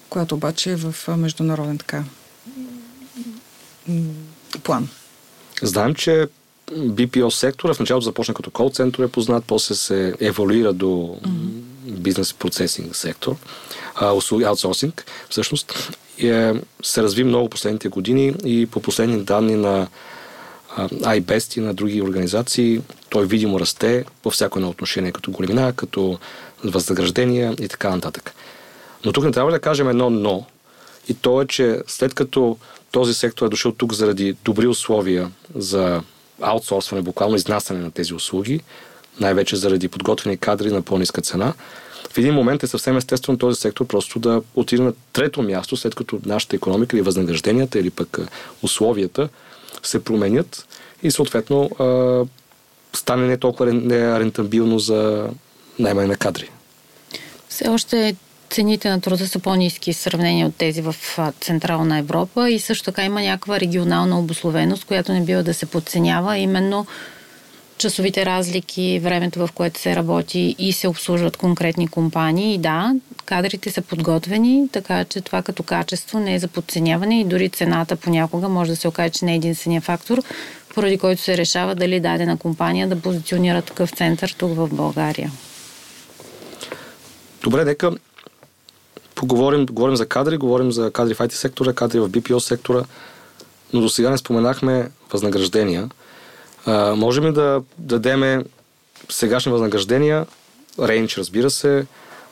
която 0.10 0.36
обаче 0.36 0.72
е 0.72 0.76
в 0.76 0.96
международен 1.18 1.78
така 1.78 2.04
план. 4.64 4.90
Знаем, 5.64 5.96
че 5.96 6.28
BPO 6.72 7.30
сектора 7.30 7.74
в 7.74 7.80
началото 7.80 8.04
започна 8.04 8.34
като 8.34 8.52
кол 8.52 8.70
център 8.70 9.04
е 9.04 9.08
познат, 9.08 9.44
после 9.48 9.76
се 9.76 10.14
еволюира 10.20 10.74
до 10.74 10.86
mm-hmm. 10.86 11.92
бизнес 11.92 12.34
процесинг 12.34 12.96
сектор, 12.96 13.36
услуги, 14.16 14.44
аутсорсинг 14.44 15.06
всъщност. 15.30 15.98
Е, 16.20 16.54
се 16.84 17.04
разви 17.04 17.24
много 17.24 17.50
последните 17.50 17.90
години 17.90 18.34
и 18.46 18.66
по 18.66 18.82
последни 18.82 19.24
данни 19.24 19.56
на 19.56 19.88
iBest 20.90 21.58
и 21.58 21.62
на 21.62 21.74
други 21.74 22.02
организации, 22.02 22.82
той 23.10 23.26
видимо 23.26 23.60
расте 23.60 24.06
във 24.26 24.34
всяко 24.34 24.60
едно 24.60 24.70
отношение, 24.70 25.12
като 25.12 25.32
големина, 25.32 25.74
като 25.74 26.20
възнаграждения 26.64 27.56
и 27.60 27.68
така 27.68 27.90
нататък. 27.90 28.34
Но 29.06 29.12
тук 29.12 29.24
не 29.24 29.32
трябва 29.32 29.52
да 29.52 29.60
кажем 29.60 29.90
едно 29.90 30.10
но 30.10 30.46
И 31.10 31.14
то 31.14 31.42
е, 31.42 31.48
че 31.48 31.80
след 31.88 32.14
като 32.14 32.58
този 32.94 33.14
сектор 33.14 33.46
е 33.46 33.50
дошъл 33.50 33.72
тук 33.72 33.94
заради 33.94 34.36
добри 34.46 34.68
условия 34.68 35.32
за 35.56 36.02
аутсорсване, 36.42 37.02
буквално 37.02 37.36
изнасяне 37.36 37.80
на 37.80 37.92
тези 37.92 38.14
услуги, 38.14 38.62
най-вече 39.20 39.56
заради 39.56 39.88
подготвени 39.88 40.38
кадри 40.38 40.72
на 40.72 40.82
по-ниска 40.82 41.22
цена, 41.22 41.54
в 42.12 42.18
един 42.18 42.34
момент 42.34 42.64
е 42.64 42.68
съвсем 42.68 42.98
естествено 42.98 43.38
този 43.38 43.62
сектор 43.62 43.86
просто 43.88 44.20
да 44.20 44.42
отиде 44.56 44.84
на 44.84 44.94
трето 45.14 45.42
място, 45.42 45.78
след 45.78 45.96
като 45.96 46.20
нашата 46.26 46.56
економика 46.56 46.96
или 46.96 47.04
възнагражденията 47.04 47.80
или 47.80 47.90
пък 47.90 48.18
условията 48.62 49.30
се 49.84 50.04
променят 50.04 50.68
и 51.04 51.12
съответно 51.12 51.70
стане 52.96 53.28
не 53.28 53.38
толкова 53.38 53.68
рентабилно 54.20 54.80
за 54.80 55.30
наймане 55.80 56.08
на 56.08 56.16
кадри. 56.16 56.50
Все 57.50 57.70
още 57.70 58.16
цените 58.54 58.90
на 58.90 59.02
труда 59.02 59.28
са 59.28 59.40
по-низки 59.40 59.94
в 59.94 59.98
сравнение 59.98 60.46
от 60.46 60.56
тези 60.56 60.82
в 60.82 60.96
Централна 61.42 61.98
Европа 61.98 62.50
и 62.50 62.60
също 62.60 62.86
така 62.86 63.04
има 63.04 63.22
някаква 63.22 63.60
регионална 63.60 64.20
обословеност, 64.20 64.86
която 64.86 65.14
не 65.14 65.22
бива 65.22 65.44
да 65.44 65.54
се 65.54 65.66
подценява, 65.66 66.38
именно 66.38 66.86
часовите 67.78 68.26
разлики, 68.26 69.00
времето 69.04 69.48
в 69.48 69.50
което 69.56 69.80
се 69.80 69.96
работи 69.96 70.56
и 70.60 70.74
се 70.74 70.88
обслужват 70.88 71.38
конкретни 71.38 71.88
компании. 71.88 72.54
И 72.54 72.58
да, 72.58 72.96
кадрите 73.26 73.72
са 73.72 73.82
подготвени, 73.82 74.70
така 74.72 75.06
че 75.06 75.22
това 75.22 75.42
като 75.42 75.64
качество 75.64 76.20
не 76.20 76.36
е 76.36 76.40
за 76.40 76.48
подценяване 76.48 77.20
и 77.20 77.26
дори 77.26 77.50
цената 77.50 77.96
понякога 77.96 78.50
може 78.50 78.72
да 78.72 78.78
се 78.78 78.88
окаже, 78.88 79.10
че 79.10 79.26
не 79.26 79.34
е 79.34 79.36
единствения 79.36 79.82
фактор, 79.82 80.22
поради 80.76 80.98
който 80.98 81.22
се 81.22 81.38
решава 81.38 81.76
дали 81.76 82.00
дадена 82.00 82.38
компания 82.38 82.88
да 82.88 83.02
позиционира 83.02 83.62
такъв 83.62 83.90
център 83.90 84.36
тук 84.38 84.56
в 84.56 84.68
България. 84.68 85.32
Добре, 87.44 87.66
нека 87.66 87.92
поговорим, 89.28 89.66
говорим 89.66 89.96
за 89.96 90.06
кадри, 90.06 90.38
говорим 90.38 90.72
за 90.72 90.92
кадри 90.92 91.14
в 91.14 91.20
IT 91.20 91.32
сектора, 91.32 91.74
кадри 91.74 92.00
в 92.00 92.10
BPO 92.10 92.40
сектора, 92.40 92.84
но 93.74 93.82
до 93.82 93.90
сега 93.90 94.10
не 94.10 94.18
споменахме 94.18 94.92
възнаграждения. 95.12 95.90
А, 96.66 96.96
можем 96.96 97.26
ли 97.26 97.34
да 97.34 97.64
дадеме 97.78 98.44
сегашни 99.10 99.52
възнаграждения, 99.52 100.26
рейндж, 100.80 101.18
разбира 101.18 101.50
се, 101.50 101.86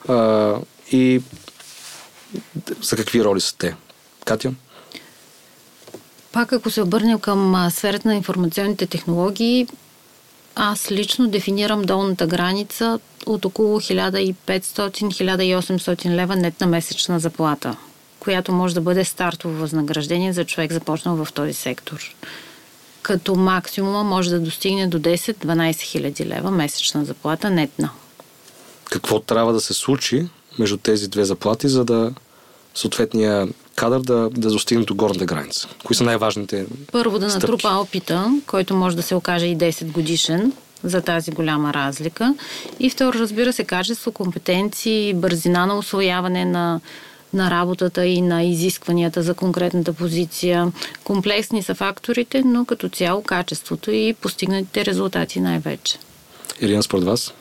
а, 0.07 0.55
и 0.91 1.21
за 2.81 2.95
какви 2.95 3.23
роли 3.23 3.41
са 3.41 3.57
те? 3.57 3.75
Катя? 4.25 4.53
Пак 6.31 6.53
ако 6.53 6.69
се 6.69 6.81
обърнем 6.81 7.19
към 7.19 7.69
сферата 7.71 8.07
на 8.07 8.15
информационните 8.15 8.85
технологии, 8.85 9.67
аз 10.55 10.91
лично 10.91 11.27
дефинирам 11.27 11.81
долната 11.81 12.27
граница 12.27 12.99
от 13.25 13.45
около 13.45 13.79
1500-1800 13.79 16.09
лева 16.09 16.35
нетна 16.35 16.67
месечна 16.67 17.19
заплата, 17.19 17.77
която 18.19 18.51
може 18.51 18.73
да 18.73 18.81
бъде 18.81 19.05
стартово 19.05 19.55
възнаграждение 19.55 20.33
за 20.33 20.45
човек 20.45 20.71
започнал 20.71 21.15
в 21.15 21.27
този 21.33 21.53
сектор. 21.53 22.15
Като 23.01 23.35
максимума 23.35 24.03
може 24.03 24.29
да 24.29 24.39
достигне 24.39 24.87
до 24.87 24.99
10-12 24.99 25.81
хиляди 25.81 26.25
лева 26.25 26.51
месечна 26.51 27.05
заплата 27.05 27.49
нетна. 27.49 27.89
Какво 28.85 29.19
трябва 29.19 29.53
да 29.53 29.61
се 29.61 29.73
случи 29.73 30.27
между 30.59 30.77
тези 30.77 31.07
две 31.07 31.25
заплати, 31.25 31.67
за 31.67 31.85
да 31.85 32.13
съответния 32.75 33.47
кадър 33.75 33.99
да, 33.99 34.29
да 34.29 34.49
достигне 34.49 34.85
до 34.85 34.95
горната 34.95 35.25
граница? 35.25 35.67
Кои 35.83 35.95
са 35.95 36.03
най-важните 36.03 36.65
Първо 36.91 37.19
да 37.19 37.29
стъпки? 37.29 37.51
натрупа 37.51 37.69
опита, 37.69 38.41
който 38.47 38.75
може 38.75 38.95
да 38.95 39.03
се 39.03 39.15
окаже 39.15 39.45
и 39.45 39.57
10 39.57 39.91
годишен 39.91 40.53
за 40.83 41.01
тази 41.01 41.31
голяма 41.31 41.73
разлика. 41.73 42.35
И 42.79 42.89
второ, 42.89 43.19
разбира 43.19 43.53
се, 43.53 43.63
качество, 43.63 44.11
компетенции, 44.11 45.13
бързина 45.13 45.65
на 45.65 45.77
освояване 45.77 46.45
на 46.45 46.81
на 47.33 47.51
работата 47.51 48.05
и 48.05 48.21
на 48.21 48.43
изискванията 48.43 49.23
за 49.23 49.33
конкретната 49.33 49.93
позиция. 49.93 50.71
Комплексни 51.03 51.63
са 51.63 51.75
факторите, 51.75 52.41
но 52.45 52.65
като 52.65 52.89
цяло 52.89 53.21
качеството 53.21 53.91
и 53.91 54.13
постигнатите 54.13 54.85
резултати 54.85 55.39
най-вече. 55.39 55.97
Ирина, 56.61 56.83
според 56.83 57.03
вас? 57.03 57.33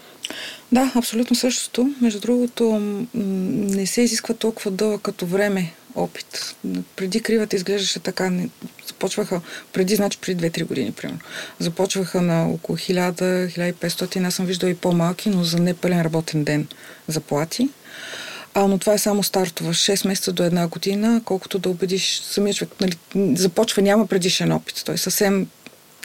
Да, 0.73 0.93
абсолютно 0.95 1.37
същото. 1.37 1.91
Между 2.01 2.21
другото, 2.21 2.81
не 3.15 3.87
се 3.87 4.03
изисква 4.03 4.35
толкова 4.35 4.71
дълъг 4.71 5.03
като 5.03 5.27
време 5.27 5.73
опит. 5.95 6.57
Преди 6.97 7.21
кривата 7.21 7.57
изглеждаше 7.57 8.01
така. 8.01 8.33
Започваха, 8.87 9.41
преди, 9.73 9.97
значи 9.97 10.19
преди 10.21 10.51
2-3 10.51 10.65
години, 10.65 10.93
примерно. 10.93 11.21
Започваха 11.59 12.23
на 12.23 12.49
около 12.49 12.79
1000-1500. 12.79 14.27
Аз 14.27 14.35
съм 14.35 14.47
виждал 14.47 14.69
и 14.69 14.75
по-малки, 14.75 15.31
но 15.31 15.45
за 15.45 15.59
непълен 15.59 16.03
работен 16.03 16.45
ден 16.45 16.69
заплати. 17.09 17.69
А, 18.55 18.67
но 18.67 18.79
това 18.79 18.93
е 18.93 18.99
само 18.99 19.23
стартова. 19.23 19.73
6 19.73 20.09
месеца 20.09 20.33
до 20.33 20.43
една 20.43 20.69
година, 20.69 21.23
колкото 21.25 21.59
да 21.59 21.69
убедиш 21.69 22.21
самия 22.25 22.55
човек. 22.55 22.75
Нали, 22.81 22.97
започва, 23.37 23.83
няма 23.83 24.07
предишен 24.07 24.53
опит. 24.53 24.83
Той 24.85 24.95
е 24.95 24.99
съвсем 24.99 25.47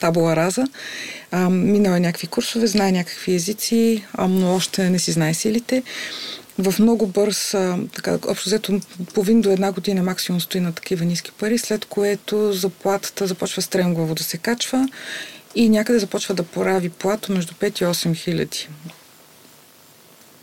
табула 0.01 0.35
раза. 0.35 0.63
А, 1.31 1.49
минал 1.49 1.93
е 1.95 1.99
някакви 1.99 2.27
курсове, 2.27 2.67
знае 2.67 2.91
някакви 2.91 3.35
езици, 3.35 4.05
а, 4.13 4.27
но 4.27 4.55
още 4.55 4.89
не 4.89 4.99
си 4.99 5.11
знае 5.11 5.33
силите. 5.33 5.83
В 6.59 6.79
много 6.79 7.07
бърз, 7.07 7.55
така, 7.95 8.19
общо 8.27 8.49
взето 8.49 8.79
половин 9.13 9.41
до 9.41 9.49
една 9.49 9.71
година 9.71 10.03
максимум 10.03 10.41
стои 10.41 10.61
на 10.61 10.73
такива 10.73 11.05
ниски 11.05 11.31
пари, 11.31 11.57
след 11.57 11.85
което 11.85 12.53
заплатата 12.53 13.27
започва 13.27 13.61
стремглаво 13.61 14.15
да 14.15 14.23
се 14.23 14.37
качва 14.37 14.87
и 15.55 15.69
някъде 15.69 15.99
започва 15.99 16.35
да 16.35 16.43
порави 16.43 16.89
плато 16.89 17.31
между 17.31 17.53
5 17.53 17.81
и 17.81 17.85
8 17.85 18.15
хиляди. 18.15 18.67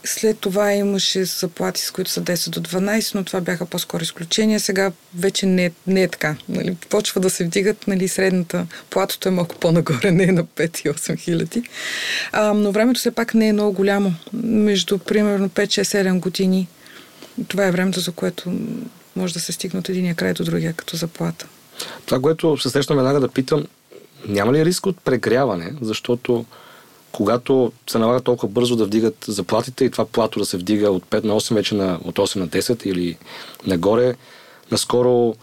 След 0.05 0.39
това 0.39 0.73
имаше 0.73 1.25
заплати, 1.25 1.81
с 1.81 1.91
които 1.91 2.11
са 2.11 2.21
10 2.21 2.49
до 2.49 2.59
12, 2.59 3.15
но 3.15 3.23
това 3.23 3.41
бяха 3.41 3.65
по-скоро 3.65 4.03
изключения. 4.03 4.59
Сега 4.59 4.91
вече 5.15 5.45
не, 5.45 5.71
не 5.87 6.03
е 6.03 6.07
така. 6.07 6.35
Нали, 6.49 6.77
почва 6.89 7.21
да 7.21 7.29
се 7.29 7.45
вдигат, 7.45 7.87
нали, 7.87 8.07
средната 8.07 8.67
платото 8.89 9.29
е 9.29 9.31
малко 9.31 9.55
по-нагоре, 9.55 10.11
не 10.11 10.23
е 10.23 10.31
на 10.31 10.43
5 10.43 10.85
и 10.85 10.89
8 10.89 11.19
хиляди. 11.19 11.63
А, 12.31 12.53
но 12.53 12.71
времето 12.71 12.99
все 12.99 13.11
пак 13.11 13.33
не 13.33 13.47
е 13.47 13.53
много 13.53 13.73
голямо. 13.73 14.13
Между 14.33 14.97
примерно 14.97 15.49
5, 15.49 15.65
6, 15.65 15.83
7 15.83 16.19
години. 16.19 16.67
Това 17.47 17.65
е 17.65 17.71
времето, 17.71 17.99
за 17.99 18.11
което 18.11 18.53
може 19.15 19.33
да 19.33 19.39
се 19.39 19.51
стигне 19.51 19.79
от 19.79 19.89
единия 19.89 20.15
край 20.15 20.33
до 20.33 20.43
другия 20.43 20.73
като 20.73 20.97
заплата. 20.97 21.47
Това, 22.05 22.21
което 22.21 22.57
се 22.57 22.69
срещам 22.69 22.97
веднага 22.97 23.19
да 23.19 23.27
питам, 23.27 23.65
няма 24.27 24.53
ли 24.53 24.65
риск 24.65 24.85
от 24.85 24.97
прегряване, 24.97 25.73
защото 25.81 26.45
когато 27.13 27.71
се 27.89 27.97
налага 27.97 28.21
толкова 28.21 28.53
бързо 28.53 28.75
да 28.75 28.85
вдигат 28.85 29.25
заплатите 29.27 29.85
и 29.85 29.91
това 29.91 30.05
плато 30.05 30.39
да 30.39 30.45
се 30.45 30.57
вдига 30.57 30.91
от 30.91 31.05
5 31.05 31.23
на 31.23 31.33
8 31.33 31.53
вече 31.53 31.75
на, 31.75 31.99
от 32.03 32.15
8 32.15 32.35
на 32.35 32.47
10 32.47 32.87
или 32.87 33.17
нагоре. 33.67 34.15
Наскоро 34.71 35.35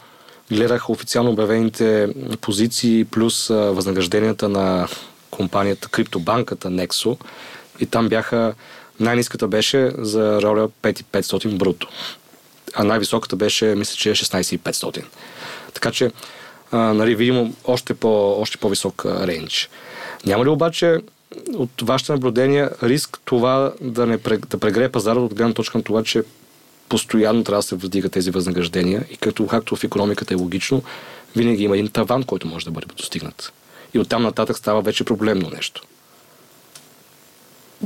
гледах 0.51 0.91
официално 0.91 1.31
обявените 1.31 2.09
позиции 2.41 3.05
плюс 3.05 3.49
възнагражденията 3.49 4.49
на 4.49 4.89
компанията, 5.31 5.89
криптобанката 5.89 6.68
Nexo 6.68 7.18
и 7.81 7.87
там 7.87 8.09
бяха 8.09 8.55
най-низката 9.01 9.49
беше 9.49 9.93
за 9.99 10.43
роля 10.43 10.68
5500 10.83 11.57
бруто, 11.57 11.89
а 12.75 12.85
най-високата 12.85 13.37
беше, 13.37 13.64
мисля, 13.64 13.97
че 13.97 14.11
16500. 14.11 14.99
Е 14.99 15.05
така 15.75 15.91
че, 15.91 16.11
а, 16.71 16.79
нали, 16.79 17.14
видимо 17.14 17.55
още, 17.64 17.95
по, 17.95 18.41
още 18.41 18.59
по-висок 18.59 19.05
рейндж. 19.07 19.68
Няма 20.27 20.45
ли 20.45 20.49
обаче 20.49 20.99
от 21.55 21.70
вашите 21.83 22.12
наблюдения 22.12 22.70
риск 22.83 23.18
това 23.24 23.72
да, 23.81 24.07
не, 24.07 24.16
да 24.49 24.59
прегрее 24.59 24.89
пазара 24.89 25.20
от 25.20 25.35
гледна 25.35 25.55
точка 25.55 25.78
на 25.78 25.85
това, 25.85 26.05
че 26.05 26.22
постоянно 26.89 27.45
трябва 27.45 27.59
да 27.59 27.62
се 27.62 27.76
вдига 27.76 28.09
тези 28.09 28.31
възнаграждения 28.31 29.05
и 29.11 29.16
като, 29.16 29.47
както 29.47 29.76
в 29.76 29.85
економиката 29.85 30.35
е 30.35 30.37
логично, 30.37 30.83
винаги 31.37 31.64
има 31.64 31.74
един 31.74 31.89
таван, 31.89 32.22
който 32.22 32.49
може 32.49 32.64
да 32.64 32.70
бъде 32.70 32.87
достигнат. 32.97 33.53
И 33.95 33.99
оттам 33.99 34.22
нататък 34.22 34.59
става 34.59 34.83
вече 34.83 35.05
проблемно 35.05 35.51
нещо. 35.51 35.83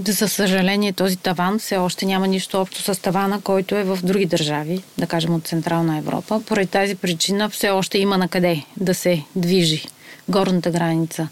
За 0.09 0.28
съжаление, 0.28 0.92
този 0.92 1.16
таван 1.16 1.59
все 1.59 1.76
още 1.76 2.07
няма 2.07 2.26
нищо 2.26 2.61
общо 2.61 2.82
с 2.82 3.01
тавана, 3.01 3.40
който 3.40 3.74
е 3.74 3.84
в 3.84 3.99
други 4.03 4.26
държави, 4.26 4.82
да 4.99 5.07
кажем 5.07 5.34
от 5.34 5.47
Централна 5.47 5.99
Европа. 5.99 6.42
Поради 6.47 6.66
тази 6.66 6.95
причина 6.95 7.51
все 7.51 7.70
още 7.70 7.99
има 7.99 8.18
на 8.18 8.28
къде 8.28 8.64
да 8.76 8.95
се 8.95 9.22
движи 9.36 9.86
горната 10.28 10.70
граница. 10.70 11.28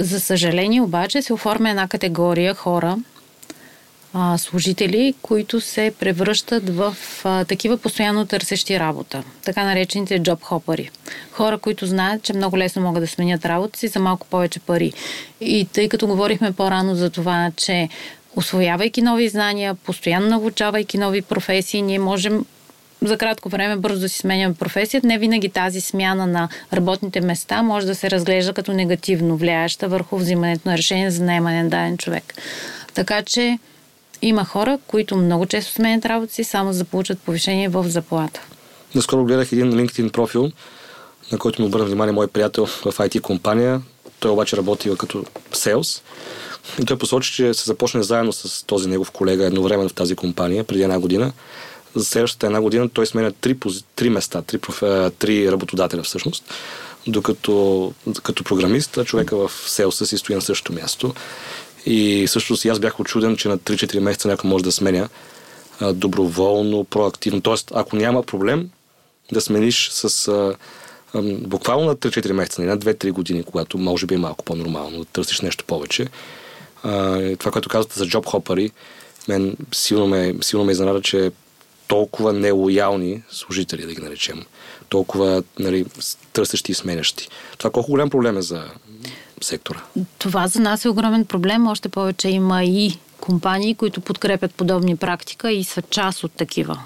За 0.00 0.20
съжаление 0.20 0.80
обаче 0.80 1.22
се 1.22 1.32
оформя 1.32 1.70
една 1.70 1.88
категория 1.88 2.54
хора, 2.54 2.98
а, 4.14 4.38
служители, 4.38 5.14
които 5.22 5.60
се 5.60 5.92
превръщат 6.00 6.70
в 6.70 6.96
такива 7.48 7.76
постоянно 7.76 8.26
търсещи 8.26 8.80
работа, 8.80 9.22
така 9.44 9.64
наречените 9.64 10.18
джоб 10.18 10.42
хопари. 10.42 10.90
Хора, 11.32 11.58
които 11.58 11.86
знаят, 11.86 12.22
че 12.22 12.32
много 12.32 12.58
лесно 12.58 12.82
могат 12.82 13.02
да 13.02 13.06
сменят 13.06 13.44
работа 13.44 13.78
си 13.78 13.88
за 13.88 14.00
малко 14.00 14.26
повече 14.26 14.60
пари. 14.60 14.92
И 15.40 15.68
тъй 15.72 15.88
като 15.88 16.06
говорихме 16.06 16.52
по-рано 16.52 16.94
за 16.94 17.10
това, 17.10 17.50
че 17.56 17.88
освоявайки 18.36 19.02
нови 19.02 19.28
знания, 19.28 19.74
постоянно 19.74 20.28
научавайки 20.28 20.98
нови 20.98 21.22
професии, 21.22 21.82
ние 21.82 21.98
можем 21.98 22.44
за 23.02 23.18
кратко 23.18 23.48
време 23.48 23.76
бързо 23.76 24.08
си 24.08 24.18
сменяме 24.18 24.54
професията. 24.54 25.06
Не 25.06 25.18
винаги 25.18 25.48
тази 25.48 25.80
смяна 25.80 26.26
на 26.26 26.48
работните 26.72 27.20
места 27.20 27.62
може 27.62 27.86
да 27.86 27.94
се 27.94 28.10
разглежда 28.10 28.52
като 28.52 28.72
негативно 28.72 29.36
влияеща 29.36 29.88
върху 29.88 30.16
взимането 30.16 30.68
на 30.68 30.78
решение 30.78 31.10
за 31.10 31.24
наемане 31.24 31.62
на 31.62 31.68
даден 31.68 31.98
човек. 31.98 32.34
Така 32.94 33.22
че 33.22 33.58
има 34.22 34.44
хора, 34.44 34.78
които 34.86 35.16
много 35.16 35.46
често 35.46 35.72
сменят 35.72 36.06
работа 36.06 36.34
си, 36.34 36.44
само 36.44 36.72
за 36.72 36.78
да 36.78 36.84
получат 36.84 37.18
повишение 37.18 37.68
в 37.68 37.84
заплата. 37.88 38.40
Наскоро 38.94 39.24
гледах 39.24 39.52
един 39.52 39.72
LinkedIn 39.72 40.12
профил, 40.12 40.50
на 41.32 41.38
който 41.38 41.62
ми 41.62 41.68
обърна 41.68 41.84
внимание 41.84 42.12
мой 42.12 42.26
приятел 42.26 42.66
в 42.66 42.84
IT 42.84 43.20
компания. 43.20 43.82
Той 44.20 44.30
обаче 44.30 44.56
работил 44.56 44.96
като 44.96 45.24
селс. 45.52 46.02
И 46.82 46.84
той 46.84 46.98
посочи, 46.98 47.32
че 47.32 47.54
се 47.54 47.64
започне 47.64 48.02
заедно 48.02 48.32
с 48.32 48.66
този 48.66 48.88
негов 48.88 49.10
колега 49.10 49.44
едновременно 49.44 49.88
в 49.88 49.94
тази 49.94 50.16
компания 50.16 50.64
преди 50.64 50.82
една 50.82 50.98
година. 51.00 51.32
За 51.94 52.04
следващата 52.04 52.46
една 52.46 52.60
година 52.60 52.88
той 52.88 53.06
сменя 53.06 53.32
три, 53.32 53.56
три 53.96 54.10
места, 54.10 54.42
три, 54.42 54.58
профе, 54.58 55.10
три 55.18 55.52
работодателя 55.52 56.02
всъщност. 56.02 56.44
Докато 57.06 57.92
като 58.22 58.44
програмист, 58.44 58.98
човека 59.04 59.36
в 59.36 59.52
селса 59.66 60.06
си 60.06 60.18
стои 60.18 60.34
на 60.34 60.40
същото 60.40 60.72
място. 60.72 61.14
И 61.86 62.26
също 62.28 62.56
си 62.56 62.68
аз 62.68 62.78
бях 62.78 63.00
очуден, 63.00 63.36
че 63.36 63.48
на 63.48 63.58
3-4 63.58 63.98
месеца 63.98 64.28
някой 64.28 64.50
може 64.50 64.64
да 64.64 64.72
сменя 64.72 65.08
доброволно, 65.92 66.84
проактивно. 66.84 67.40
Тоест, 67.40 67.72
ако 67.74 67.96
няма 67.96 68.22
проблем, 68.22 68.70
да 69.32 69.40
смениш 69.40 69.88
с 69.90 70.28
а, 70.28 70.54
а, 71.14 71.22
буквално 71.22 71.84
на 71.86 71.96
3-4 71.96 72.32
месеца, 72.32 72.62
не 72.62 72.66
на 72.66 72.78
2-3 72.78 73.10
години, 73.10 73.42
когато 73.42 73.78
може 73.78 74.06
би 74.06 74.14
е 74.14 74.18
малко 74.18 74.44
по-нормално, 74.44 74.98
да 74.98 75.04
търсиш 75.04 75.40
нещо 75.40 75.64
повече. 75.64 76.06
А, 76.82 77.20
това, 77.36 77.52
което 77.52 77.68
казвате 77.68 77.98
за 77.98 78.06
джоб 78.06 78.26
хопари, 78.26 78.70
мен 79.28 79.56
силно 79.72 80.06
ме, 80.06 80.34
силно 80.42 80.64
ме 80.64 80.72
изненада, 80.72 81.02
че 81.02 81.30
толкова 81.90 82.32
нелоялни 82.32 83.22
служители, 83.30 83.86
да 83.86 83.94
ги 83.94 84.02
наречем, 84.02 84.44
толкова 84.88 85.42
нали, 85.58 85.84
търсещи 86.32 86.72
и 86.72 86.74
сменящи. 86.74 87.28
Това 87.58 87.70
колко 87.70 87.90
голям 87.90 88.10
проблем 88.10 88.36
е 88.38 88.42
за 88.42 88.64
сектора? 89.40 89.80
Това 90.18 90.48
за 90.48 90.60
нас 90.60 90.84
е 90.84 90.88
огромен 90.88 91.24
проблем. 91.24 91.66
Още 91.66 91.88
повече 91.88 92.28
има 92.28 92.64
и 92.64 92.98
компании, 93.20 93.74
които 93.74 94.00
подкрепят 94.00 94.54
подобни 94.54 94.96
практика 94.96 95.52
и 95.52 95.64
са 95.64 95.82
част 95.82 96.24
от 96.24 96.32
такива. 96.32 96.82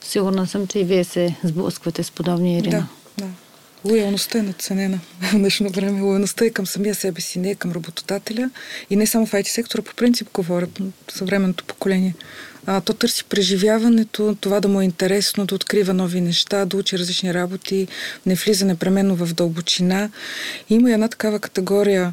Сигурна 0.00 0.46
съм, 0.46 0.66
че 0.66 0.78
и 0.78 0.84
вие 0.84 1.04
се 1.04 1.36
сблъсквате 1.44 2.02
с 2.02 2.10
подобни, 2.10 2.58
Ирина. 2.58 2.86
Да, 3.18 3.24
да. 3.24 3.30
Лоялността 3.84 4.38
е 4.38 4.42
надценена 4.42 4.98
в 5.20 5.32
днешно 5.32 5.70
време. 5.70 6.00
Лоялността 6.00 6.44
е 6.44 6.50
към 6.50 6.66
самия 6.66 6.94
себе 6.94 7.20
си, 7.20 7.38
не 7.38 7.50
е 7.50 7.54
към 7.54 7.72
работодателя. 7.72 8.50
И 8.90 8.96
не 8.96 9.06
само 9.06 9.26
в 9.26 9.32
IT 9.32 9.48
сектора, 9.48 9.82
по 9.82 9.94
принцип 9.94 10.28
говорят 10.34 10.78
съвременното 11.08 11.64
поколение. 11.64 12.14
А, 12.66 12.80
то 12.80 12.92
търси 12.94 13.24
преживяването, 13.24 14.36
това 14.40 14.60
да 14.60 14.68
му 14.68 14.80
е 14.80 14.84
интересно, 14.84 15.46
да 15.46 15.54
открива 15.54 15.94
нови 15.94 16.20
неща, 16.20 16.64
да 16.64 16.76
учи 16.76 16.98
различни 16.98 17.34
работи, 17.34 17.88
не 18.26 18.34
влиза 18.34 18.64
непременно 18.64 19.16
в 19.16 19.34
дълбочина. 19.34 20.10
Има 20.70 20.92
една 20.92 21.08
такава 21.08 21.38
категория 21.38 22.12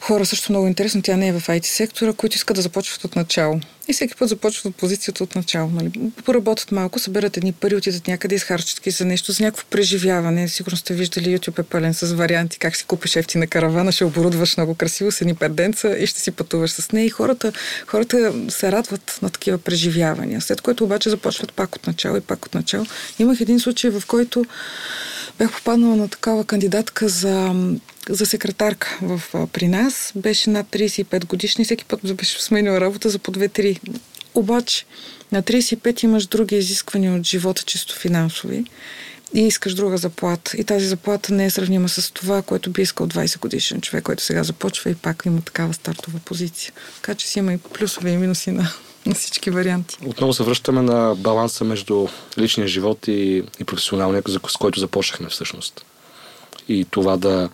хора 0.00 0.26
също 0.26 0.52
много 0.52 0.66
интересно, 0.66 1.02
тя 1.02 1.16
не 1.16 1.28
е 1.28 1.32
в 1.32 1.40
IT 1.40 1.66
сектора, 1.66 2.12
които 2.12 2.36
искат 2.36 2.56
да 2.56 2.62
започват 2.62 3.04
от 3.04 3.16
начало. 3.16 3.60
И 3.90 3.92
всеки 3.92 4.14
път 4.14 4.28
започват 4.28 4.64
от 4.64 4.76
позицията 4.76 5.24
от 5.24 5.36
начало. 5.36 5.70
Нали? 5.70 5.90
Поработят 6.24 6.72
малко, 6.72 6.98
съберат 6.98 7.36
едни 7.36 7.52
пари, 7.52 7.76
отидат 7.76 8.08
някъде, 8.08 8.34
изхарчат 8.34 8.80
ги 8.80 8.90
за 8.90 9.04
нещо, 9.04 9.32
за 9.32 9.44
някакво 9.44 9.66
преживяване. 9.70 10.48
Сигурно 10.48 10.76
сте 10.76 10.94
виждали, 10.94 11.38
YouTube 11.38 11.58
е 11.58 11.62
пълен 11.62 11.94
с 11.94 12.12
варианти 12.12 12.58
как 12.58 12.76
си 12.76 12.84
купиш 12.84 13.16
ефтина 13.16 13.46
каравана, 13.46 13.92
ще 13.92 14.04
оборудваш 14.04 14.56
много 14.56 14.74
красиво 14.74 15.12
с 15.12 15.20
едни 15.20 15.34
пет 15.34 15.84
и 15.98 16.06
ще 16.06 16.20
си 16.20 16.30
пътуваш 16.30 16.70
с 16.70 16.92
нея. 16.92 17.06
И 17.06 17.10
хората, 17.10 17.52
хората 17.86 18.34
се 18.48 18.72
радват 18.72 19.18
на 19.22 19.30
такива 19.30 19.58
преживявания. 19.58 20.40
След 20.40 20.60
което 20.60 20.84
обаче 20.84 21.10
започват 21.10 21.52
пак 21.52 21.76
от 21.76 21.86
начало 21.86 22.16
и 22.16 22.20
пак 22.20 22.46
от 22.46 22.54
начало. 22.54 22.86
Имах 23.18 23.40
един 23.40 23.60
случай, 23.60 23.90
в 23.90 24.02
който 24.06 24.44
бях 25.38 25.52
попаднала 25.52 25.96
на 25.96 26.08
такава 26.08 26.44
кандидатка 26.44 27.08
за 27.08 27.54
за 28.08 28.26
секретарка 28.26 28.98
в, 29.02 29.22
при 29.52 29.68
нас. 29.68 30.12
Беше 30.16 30.50
над 30.50 30.66
35 30.66 31.26
годишна 31.26 31.62
и 31.62 31.64
всеки 31.64 31.84
път 31.84 32.16
беше 32.16 32.42
сменила 32.42 32.80
работа 32.80 33.08
за 33.08 33.18
по 33.18 33.32
2-3. 33.32 33.79
Обаче 34.34 34.84
на 35.32 35.42
35 35.42 36.04
имаш 36.04 36.26
други 36.26 36.56
изисквания 36.56 37.14
от 37.14 37.26
живота, 37.26 37.62
чисто 37.62 37.94
финансови 37.94 38.64
и 39.34 39.40
искаш 39.40 39.74
друга 39.74 39.98
заплата. 39.98 40.56
И 40.56 40.64
тази 40.64 40.86
заплата 40.86 41.34
не 41.34 41.44
е 41.44 41.50
сравнима 41.50 41.88
с 41.88 42.12
това, 42.12 42.42
което 42.42 42.70
би 42.70 42.82
искал 42.82 43.06
20 43.06 43.40
годишен 43.40 43.80
човек, 43.80 44.04
който 44.04 44.22
сега 44.22 44.44
започва 44.44 44.90
и 44.90 44.94
пак 44.94 45.22
има 45.26 45.40
такава 45.40 45.74
стартова 45.74 46.18
позиция. 46.18 46.72
Така 46.94 47.14
че 47.14 47.28
си 47.28 47.38
има 47.38 47.52
и 47.52 47.58
плюсове 47.58 48.10
и 48.10 48.16
минуси 48.16 48.50
на, 48.50 48.72
на 49.06 49.14
всички 49.14 49.50
варианти. 49.50 49.96
Отново 50.06 50.32
се 50.32 50.42
връщаме 50.42 50.82
на 50.82 51.14
баланса 51.18 51.64
между 51.64 52.08
личния 52.38 52.68
живот 52.68 53.08
и, 53.08 53.42
и 53.60 53.64
професионалния, 53.64 54.22
с 54.48 54.56
който 54.56 54.80
започнахме 54.80 55.28
всъщност. 55.28 55.84
И 56.68 56.86
това 56.90 57.16
да, 57.16 57.48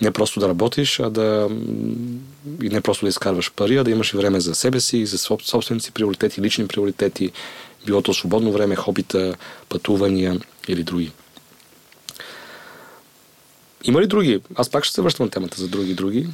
не 0.00 0.10
просто 0.10 0.40
да 0.40 0.48
работиш, 0.48 1.00
а 1.00 1.10
да 1.10 1.48
и 2.62 2.68
не 2.68 2.80
просто 2.80 3.06
да 3.06 3.08
изкарваш 3.08 3.52
пари, 3.52 3.76
а 3.76 3.84
да 3.84 3.90
имаш 3.90 4.12
време 4.12 4.40
за 4.40 4.54
себе 4.54 4.80
си, 4.80 5.06
за 5.06 5.18
собствените 5.18 5.84
си 5.84 5.92
приоритети, 5.92 6.42
лични 6.42 6.66
приоритети, 6.66 7.32
било 7.86 8.02
то 8.02 8.14
свободно 8.14 8.52
време, 8.52 8.76
хобита, 8.76 9.34
пътувания 9.68 10.40
или 10.68 10.82
други. 10.82 11.12
Има 13.84 14.02
ли 14.02 14.06
други? 14.06 14.40
Аз 14.54 14.68
пак 14.68 14.84
ще 14.84 14.94
се 14.94 15.02
връщам 15.02 15.26
на 15.26 15.30
темата 15.30 15.60
за 15.60 15.68
други, 15.68 15.94
други. 15.94 16.28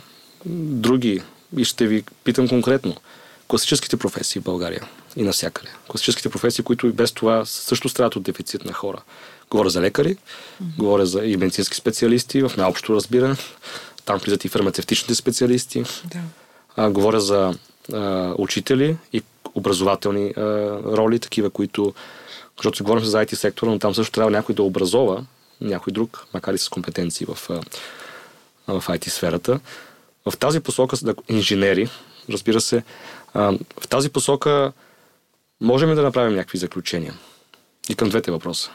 Други. 0.47 1.23
И 1.57 1.65
ще 1.65 1.87
ви 1.87 2.05
питам 2.25 2.49
конкретно. 2.49 2.97
Класическите 3.51 3.97
професии 3.97 4.41
в 4.41 4.45
България 4.45 4.89
и 5.17 5.23
навсякъде. 5.23 5.69
Класическите 5.89 6.29
професии, 6.29 6.65
които 6.65 6.87
и 6.87 6.93
без 6.93 7.13
това 7.13 7.45
също 7.45 7.89
страдат 7.89 8.17
от 8.17 8.23
дефицит 8.23 8.65
на 8.65 8.73
хора. 8.73 9.03
Говоря 9.51 9.71
за 9.71 9.81
лекари, 9.81 10.17
mm-hmm. 10.17 10.77
говоря 10.79 11.07
за 11.07 11.25
и 11.25 11.37
медицински 11.37 11.77
специалисти 11.77 12.43
в 12.43 12.53
най-общо 12.57 12.95
разбиране. 12.95 13.37
Там 14.05 14.19
влизат 14.19 14.45
и 14.45 14.49
фармацевтичните 14.49 15.15
специалисти. 15.15 15.83
Да. 16.05 16.19
А, 16.77 16.91
говоря 16.91 17.21
за 17.21 17.55
а, 17.93 18.35
учители 18.39 18.97
и 19.13 19.23
образователни 19.55 20.35
а, 20.37 20.43
роли, 20.85 21.19
такива, 21.19 21.51
които, 21.51 21.95
защото 22.57 22.77
си 22.77 22.83
говорим 22.83 23.05
за 23.05 23.27
IT 23.27 23.35
сектора, 23.35 23.71
но 23.71 23.79
там 23.79 23.95
също 23.95 24.13
трябва 24.13 24.31
някой 24.31 24.55
да 24.55 24.63
образова 24.63 25.25
някой 25.61 25.93
друг, 25.93 26.27
макар 26.35 26.55
и 26.55 26.59
с 26.59 26.69
компетенции 26.69 27.27
в, 27.27 27.49
в 28.69 28.85
IT 28.87 29.09
сферата. 29.09 29.61
В 30.31 30.37
тази 30.37 30.61
посока 30.61 30.97
са 30.97 31.15
инженери, 31.29 31.89
разбира 32.29 32.61
се, 32.61 32.83
а, 33.35 33.59
в 33.81 33.89
тази 33.89 34.11
посока 34.11 34.73
можем 35.61 35.91
ли 35.91 35.95
да 35.95 36.03
направим 36.03 36.37
някакви 36.37 36.59
заключения? 36.59 37.15
И 37.89 37.95
към 37.95 38.09
двете 38.09 38.31
въпроса. 38.31 38.71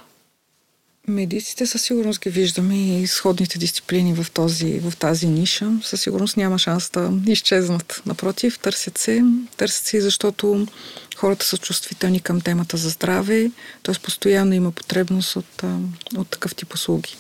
Медиците 1.08 1.66
със 1.66 1.82
сигурност 1.82 2.22
ги 2.22 2.30
виждаме 2.30 2.99
и 2.99 3.08
сходните 3.08 3.60
дисциплини 3.60 4.14
в, 4.14 4.32
този, 4.32 4.80
в 4.80 4.93
тази 4.97 5.28
ниша. 5.28 5.72
Със 5.84 6.01
сигурност 6.01 6.38
няма 6.38 6.60
шанс 6.60 6.89
да 6.89 7.32
изчезнат. 7.32 8.01
Напротив, 8.06 8.60
търсят 8.60 8.97
се, 8.97 9.24
търсят 9.58 9.86
се, 9.86 10.01
защото 10.01 10.68
хората 11.16 11.45
са 11.45 11.58
чувствителни 11.58 12.20
към 12.20 12.41
темата 12.41 12.78
за 12.78 12.89
здраве, 12.89 13.51
т.е. 13.84 13.95
постоянно 14.03 14.53
има 14.53 14.72
потребност 14.72 15.36
от, 15.36 15.64
от 16.18 16.28
такъв 16.30 16.56
тип 16.56 16.74
услуги. 16.74 17.16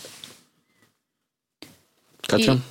Катя? 2.27 2.61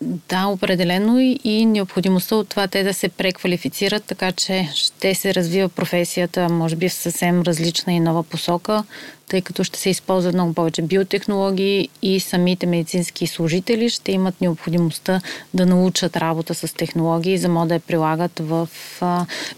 Да, 0.00 0.46
определено 0.46 1.20
и, 1.44 1.66
необходимостта 1.66 2.36
от 2.36 2.48
това 2.48 2.68
те 2.68 2.82
да 2.82 2.94
се 2.94 3.08
преквалифицират, 3.08 4.04
така 4.04 4.32
че 4.32 4.68
ще 4.74 5.14
се 5.14 5.34
развива 5.34 5.68
професията, 5.68 6.48
може 6.48 6.76
би 6.76 6.88
в 6.88 6.92
съвсем 6.92 7.42
различна 7.42 7.92
и 7.92 8.00
нова 8.00 8.22
посока, 8.22 8.84
тъй 9.28 9.42
като 9.42 9.64
ще 9.64 9.78
се 9.78 9.90
използват 9.90 10.34
много 10.34 10.54
повече 10.54 10.82
биотехнологии 10.82 11.88
и 12.02 12.20
самите 12.20 12.66
медицински 12.66 13.26
служители 13.26 13.90
ще 13.90 14.12
имат 14.12 14.40
необходимостта 14.40 15.20
да 15.54 15.66
научат 15.66 16.16
работа 16.16 16.54
с 16.54 16.74
технологии, 16.74 17.38
за 17.38 17.48
да 17.48 17.74
я 17.74 17.80
прилагат 17.80 18.40
в 18.40 18.68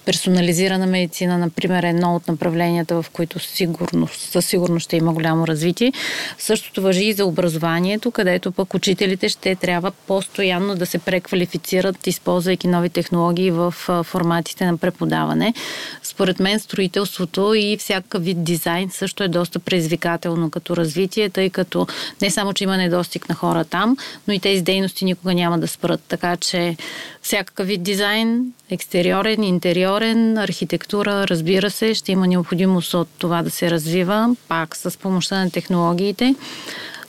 персонализирана 0.04 0.86
медицина, 0.86 1.38
например, 1.38 1.82
едно 1.82 2.16
от 2.16 2.28
направленията, 2.28 3.02
в 3.02 3.10
които 3.10 3.38
сигурно, 3.38 4.08
със 4.08 4.46
сигурност 4.46 4.84
ще 4.84 4.96
има 4.96 5.12
голямо 5.12 5.46
развитие. 5.46 5.92
Същото 6.38 6.82
въжи 6.82 7.04
и 7.04 7.12
за 7.12 7.26
образованието, 7.26 8.10
където 8.10 8.52
пък 8.52 8.74
учителите 8.74 9.28
ще 9.28 9.54
трябва 9.54 9.90
постоянно 9.90 10.74
да 10.74 10.86
се 10.86 10.98
преквалифицират, 10.98 12.06
използвайки 12.06 12.68
нови 12.68 12.88
технологии 12.88 13.50
в 13.50 13.74
форматите 14.04 14.66
на 14.66 14.76
преподаване. 14.76 15.54
Според 16.02 16.40
мен 16.40 16.60
строителството 16.60 17.54
и 17.54 17.76
всякакъв 17.76 18.24
вид 18.24 18.44
дизайн 18.44 18.90
също 18.90 19.22
е 19.24 19.28
доста 19.28 19.55
доста 19.56 19.64
предизвикателно 19.64 20.50
като 20.50 20.76
развитие, 20.76 21.30
тъй 21.30 21.50
като 21.50 21.86
не 22.22 22.30
само, 22.30 22.52
че 22.52 22.64
има 22.64 22.76
недостиг 22.76 23.28
на 23.28 23.34
хора 23.34 23.64
там, 23.64 23.96
но 24.28 24.34
и 24.34 24.40
тези 24.40 24.62
дейности 24.62 25.04
никога 25.04 25.34
няма 25.34 25.58
да 25.58 25.66
спрат. 25.66 26.00
Така 26.08 26.36
че 26.36 26.76
всякакъв 27.22 27.66
вид 27.66 27.82
дизайн, 27.82 28.52
екстериорен, 28.70 29.42
интериорен, 29.42 30.38
архитектура, 30.38 31.26
разбира 31.28 31.70
се, 31.70 31.94
ще 31.94 32.12
има 32.12 32.26
необходимост 32.26 32.94
от 32.94 33.08
това 33.18 33.42
да 33.42 33.50
се 33.50 33.70
развива, 33.70 34.36
пак 34.48 34.76
с 34.76 34.98
помощта 34.98 35.44
на 35.44 35.50
технологиите 35.50 36.34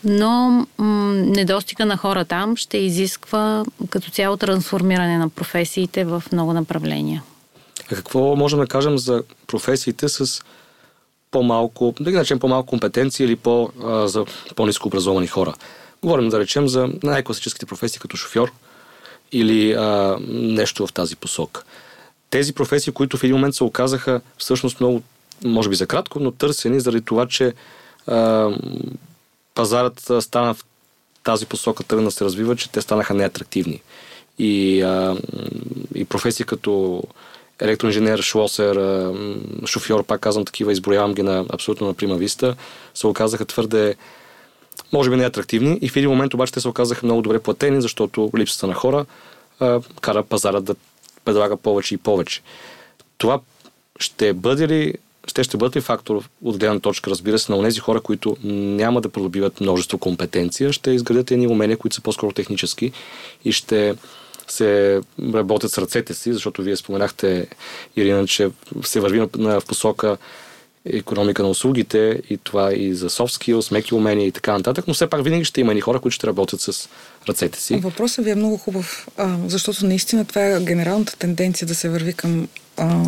но 0.04 0.68
м- 0.78 1.14
недостига 1.14 1.86
на 1.86 1.98
хора 1.98 2.26
там 2.26 2.56
ще 2.58 2.78
изисква 2.78 3.66
като 3.89 4.12
цяло 4.12 4.38
трансформиране 4.38 5.18
на 5.18 5.30
професиите 5.30 6.06
в 6.06 6.24
много 6.32 6.54
направления. 6.54 7.24
А 7.91 7.95
какво 7.95 8.36
можем 8.36 8.60
да 8.60 8.68
кажем 8.68 8.98
за 8.98 9.24
професиите 9.48 10.10
с 10.10 10.41
по-малко, 11.32 11.93
да 11.99 12.11
ги 12.11 12.17
начнем 12.17 12.39
по-малко 12.39 12.69
компетенции 12.69 13.25
или 13.25 13.36
по, 13.36 13.69
а, 13.84 14.07
за 14.07 14.25
по-низко 14.55 14.88
образовани 14.88 15.28
хора. 15.28 15.53
Говорим, 16.01 16.30
да 16.30 16.39
речем, 16.39 16.67
за 16.67 16.89
най-класическите 17.03 17.65
професии 17.65 17.99
като 17.99 18.17
шофьор 18.17 18.51
или 19.32 19.73
а, 19.73 20.17
нещо 20.30 20.88
в 20.88 20.93
тази 20.93 21.15
посока. 21.15 21.63
Тези 22.30 22.53
професии, 22.53 22.93
които 22.93 23.17
в 23.17 23.23
един 23.23 23.36
момент 23.36 23.55
се 23.55 23.63
оказаха 23.63 24.21
всъщност 24.38 24.80
много, 24.80 25.01
може 25.43 25.69
би 25.69 25.75
за 25.75 25.88
кратко, 25.88 26.19
но 26.19 26.32
търсени 26.32 26.80
заради 26.80 27.01
това, 27.01 27.28
че 27.28 27.53
а, 28.07 28.49
пазарът 29.55 30.11
стана 30.19 30.53
в 30.53 30.65
тази 31.23 31.45
посока 31.45 31.84
тръгна 31.84 32.11
се 32.11 32.25
развива, 32.25 32.55
че 32.55 32.71
те 32.71 32.82
станаха 32.82 33.13
неатрактивни. 33.13 33.82
И, 34.39 34.82
а, 34.82 35.17
и 35.95 36.05
професии 36.05 36.45
като 36.45 37.03
електроинженер, 37.62 38.22
шлосер, 38.22 38.76
шофьор, 39.66 40.03
пак 40.03 40.22
казвам 40.22 40.45
такива, 40.45 40.72
изброявам 40.72 41.14
ги 41.14 41.24
на 41.24 41.45
абсолютно 41.49 41.88
на 41.88 41.93
прима 41.93 42.16
виста, 42.16 42.55
се 42.93 43.08
оказаха 43.08 43.45
твърде 43.45 43.95
може 44.93 45.10
би 45.10 45.16
не 45.16 45.26
атрактивни 45.26 45.80
и 45.82 45.89
в 45.89 45.95
един 45.95 46.10
момент 46.10 46.34
обаче 46.34 46.53
те 46.53 46.62
се 46.62 46.68
оказаха 46.68 47.05
много 47.05 47.22
добре 47.22 47.39
платени, 47.39 47.82
защото 47.82 48.32
липсата 48.38 48.68
на 48.68 48.74
хора 48.74 49.05
а, 49.60 49.82
кара 50.01 50.24
пазара 50.24 50.60
да 50.62 50.76
предлага 51.26 51.58
повече 51.58 51.95
и 51.95 51.97
повече. 51.97 52.41
Това 53.18 53.39
ще 53.99 54.34
бъде 54.34 54.68
ли 54.68 54.93
ще 55.28 55.43
ще 55.43 55.58
бъдат 55.58 55.76
ли 55.76 55.82
фактор 55.82 56.24
от 56.43 56.58
гледна 56.58 56.80
точка, 56.80 57.10
разбира 57.10 57.39
се, 57.39 57.51
на 57.51 57.64
тези 57.64 57.80
хора, 57.80 58.01
които 58.01 58.38
няма 58.43 59.01
да 59.01 59.10
придобиват 59.10 59.62
множество 59.62 59.97
компетенция, 59.97 60.74
ще 60.74 60.91
изградят 60.91 61.32
едни 61.32 61.47
умения, 61.47 61.78
които 61.78 61.95
са 61.95 62.01
по-скоро 62.01 62.32
технически 62.32 62.91
и 63.45 63.51
ще 63.51 63.95
се 64.48 65.02
работят 65.34 65.72
с 65.72 65.78
ръцете 65.78 66.14
си, 66.14 66.34
защото 66.34 66.62
вие 66.62 66.76
споменахте, 66.76 67.48
Ирина, 67.95 68.28
че 68.28 68.50
се 68.84 69.00
върви 69.00 69.20
в 69.34 69.62
посока 69.68 70.18
економика 70.86 71.43
на 71.43 71.50
услугите 71.50 72.22
и 72.30 72.38
това 72.38 72.74
и 72.74 72.93
за 72.93 73.10
soft 73.10 73.43
skills, 73.43 73.72
меки 73.72 73.95
умения 73.95 74.28
и 74.28 74.32
така 74.32 74.54
нататък, 74.54 74.86
но 74.88 74.93
все 74.93 75.08
пак 75.08 75.24
винаги 75.24 75.45
ще 75.45 75.62
има 75.62 75.74
и 75.74 75.82
хора, 75.82 76.00
които 76.00 76.16
ще 76.16 76.28
работят 76.28 76.62
с 76.62 76.89
ръцете 77.30 77.62
си. 77.62 77.76
Въпросът 77.76 78.26
ви 78.26 78.32
е 78.32 78.36
много 78.36 78.58
хубав, 78.58 79.08
защото 79.45 79.86
наистина 79.86 80.26
това 80.26 80.45
е 80.45 80.60
генералната 80.64 81.18
тенденция 81.18 81.68
да 81.68 81.76
се 81.76 81.89
върви 81.89 82.14
към 82.14 82.48
а, 82.78 83.04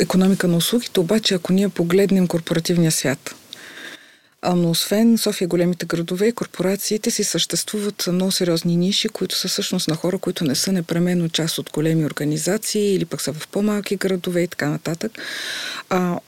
економика 0.00 0.48
на 0.48 0.56
услугите, 0.56 1.00
обаче 1.00 1.34
ако 1.34 1.52
ние 1.52 1.68
погледнем 1.68 2.26
корпоративния 2.26 2.92
свят, 2.92 3.34
но 4.54 4.70
освен 4.70 5.18
София, 5.18 5.48
големите 5.48 5.86
градове 5.86 6.32
корпорациите 6.32 7.10
си 7.10 7.24
съществуват 7.24 8.08
много 8.12 8.32
сериозни 8.32 8.76
ниши, 8.76 9.08
които 9.08 9.36
са 9.36 9.48
всъщност 9.48 9.88
на 9.88 9.94
хора, 9.96 10.18
които 10.18 10.44
не 10.44 10.54
са 10.54 10.72
непременно 10.72 11.28
част 11.28 11.58
от 11.58 11.70
големи 11.70 12.04
организации 12.04 12.94
или 12.94 13.04
пък 13.04 13.20
са 13.20 13.32
в 13.32 13.48
по-малки 13.48 13.96
градове 13.96 14.42
и 14.42 14.48
така 14.48 14.68
нататък. 14.68 15.12
А, 15.90 16.20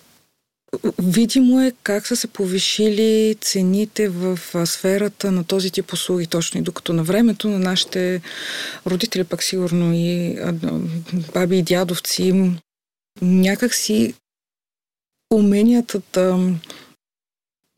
Видимо 1.03 1.61
е 1.61 1.73
как 1.83 2.07
са 2.07 2.17
се 2.17 2.27
повишили 2.27 3.37
цените 3.41 4.09
в 4.09 4.39
сферата 4.67 5.33
на 5.33 5.45
този 5.45 5.71
тип 5.71 5.93
услуги 5.93 6.27
точно 6.27 6.61
и 6.61 6.63
докато 6.63 6.93
на 6.93 7.03
времето 7.03 7.49
на 7.49 7.59
нашите 7.59 8.21
родители, 8.87 9.25
пък 9.25 9.43
сигурно 9.43 9.95
и 9.95 10.39
баби 11.35 11.59
и 11.59 11.63
дядовци, 11.63 12.53
някакси 13.23 14.15
уменията 15.35 16.03
да 16.13 16.51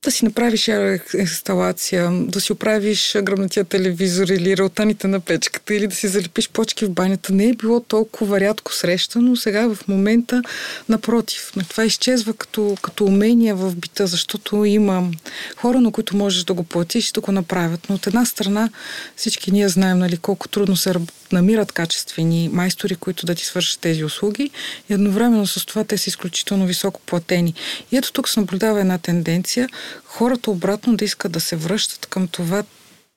да 0.04 0.10
си 0.10 0.24
направиш 0.24 0.70
инсталация, 1.18 2.10
да 2.10 2.40
си 2.40 2.52
оправиш 2.52 3.16
гръбнатия 3.22 3.64
телевизор 3.64 4.28
или 4.28 4.56
рълтаните 4.56 5.08
на 5.08 5.20
печката 5.20 5.74
или 5.74 5.86
да 5.86 5.94
си 5.94 6.08
залепиш 6.08 6.48
почки 6.48 6.84
в 6.84 6.90
банята 6.90 7.32
не 7.32 7.48
е 7.48 7.54
било 7.54 7.80
толкова 7.80 8.40
рядко 8.40 8.74
срещано. 8.74 9.36
Сега 9.36 9.74
в 9.74 9.88
момента, 9.88 10.42
напротив, 10.88 11.52
това 11.68 11.84
изчезва 11.84 12.34
като, 12.34 12.76
като 12.82 13.04
умение 13.04 13.54
в 13.54 13.76
бита, 13.76 14.06
защото 14.06 14.64
има 14.64 15.10
хора, 15.56 15.80
на 15.80 15.92
които 15.92 16.16
можеш 16.16 16.44
да 16.44 16.54
го 16.54 16.64
платиш 16.64 17.08
и 17.08 17.12
да 17.12 17.20
го 17.20 17.32
направят. 17.32 17.86
Но 17.88 17.94
от 17.94 18.06
една 18.06 18.24
страна 18.24 18.70
всички 19.16 19.52
ние 19.52 19.68
знаем 19.68 19.98
нали, 19.98 20.16
колко 20.16 20.48
трудно 20.48 20.76
се 20.76 20.92
намират 21.32 21.72
качествени 21.72 22.50
майстори, 22.52 22.96
които 22.96 23.26
да 23.26 23.34
ти 23.34 23.44
свършат 23.44 23.80
тези 23.80 24.04
услуги 24.04 24.50
и 24.90 24.94
едновременно 24.94 25.46
с 25.46 25.66
това 25.66 25.84
те 25.84 25.98
са 25.98 26.08
изключително 26.08 26.66
високо 26.66 27.00
платени. 27.00 27.54
И 27.92 27.96
ето 27.96 28.12
тук 28.12 28.28
се 28.28 28.40
наблюдава 28.40 28.80
една 28.80 28.98
тенденция 28.98 29.68
хората 30.04 30.50
обратно 30.50 30.96
да 30.96 31.04
искат 31.04 31.32
да 31.32 31.40
се 31.40 31.56
връщат 31.56 32.06
към 32.06 32.28
това 32.28 32.62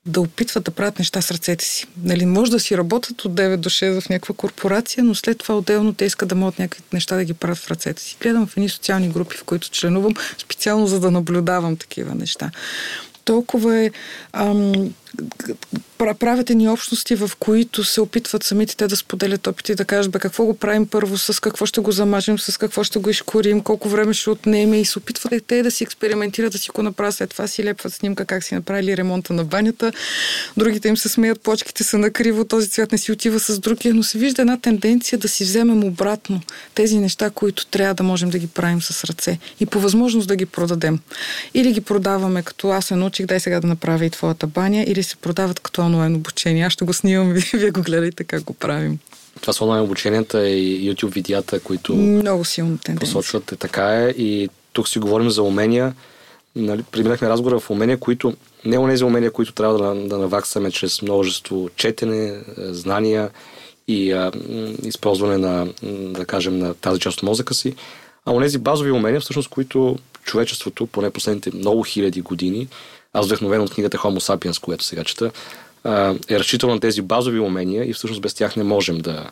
да 0.06 0.20
опитват 0.20 0.64
да 0.64 0.70
правят 0.70 0.98
неща 0.98 1.22
с 1.22 1.30
ръцете 1.30 1.64
си. 1.64 1.86
Нали, 2.02 2.26
може 2.26 2.50
да 2.50 2.60
си 2.60 2.76
работят 2.76 3.24
от 3.24 3.34
9 3.34 3.56
до 3.56 3.70
6 3.70 4.00
в 4.00 4.08
някаква 4.08 4.34
корпорация, 4.34 5.04
но 5.04 5.14
след 5.14 5.38
това 5.38 5.56
отделно 5.56 5.94
те 5.94 6.04
искат 6.04 6.28
да 6.28 6.34
могат 6.34 6.58
някакви 6.58 6.82
неща 6.92 7.16
да 7.16 7.24
ги 7.24 7.34
правят 7.34 7.58
в 7.58 7.70
ръцете 7.70 8.02
си. 8.02 8.16
Гледам 8.20 8.46
в 8.46 8.56
едни 8.56 8.68
социални 8.68 9.08
групи, 9.08 9.36
в 9.36 9.44
които 9.44 9.70
членувам, 9.70 10.14
специално 10.38 10.86
за 10.86 11.00
да 11.00 11.10
наблюдавам 11.10 11.76
такива 11.76 12.14
неща. 12.14 12.50
Толкова 13.24 13.78
е 13.78 13.90
ам, 14.32 14.94
правят 15.98 16.48
ни 16.50 16.68
общности, 16.68 17.14
в 17.14 17.30
които 17.38 17.84
се 17.84 18.00
опитват 18.00 18.42
самите 18.42 18.76
те 18.76 18.86
да 18.86 18.96
споделят 18.96 19.46
опити 19.46 19.72
и 19.72 19.74
да 19.74 19.84
кажат, 19.84 20.12
бе, 20.12 20.18
какво 20.18 20.44
го 20.44 20.54
правим 20.54 20.86
първо, 20.86 21.18
с 21.18 21.40
какво 21.40 21.66
ще 21.66 21.80
го 21.80 21.92
замажем, 21.92 22.38
с 22.38 22.56
какво 22.56 22.84
ще 22.84 22.98
го 22.98 23.10
изкорим, 23.10 23.60
колко 23.60 23.88
време 23.88 24.14
ще 24.14 24.30
отнеме 24.30 24.80
и 24.80 24.84
се 24.84 24.98
опитват 24.98 25.32
и 25.32 25.40
те 25.40 25.62
да 25.62 25.70
си 25.70 25.84
експериментират, 25.84 26.52
да 26.52 26.58
си 26.58 26.70
го 26.74 26.82
направят. 26.82 27.14
След 27.14 27.30
това 27.30 27.46
си 27.46 27.64
лепват 27.64 27.92
снимка 27.92 28.24
как 28.24 28.44
си 28.44 28.54
направили 28.54 28.96
ремонта 28.96 29.32
на 29.32 29.44
банята. 29.44 29.92
Другите 30.56 30.88
им 30.88 30.96
се 30.96 31.08
смеят, 31.08 31.40
почките 31.40 31.84
са 31.84 31.98
накриво, 31.98 32.44
този 32.44 32.68
цвят 32.68 32.92
не 32.92 32.98
си 32.98 33.12
отива 33.12 33.40
с 33.40 33.58
другия, 33.58 33.94
но 33.94 34.02
се 34.02 34.18
вижда 34.18 34.42
една 34.42 34.60
тенденция 34.60 35.18
да 35.18 35.28
си 35.28 35.44
вземем 35.44 35.84
обратно 35.84 36.40
тези 36.74 36.98
неща, 36.98 37.30
които 37.30 37.66
трябва 37.66 37.94
да 37.94 38.02
можем 38.02 38.30
да 38.30 38.38
ги 38.38 38.46
правим 38.46 38.82
с 38.82 39.04
ръце 39.04 39.38
и 39.60 39.66
по 39.66 39.80
възможност 39.80 40.28
да 40.28 40.36
ги 40.36 40.46
продадем. 40.46 40.98
Или 41.54 41.72
ги 41.72 41.80
продаваме, 41.80 42.42
като 42.42 42.68
аз 42.68 42.84
се 42.84 42.96
научих, 42.96 43.26
дай 43.26 43.40
сега 43.40 43.60
да 43.60 43.66
направя 43.66 44.04
и 44.04 44.10
твоята 44.10 44.46
баня, 44.46 44.84
или 44.86 45.02
се 45.04 45.16
продават 45.16 45.60
като 45.60 45.82
онлайн 45.82 46.14
обучение. 46.14 46.64
Аз 46.64 46.72
ще 46.72 46.84
го 46.84 46.92
снимам 46.92 47.36
и 47.36 47.40
вие 47.54 47.70
го 47.70 47.82
гледайте 47.82 48.24
как 48.24 48.42
го 48.42 48.54
правим. 48.54 48.98
Това 49.40 49.52
са 49.52 49.64
онлайн 49.64 49.82
обученията 49.82 50.48
и 50.48 50.92
YouTube 50.92 51.14
видеята, 51.14 51.60
които 51.60 51.94
много 51.94 52.44
силно 52.44 52.78
тенденция. 52.78 53.14
посочват. 53.14 53.52
Е, 53.52 53.56
така 53.56 54.04
е. 54.04 54.08
И 54.08 54.48
тук 54.72 54.88
си 54.88 54.98
говорим 54.98 55.30
за 55.30 55.42
умения. 55.42 55.94
Нали, 56.56 56.82
преминахме 56.82 57.28
разговора 57.28 57.60
в 57.60 57.70
умения, 57.70 57.98
които 57.98 58.34
не 58.64 58.88
тези 58.88 59.04
умения, 59.04 59.30
които 59.30 59.52
трябва 59.52 59.78
да, 59.78 60.08
да 60.08 60.18
наваксаме 60.18 60.70
чрез 60.70 61.02
множество 61.02 61.70
четене, 61.76 62.26
е, 62.26 62.42
знания 62.58 63.30
и 63.88 64.12
а, 64.12 64.32
използване 64.82 65.38
на, 65.38 65.68
да 66.12 66.24
кажем, 66.24 66.58
на 66.58 66.74
тази 66.74 67.00
част 67.00 67.18
от 67.18 67.22
мозъка 67.22 67.54
си, 67.54 67.74
а 68.26 68.32
онези 68.32 68.58
базови 68.58 68.90
умения, 68.90 69.20
всъщност, 69.20 69.48
които 69.48 69.98
човечеството, 70.24 70.86
поне 70.86 71.10
последните 71.10 71.50
много 71.54 71.82
хиляди 71.82 72.20
години, 72.20 72.68
аз 73.14 73.26
вдъхновен 73.26 73.60
от 73.60 73.74
книгата 73.74 73.98
Homo 73.98 74.18
sapiens, 74.18 74.60
която 74.60 74.84
сега 74.84 75.04
чета, 75.04 75.30
е 76.28 76.38
разчитал 76.38 76.70
на 76.70 76.80
тези 76.80 77.02
базови 77.02 77.38
умения 77.38 77.90
и 77.90 77.92
всъщност 77.92 78.22
без 78.22 78.34
тях 78.34 78.56
не 78.56 78.64
можем 78.64 78.98
да, 78.98 79.30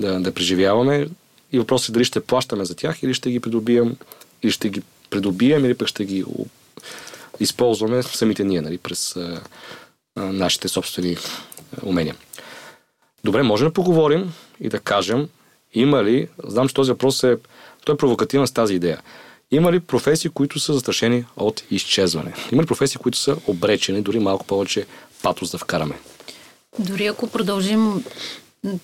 да, 0.00 0.20
да 0.20 0.34
преживяваме. 0.34 1.08
И 1.52 1.58
въпросът 1.58 1.88
е 1.88 1.92
дали 1.92 2.04
ще 2.04 2.20
плащаме 2.20 2.64
за 2.64 2.76
тях 2.76 3.02
или 3.02 3.14
ще 3.14 3.30
ги 3.30 3.40
придобием, 3.40 3.96
или 4.42 4.52
ще 4.52 4.68
ги 4.68 4.82
придобием, 5.10 5.64
или 5.64 5.74
пък 5.74 5.88
ще 5.88 6.04
ги 6.04 6.24
използваме 7.40 8.02
самите 8.02 8.44
ние, 8.44 8.60
нали, 8.60 8.78
през 8.78 9.16
а, 9.16 9.40
нашите 10.16 10.68
собствени 10.68 11.16
умения. 11.82 12.14
Добре, 13.24 13.42
можем 13.42 13.68
да 13.68 13.72
поговорим 13.72 14.32
и 14.60 14.68
да 14.68 14.80
кажем, 14.80 15.28
има 15.74 16.04
ли, 16.04 16.28
знам, 16.44 16.68
че 16.68 16.74
този 16.74 16.90
въпрос 16.90 17.22
е, 17.24 17.36
той 17.84 17.94
е 17.94 17.98
провокативен 17.98 18.46
с 18.46 18.52
тази 18.52 18.74
идея. 18.74 19.00
Има 19.50 19.72
ли 19.72 19.80
професии, 19.80 20.30
които 20.30 20.60
са 20.60 20.72
застрашени 20.72 21.24
от 21.36 21.62
изчезване? 21.70 22.32
Има 22.52 22.62
ли 22.62 22.66
професии, 22.66 22.98
които 22.98 23.18
са 23.18 23.36
обречени, 23.46 24.02
дори 24.02 24.18
малко 24.18 24.46
повече 24.46 24.86
патос 25.22 25.50
да 25.50 25.58
вкараме? 25.58 25.94
Дори 26.78 27.06
ако 27.06 27.26
продължим 27.26 28.04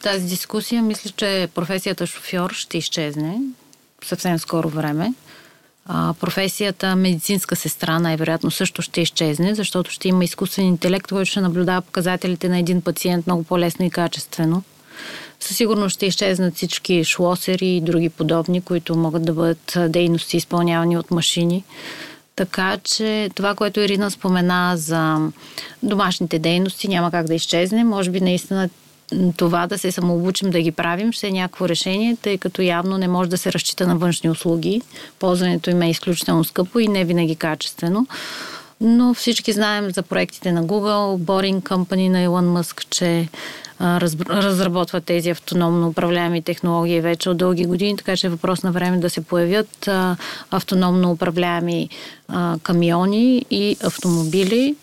тази 0.02 0.26
дискусия, 0.26 0.82
мисля, 0.82 1.10
че 1.16 1.48
професията 1.54 2.06
шофьор 2.06 2.50
ще 2.50 2.78
изчезне 2.78 3.40
съвсем 4.04 4.38
скоро 4.38 4.68
време. 4.68 5.14
А, 5.86 6.14
професията 6.20 6.96
медицинска 6.96 7.56
сестра 7.56 7.98
най-вероятно 7.98 8.50
също 8.50 8.82
ще 8.82 9.00
изчезне, 9.00 9.54
защото 9.54 9.90
ще 9.90 10.08
има 10.08 10.24
изкуствен 10.24 10.66
интелект, 10.66 11.08
който 11.08 11.30
ще 11.30 11.40
наблюдава 11.40 11.80
показателите 11.80 12.48
на 12.48 12.58
един 12.58 12.82
пациент 12.82 13.26
много 13.26 13.42
по-лесно 13.44 13.84
и 13.84 13.90
качествено. 13.90 14.62
Със 15.40 15.56
сигурност 15.56 15.94
ще 15.94 16.06
изчезнат 16.06 16.56
всички 16.56 17.04
шлосери 17.04 17.66
и 17.66 17.80
други 17.80 18.08
подобни, 18.08 18.60
които 18.60 18.96
могат 18.96 19.24
да 19.24 19.32
бъдат 19.32 19.76
дейности 19.88 20.36
изпълнявани 20.36 20.98
от 20.98 21.10
машини. 21.10 21.64
Така 22.36 22.78
че 22.84 23.30
това, 23.34 23.54
което 23.54 23.80
Ирина 23.80 24.10
спомена 24.10 24.72
за 24.76 25.18
домашните 25.82 26.38
дейности, 26.38 26.88
няма 26.88 27.10
как 27.10 27.26
да 27.26 27.34
изчезне. 27.34 27.84
Може 27.84 28.10
би 28.10 28.20
наистина 28.20 28.68
това 29.36 29.66
да 29.66 29.78
се 29.78 29.92
самообучим 29.92 30.50
да 30.50 30.60
ги 30.60 30.72
правим 30.72 31.12
ще 31.12 31.26
е 31.26 31.30
някакво 31.30 31.68
решение, 31.68 32.16
тъй 32.22 32.38
като 32.38 32.62
явно 32.62 32.98
не 32.98 33.08
може 33.08 33.30
да 33.30 33.38
се 33.38 33.52
разчита 33.52 33.86
на 33.86 33.96
външни 33.96 34.30
услуги. 34.30 34.82
Ползването 35.18 35.70
им 35.70 35.82
е 35.82 35.90
изключително 35.90 36.44
скъпо 36.44 36.78
и 36.78 36.88
не 36.88 37.04
винаги 37.04 37.36
качествено. 37.36 38.06
Но 38.84 39.14
всички 39.14 39.52
знаем 39.52 39.90
за 39.90 40.02
проектите 40.02 40.52
на 40.52 40.64
Google, 40.64 41.18
Boring 41.18 41.62
Company 41.62 42.08
на 42.08 42.22
Илон 42.22 42.52
Мъск, 42.52 42.86
че 42.90 43.28
раз, 43.80 44.16
разработват 44.20 45.04
тези 45.04 45.30
автономно 45.30 45.88
управляеми 45.88 46.42
технологии 46.42 47.00
вече 47.00 47.30
от 47.30 47.36
дълги 47.36 47.64
години, 47.66 47.96
така 47.96 48.16
че 48.16 48.26
е 48.26 48.30
въпрос 48.30 48.62
на 48.62 48.72
време 48.72 48.98
да 48.98 49.10
се 49.10 49.20
появят 49.20 49.88
автономно 50.50 51.10
управляеми 51.10 51.88
камиони 52.62 53.44
и 53.50 53.76
автомобили, 53.84 54.76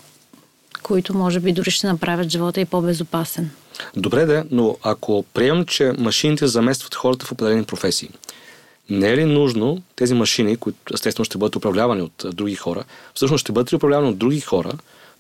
които 0.84 1.18
може 1.18 1.40
би 1.40 1.52
дори 1.52 1.72
ще 1.72 1.88
направят 1.88 2.30
живота 2.30 2.62
и 2.62 2.66
по-безопасен. 2.66 3.52
Добре, 3.96 4.26
да, 4.26 4.44
но 4.52 4.78
ако 4.84 5.26
приемам, 5.34 5.66
че 5.66 5.94
машините 5.98 6.48
заместват 6.48 6.96
хората 6.96 7.26
в 7.26 7.32
определени 7.32 7.64
професии, 7.64 8.10
не 8.90 9.10
е 9.10 9.18
ли 9.18 9.26
нужно 9.26 9.82
тези 9.96 10.14
машини, 10.14 10.58
които 10.58 10.78
естествено 10.94 11.26
ще 11.26 11.38
бъдат 11.38 11.56
управлявани 11.56 12.02
от 12.02 12.26
други 12.26 12.56
хора, 12.56 12.84
всъщност 13.14 13.42
ще 13.42 13.52
бъдат 13.52 13.74
ли 13.74 13.76
управлявани 13.76 14.10
от 14.10 14.18
други 14.18 14.40
хора, 14.40 14.72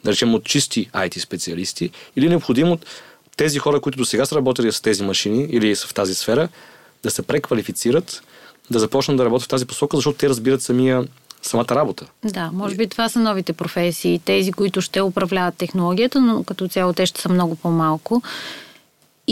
да 0.04 0.12
речем 0.12 0.36
от 0.36 0.44
чисти 0.44 0.90
IT 0.94 1.20
специалисти, 1.20 1.90
или 2.16 2.26
е 2.26 2.30
необходимо 2.30 2.80
тези 3.38 3.60
хора, 3.60 3.82
които 3.82 3.98
до 3.98 4.06
сега 4.06 4.26
са 4.26 4.36
работили 4.36 4.72
с 4.72 4.82
тези 4.82 5.04
машини 5.04 5.48
или 5.50 5.76
са 5.76 5.88
в 5.88 5.94
тази 5.94 6.16
сфера, 6.16 6.50
да 7.04 7.12
се 7.12 7.22
преквалифицират, 7.22 8.24
да 8.72 8.80
започнат 8.80 9.18
да 9.18 9.26
работят 9.26 9.46
в 9.46 9.50
тази 9.50 9.66
посока, 9.66 9.98
защото 9.98 10.18
те 10.18 10.30
разбират 10.30 10.62
самия 10.62 11.08
самата 11.42 11.68
работа. 11.72 12.06
Да, 12.24 12.50
може 12.54 12.76
би 12.76 12.88
това 12.88 13.10
са 13.10 13.20
новите 13.20 13.54
професии, 13.54 14.20
тези, 14.26 14.52
които 14.52 14.82
ще 14.82 15.02
управляват 15.02 15.56
технологията, 15.56 16.22
но 16.22 16.44
като 16.44 16.68
цяло 16.68 16.94
те 16.94 17.06
ще 17.06 17.22
са 17.22 17.30
много 17.30 17.56
по-малко. 17.56 18.22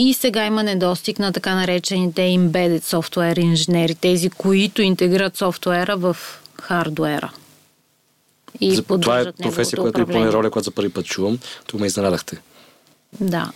И 0.00 0.14
сега 0.14 0.46
има 0.46 0.62
недостиг 0.62 1.18
на 1.18 1.32
така 1.32 1.54
наречените 1.54 2.20
embedded 2.20 2.80
software 2.80 3.38
инженери, 3.38 3.94
тези, 3.94 4.30
които 4.30 4.82
интегрират 4.82 5.36
софтуера 5.36 5.96
в 5.96 6.16
хардуера. 6.62 7.32
И 8.60 8.74
за, 8.74 8.82
това 8.82 9.20
е 9.20 9.32
професия, 9.32 9.78
която 9.80 10.00
и 10.00 10.06
поне 10.06 10.32
роля, 10.32 10.50
която 10.50 10.64
за 10.64 10.70
първи 10.70 10.88
път 10.88 11.06
чувам. 11.06 11.38
Тук 11.66 11.80
ме 11.80 11.86
изненадахте. 11.86 12.40
Да. 13.20 13.52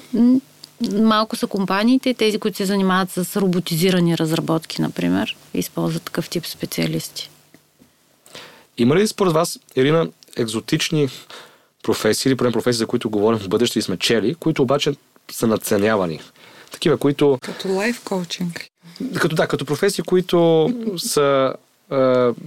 Малко 0.92 1.36
са 1.36 1.46
компаниите, 1.46 2.14
тези, 2.14 2.38
които 2.38 2.56
се 2.56 2.66
занимават 2.66 3.10
с 3.10 3.40
роботизирани 3.40 4.18
разработки, 4.18 4.82
например, 4.82 5.36
използват 5.54 6.02
такъв 6.02 6.28
тип 6.28 6.46
специалисти. 6.46 7.30
Има 8.78 8.96
ли 8.96 9.08
според 9.08 9.32
вас, 9.32 9.58
Ирина, 9.76 10.08
екзотични 10.36 11.08
професии 11.82 12.30
или 12.30 12.36
поне 12.36 12.52
професии, 12.52 12.78
за 12.78 12.86
които 12.86 13.10
говорим 13.10 13.38
в 13.38 13.48
бъдеще 13.48 13.78
и 13.78 13.82
сме 13.82 13.96
чели, 13.96 14.34
които 14.34 14.62
обаче 14.62 14.92
са 15.30 15.46
надценявани? 15.46 16.20
Такива, 16.72 16.96
които... 16.96 17.38
Като 17.42 17.68
лайф 17.68 18.00
коучинг. 18.04 18.66
Като, 19.20 19.36
да, 19.36 19.46
като 19.46 19.64
професии, 19.64 20.04
които 20.04 20.68
са... 20.98 21.54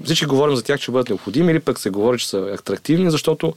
всички 0.03 0.25
говорим 0.25 0.55
за 0.55 0.63
тях, 0.63 0.79
че 0.79 0.91
бъдат 0.91 1.09
необходими 1.09 1.51
или 1.51 1.59
пък 1.59 1.79
се 1.79 1.89
говори, 1.89 2.19
че 2.19 2.29
са 2.29 2.37
атрактивни, 2.37 3.11
защото 3.11 3.53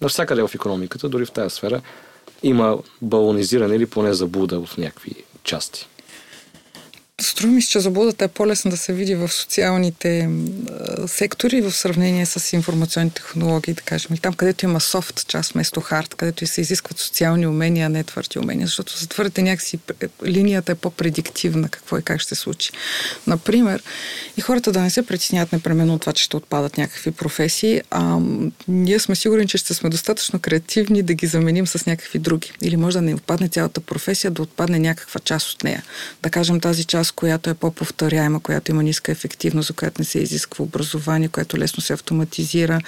навсякъде 0.00 0.42
в 0.42 0.54
економиката, 0.54 1.08
дори 1.08 1.26
в 1.26 1.30
тази 1.30 1.54
сфера, 1.54 1.80
има 2.42 2.78
балонизиране 3.02 3.74
или 3.74 3.86
поне 3.86 4.14
заблуда 4.14 4.64
в 4.66 4.78
някакви 4.78 5.14
части. 5.44 5.88
Струва 7.22 7.52
ми 7.52 7.62
се, 7.62 7.70
че 7.70 7.80
заблудата 7.80 8.24
е 8.24 8.28
по-лесно 8.28 8.70
да 8.70 8.76
се 8.76 8.92
види 8.92 9.14
в 9.14 9.32
социалните 9.32 10.28
сектори 11.06 11.60
в 11.60 11.72
сравнение 11.72 12.26
с 12.26 12.52
информационни 12.52 13.10
технологии, 13.10 13.74
да 13.74 13.82
кажем. 13.82 14.14
И 14.14 14.18
там, 14.18 14.34
където 14.34 14.64
има 14.64 14.80
софт 14.80 15.26
част 15.28 15.52
вместо 15.52 15.80
хард, 15.80 16.14
където 16.14 16.46
се 16.46 16.60
изискват 16.60 16.98
социални 16.98 17.46
умения, 17.46 17.86
а 17.86 17.88
не 17.88 18.04
твърди 18.04 18.38
умения, 18.38 18.66
защото 18.66 18.98
за 18.98 19.06
твърдите 19.06 19.42
някакси 19.42 19.78
линията 20.24 20.72
е 20.72 20.74
по-предиктивна 20.74 21.68
какво 21.68 21.98
и 21.98 22.02
как 22.02 22.20
ще 22.20 22.34
се 22.34 22.40
случи. 22.40 22.70
Например, 23.26 23.82
и 24.36 24.40
хората 24.40 24.72
да 24.72 24.80
не 24.80 24.90
се 24.90 25.06
притесняват 25.06 25.52
непременно 25.52 25.94
от 25.94 26.00
това, 26.00 26.12
че 26.12 26.24
ще 26.24 26.36
отпадат 26.36 26.78
някакви 26.78 27.10
професии, 27.10 27.80
а 27.90 28.18
ние 28.68 28.98
сме 28.98 29.16
сигурни, 29.16 29.46
че 29.46 29.58
ще 29.58 29.74
сме 29.74 29.90
достатъчно 29.90 30.38
креативни 30.38 31.02
да 31.02 31.14
ги 31.14 31.26
заменим 31.26 31.66
с 31.66 31.86
някакви 31.86 32.18
други. 32.18 32.52
Или 32.62 32.76
може 32.76 32.96
да 32.96 33.02
не 33.02 33.14
отпадне 33.14 33.48
цялата 33.48 33.80
професия, 33.80 34.30
да 34.30 34.42
отпадне 34.42 34.78
някаква 34.78 35.20
част 35.20 35.52
от 35.52 35.64
нея. 35.64 35.82
Да 36.22 36.30
кажем 36.30 36.60
тази 36.60 36.84
част, 36.84 37.11
която 37.16 37.50
е 37.50 37.54
по-повторяема, 37.54 38.40
която 38.40 38.70
има 38.70 38.82
ниска 38.82 39.12
ефективност, 39.12 39.66
за 39.66 39.72
която 39.72 40.00
не 40.00 40.04
се 40.04 40.18
изисква 40.18 40.64
образование, 40.64 41.28
което 41.28 41.58
лесно 41.58 41.82
се 41.82 41.92
автоматизира 41.92 42.80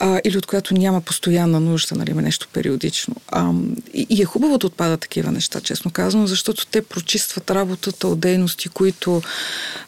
а, 0.00 0.20
или 0.24 0.38
от 0.38 0.46
която 0.46 0.74
няма 0.74 1.00
постоянна 1.00 1.60
нужда, 1.60 1.94
нали, 1.94 2.10
има 2.10 2.22
нещо 2.22 2.48
периодично. 2.52 3.14
А, 3.28 3.52
и, 3.94 4.06
и 4.10 4.22
е 4.22 4.24
хубаво 4.24 4.58
да 4.58 4.66
отпадат 4.66 5.00
такива 5.00 5.32
неща, 5.32 5.60
честно 5.60 5.90
казано, 5.90 6.26
защото 6.26 6.66
те 6.66 6.82
прочистват 6.82 7.50
работата 7.50 8.08
от 8.08 8.20
дейности, 8.20 8.68
които 8.68 9.22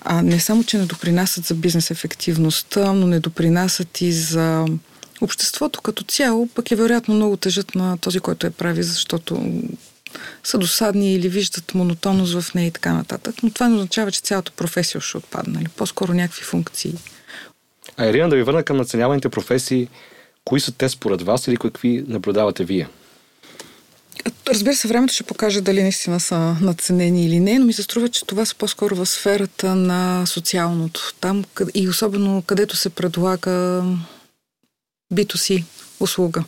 а, 0.03 0.23
не 0.23 0.41
само, 0.41 0.65
че 0.65 0.79
не 0.79 0.87
допринасят 0.87 1.45
за 1.45 1.55
бизнес 1.55 1.91
ефективността, 1.91 2.93
но 2.93 3.07
не 3.07 3.21
допринасят 3.21 4.01
и 4.01 4.13
за 4.13 4.67
обществото 5.21 5.81
като 5.81 6.05
цяло, 6.05 6.49
пък 6.55 6.71
е 6.71 6.77
вероятно 6.77 7.15
много 7.15 7.37
тежат 7.37 7.75
на 7.75 7.99
този, 7.99 8.21
който 8.21 8.47
е 8.47 8.51
прави, 8.51 8.83
защото 8.83 9.43
са 10.45 10.59
досадни 10.59 11.15
или 11.15 11.29
виждат 11.29 11.75
монотонност 11.75 12.41
в 12.41 12.55
нея 12.55 12.67
и 12.67 12.71
така 12.71 12.93
нататък. 12.93 13.35
Но 13.43 13.51
това 13.51 13.69
не 13.69 13.75
означава, 13.75 14.13
че 14.13 14.21
цялата 14.21 14.53
професия 14.53 15.01
ще 15.01 15.17
отпадне. 15.17 15.53
Нали? 15.53 15.69
По-скоро 15.77 16.15
някакви 16.15 16.43
функции. 16.43 16.95
А 17.97 18.07
Ирина, 18.07 18.29
да 18.29 18.37
ви 18.37 18.43
върна 18.43 18.63
към 18.63 18.77
наценяваните 18.77 19.29
професии. 19.29 19.89
Кои 20.45 20.61
са 20.61 20.73
те 20.73 20.89
според 20.89 21.23
вас 21.23 21.47
или 21.47 21.57
какви 21.57 22.05
наблюдавате 22.09 22.65
вие? 22.65 22.89
Разбира 24.49 24.77
се, 24.77 24.89
времето 24.89 25.15
ще 25.15 25.23
покаже 25.23 25.61
дали 25.61 25.83
наистина 25.83 26.21
са 26.21 26.57
наценени 26.61 27.27
или 27.27 27.41
не, 27.41 27.59
но 27.59 27.67
ми 27.67 27.73
се 27.73 27.83
струва, 27.83 28.09
че 28.09 28.27
това 28.27 28.45
са 28.45 28.55
по-скоро 28.55 28.97
в 28.97 29.07
сферата 29.07 29.75
на 29.75 30.27
социалното. 30.27 31.15
Там 31.21 31.45
и 31.75 31.89
особено 31.89 32.43
където 32.47 32.77
се 32.77 32.91
предлага 32.91 33.85
бито 35.13 35.39
си 35.39 35.65
услуга. 36.01 36.45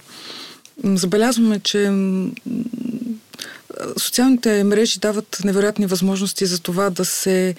Забелязваме, 0.84 1.60
че 1.60 1.90
социалните 3.98 4.64
мрежи 4.64 4.98
дават 4.98 5.40
невероятни 5.44 5.86
възможности 5.86 6.46
за 6.46 6.58
това 6.60 6.90
да 6.90 7.04
се 7.04 7.54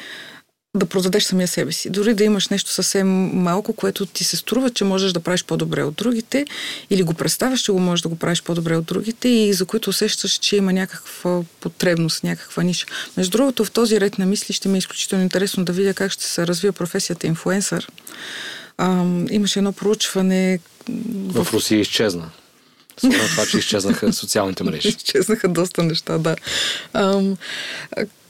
да 0.78 0.86
продадеш 0.86 1.24
самия 1.24 1.48
себе 1.48 1.72
си. 1.72 1.90
Дори 1.90 2.14
да 2.14 2.24
имаш 2.24 2.48
нещо 2.48 2.72
съвсем 2.72 3.08
малко, 3.34 3.74
което 3.74 4.06
ти 4.06 4.24
се 4.24 4.38
струва, 4.38 4.70
че 4.70 4.84
можеш 4.84 5.12
да 5.12 5.20
правиш 5.20 5.44
по-добре 5.44 5.84
от 5.84 5.96
другите, 5.96 6.46
или 6.90 7.04
го 7.04 7.14
представяш, 7.14 7.62
че 7.62 7.72
го 7.72 7.80
можеш 7.80 8.02
да 8.02 8.10
го 8.10 8.16
правиш 8.16 8.44
по-добре 8.44 8.78
от 8.78 8.86
другите 8.86 9.30
и 9.30 9.54
за 9.54 9.66
които 9.66 9.90
усещаш, 9.90 10.32
че 10.32 10.56
има 10.56 10.74
някаква 10.74 11.42
потребност, 11.60 12.24
някаква 12.24 12.64
ниша. 12.64 12.86
Между 13.18 13.38
другото, 13.38 13.66
в 13.66 13.72
този 13.72 14.02
ред 14.02 14.18
на 14.18 14.26
мисли 14.26 14.54
ще 14.54 14.70
ми 14.70 14.76
е 14.76 14.78
изключително 14.78 15.24
интересно 15.24 15.66
да 15.66 15.74
видя 15.74 15.94
как 15.94 16.12
ще 16.12 16.24
се 16.24 16.48
развие 16.48 16.72
професията 16.72 17.28
инфуенсър. 17.28 17.88
Имаше 19.30 19.60
едно 19.60 19.72
проучване. 19.72 20.60
В, 21.08 21.44
в 21.44 21.54
Русия 21.54 21.80
изчезна. 21.80 22.32
Според 22.98 23.30
това, 23.32 23.46
че 23.46 23.58
изчезнаха 23.58 24.14
социалните 24.14 24.64
мрежи. 24.64 24.88
изчезнаха 24.88 25.48
доста 25.48 25.84
неща, 25.84 26.18
да. 26.18 26.36
Ам, 26.94 27.38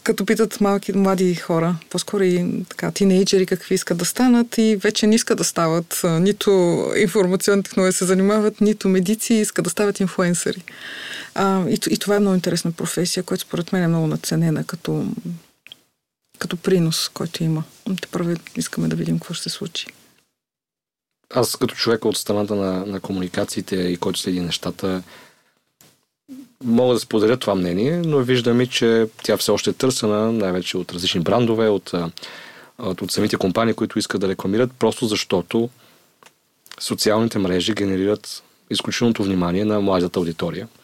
като 0.03 0.25
питат 0.25 0.61
малки, 0.61 0.93
млади 0.93 1.35
хора, 1.35 1.75
по-скоро 1.89 2.23
и 2.23 2.63
така, 2.69 2.91
тинейджери 2.91 3.45
какви 3.45 3.75
искат 3.75 3.97
да 3.97 4.05
станат 4.05 4.57
и 4.57 4.75
вече 4.75 5.07
не 5.07 5.15
искат 5.15 5.37
да 5.37 5.43
стават 5.43 6.01
нито 6.03 6.83
информационни 6.97 7.63
технологии 7.63 7.93
се 7.93 8.05
занимават, 8.05 8.61
нито 8.61 8.89
медици, 8.89 9.33
искат 9.33 9.63
да 9.63 9.69
стават 9.69 9.99
инфлуенсъри. 9.99 10.63
А, 11.35 11.69
и, 11.69 11.79
и 11.89 11.97
това 11.97 12.15
е 12.15 12.19
много 12.19 12.35
интересна 12.35 12.71
професия, 12.71 13.23
която 13.23 13.43
според 13.43 13.73
мен 13.73 13.83
е 13.83 13.87
много 13.87 14.07
наценена 14.07 14.63
като, 14.63 15.05
като 16.39 16.57
принос, 16.57 17.09
който 17.13 17.43
има. 17.43 17.63
Те 18.01 18.07
първо 18.11 18.35
искаме 18.55 18.87
да 18.87 18.95
видим 18.95 19.19
какво 19.19 19.33
ще 19.33 19.43
се 19.43 19.55
случи 19.55 19.85
аз 21.35 21.55
като 21.55 21.75
човек 21.75 22.05
от 22.05 22.17
страната 22.17 22.55
на, 22.55 22.85
на 22.85 22.99
комуникациите 22.99 23.75
и 23.75 23.97
който 23.97 24.19
следи 24.19 24.39
нещата, 24.39 25.03
мога 26.63 26.93
да 26.93 26.99
споделя 26.99 27.37
това 27.37 27.55
мнение, 27.55 28.01
но 28.05 28.19
виждам 28.19 28.61
и, 28.61 28.67
че 28.67 29.07
тя 29.23 29.37
все 29.37 29.51
още 29.51 29.69
е 29.69 29.73
търсена, 29.73 30.31
най-вече 30.31 30.77
от 30.77 30.93
различни 30.93 31.21
брандове, 31.21 31.67
от, 31.67 31.91
от, 32.79 33.01
от 33.01 33.11
самите 33.11 33.37
компании, 33.37 33.73
които 33.73 33.99
искат 33.99 34.21
да 34.21 34.27
рекламират, 34.27 34.71
просто 34.79 35.05
защото 35.05 35.69
социалните 36.79 37.39
мрежи 37.39 37.73
генерират 37.73 38.43
изключителното 38.69 39.23
внимание 39.23 39.65
на 39.65 39.81
младата 39.81 40.19
аудитория– 40.19 40.67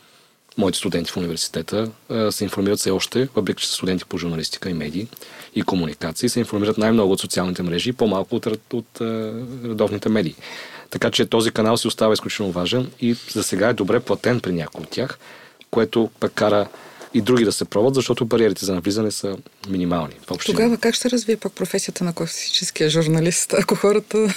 моите 0.60 0.78
студенти 0.78 1.12
в 1.12 1.18
университета 1.18 1.91
се 2.32 2.43
информират 2.43 2.80
все 2.80 2.91
още, 2.91 3.30
въпреки 3.36 3.62
че 3.62 3.68
са 3.68 3.74
студенти 3.74 4.05
по 4.05 4.18
журналистика 4.18 4.70
и 4.70 4.74
медии 4.74 5.07
и 5.55 5.62
комуникации, 5.62 6.30
се 6.30 6.39
информират 6.39 6.78
най-много 6.78 7.12
от 7.14 7.20
социалните 7.20 7.64
мрежи 7.64 7.89
и 7.89 7.93
по-малко 7.93 8.36
от, 8.36 8.45
от, 8.45 8.74
от 8.74 9.01
редовните 9.64 10.10
медии. 10.10 10.36
Така 10.89 11.12
че 11.12 11.26
този 11.26 11.51
канал 11.51 11.78
си 11.78 11.88
остава 11.88 12.14
изключително 12.14 12.51
важен 12.51 12.91
и 13.01 13.16
за 13.32 13.43
сега 13.43 13.70
е 13.70 13.74
добре 13.74 13.99
платен 13.99 14.39
при 14.39 14.51
някои 14.51 14.84
от 14.84 14.89
тях, 14.89 15.20
което 15.72 16.10
пък 16.20 16.34
кара 16.34 16.68
и 17.14 17.22
други 17.22 17.45
да 17.45 17.51
се 17.51 17.66
пробват, 17.66 17.95
защото 17.95 18.26
бариерите 18.26 18.66
за 18.66 18.74
навлизане 18.74 19.12
са 19.12 19.38
минимални. 19.70 20.14
Тогава 20.45 20.78
как 20.78 20.95
ще 20.95 21.10
развие 21.10 21.38
пак 21.38 21.53
професията 21.53 22.03
на 22.03 22.14
класическия 22.14 22.89
журналист, 22.89 23.53
ако 23.53 23.76
хората 23.76 24.34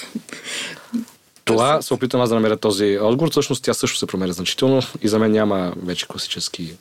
това 1.45 1.81
се 1.81 1.93
опитвам 1.93 2.21
аз 2.21 2.29
да 2.29 2.35
намеря 2.35 2.57
този 2.57 2.97
отговор. 3.01 3.31
Всъщност 3.31 3.63
тя 3.63 3.73
също 3.73 3.97
се 3.97 4.05
променя 4.05 4.33
значително 4.33 4.81
и 5.01 5.07
за 5.07 5.19
мен 5.19 5.31
няма 5.31 5.73
вече 5.77 6.07
класически 6.07 6.73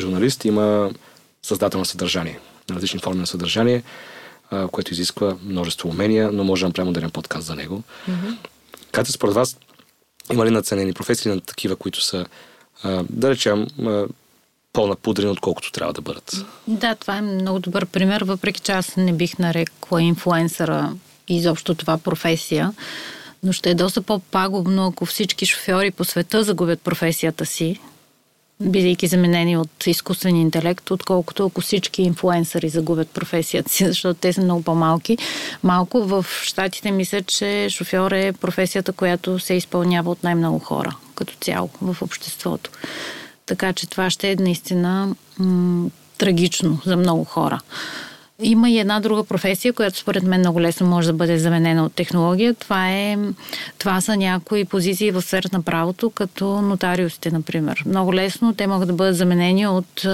журналист. 0.00 0.44
Има 0.44 0.90
създател 1.42 1.78
на 1.78 1.86
съдържание, 1.86 2.40
различни 2.70 3.00
форми 3.00 3.20
на 3.20 3.26
съдържание, 3.26 3.82
което 4.72 4.92
изисква 4.92 5.36
множество 5.44 5.88
умения, 5.88 6.32
но 6.32 6.44
може 6.44 6.62
да 6.62 6.68
направим 6.68 6.86
модерен 6.86 7.10
подкаст 7.10 7.46
за 7.46 7.54
него. 7.54 7.82
Mm-hmm. 8.10 8.36
Катя, 8.92 9.12
според 9.12 9.34
вас, 9.34 9.56
има 10.32 10.46
ли 10.46 10.50
наценени 10.50 10.92
професии 10.92 11.32
на 11.32 11.40
такива, 11.40 11.76
които 11.76 12.02
са, 12.02 12.26
да 13.10 13.30
речем, 13.30 13.66
по-напудрени, 14.72 15.30
отколкото 15.30 15.72
трябва 15.72 15.92
да 15.92 16.00
бъдат? 16.00 16.36
Да, 16.66 16.94
това 16.94 17.16
е 17.16 17.20
много 17.20 17.58
добър 17.58 17.86
пример, 17.86 18.22
въпреки 18.22 18.60
че 18.60 18.72
аз 18.72 18.96
не 18.96 19.12
бих 19.12 19.38
нарекла 19.38 20.02
инфлуенсъра 20.02 20.92
изобщо 21.28 21.74
това 21.74 21.98
професия 21.98 22.74
но 23.42 23.52
ще 23.52 23.70
е 23.70 23.74
доста 23.74 24.02
по-пагубно, 24.02 24.86
ако 24.86 25.06
всички 25.06 25.46
шофьори 25.46 25.90
по 25.90 26.04
света 26.04 26.44
загубят 26.44 26.80
професията 26.80 27.46
си, 27.46 27.80
бидейки 28.60 29.06
заменени 29.06 29.56
от 29.56 29.86
изкуствен 29.86 30.36
интелект, 30.36 30.90
отколкото 30.90 31.46
ако 31.46 31.60
всички 31.60 32.02
инфлуенсъри 32.02 32.68
загубят 32.68 33.10
професията 33.10 33.70
си, 33.70 33.84
защото 33.86 34.20
те 34.20 34.32
са 34.32 34.42
много 34.42 34.62
по-малки. 34.62 35.18
Малко 35.62 36.04
в 36.04 36.26
щатите 36.42 36.90
мисля, 36.90 37.22
че 37.22 37.68
шофьор 37.70 38.10
е 38.10 38.32
професията, 38.32 38.92
която 38.92 39.38
се 39.38 39.54
изпълнява 39.54 40.10
от 40.10 40.22
най-много 40.22 40.58
хора 40.58 40.96
като 41.14 41.34
цяло 41.40 41.70
в 41.82 42.02
обществото. 42.02 42.70
Така 43.46 43.72
че 43.72 43.88
това 43.88 44.10
ще 44.10 44.30
е 44.30 44.36
наистина 44.36 45.14
м- 45.38 45.90
трагично 46.18 46.78
за 46.86 46.96
много 46.96 47.24
хора. 47.24 47.60
Има 48.42 48.70
и 48.70 48.78
една 48.78 49.00
друга 49.00 49.24
професия, 49.24 49.72
която 49.72 49.98
според 49.98 50.22
мен 50.22 50.40
много 50.40 50.60
лесно 50.60 50.86
може 50.86 51.06
да 51.06 51.12
бъде 51.12 51.38
заменена 51.38 51.84
от 51.84 51.94
технология. 51.94 52.54
Това, 52.54 52.90
е, 52.90 53.18
това 53.78 54.00
са 54.00 54.16
някои 54.16 54.64
позиции 54.64 55.10
в 55.10 55.22
сферата 55.22 55.56
на 55.56 55.62
правото, 55.62 56.10
като 56.10 56.62
нотариусите, 56.62 57.30
например. 57.30 57.82
Много 57.86 58.14
лесно 58.14 58.54
те 58.54 58.66
могат 58.66 58.88
да 58.88 58.94
бъдат 58.94 59.16
заменени 59.16 59.66
от 59.66 60.06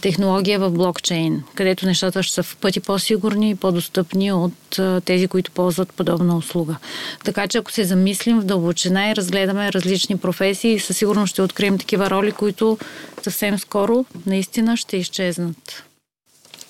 технология 0.00 0.58
в 0.58 0.70
блокчейн, 0.70 1.42
където 1.54 1.86
нещата 1.86 2.22
ще 2.22 2.34
са 2.34 2.42
в 2.42 2.56
пъти 2.56 2.80
по-сигурни 2.80 3.50
и 3.50 3.54
по-достъпни 3.54 4.32
от 4.32 4.80
тези, 5.04 5.28
които 5.28 5.50
ползват 5.50 5.92
подобна 5.92 6.36
услуга. 6.36 6.76
Така 7.24 7.48
че 7.48 7.58
ако 7.58 7.72
се 7.72 7.84
замислим 7.84 8.40
в 8.40 8.44
дълбочина 8.44 9.10
и 9.10 9.16
разгледаме 9.16 9.72
различни 9.72 10.16
професии, 10.16 10.78
със 10.78 10.96
сигурност 10.96 11.30
ще 11.30 11.42
открием 11.42 11.78
такива 11.78 12.10
роли, 12.10 12.32
които 12.32 12.78
съвсем 13.22 13.58
скоро 13.58 14.04
наистина 14.26 14.76
ще 14.76 14.96
изчезнат. 14.96 15.85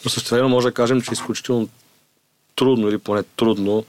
Но 0.04 0.10
също 0.10 0.34
време 0.34 0.48
може 0.48 0.66
да 0.66 0.74
кажем, 0.74 1.00
че 1.00 1.10
е 1.10 1.12
изключително 1.12 1.68
трудно 2.56 2.88
или 2.88 2.98
поне 2.98 3.22
трудно 3.22 3.84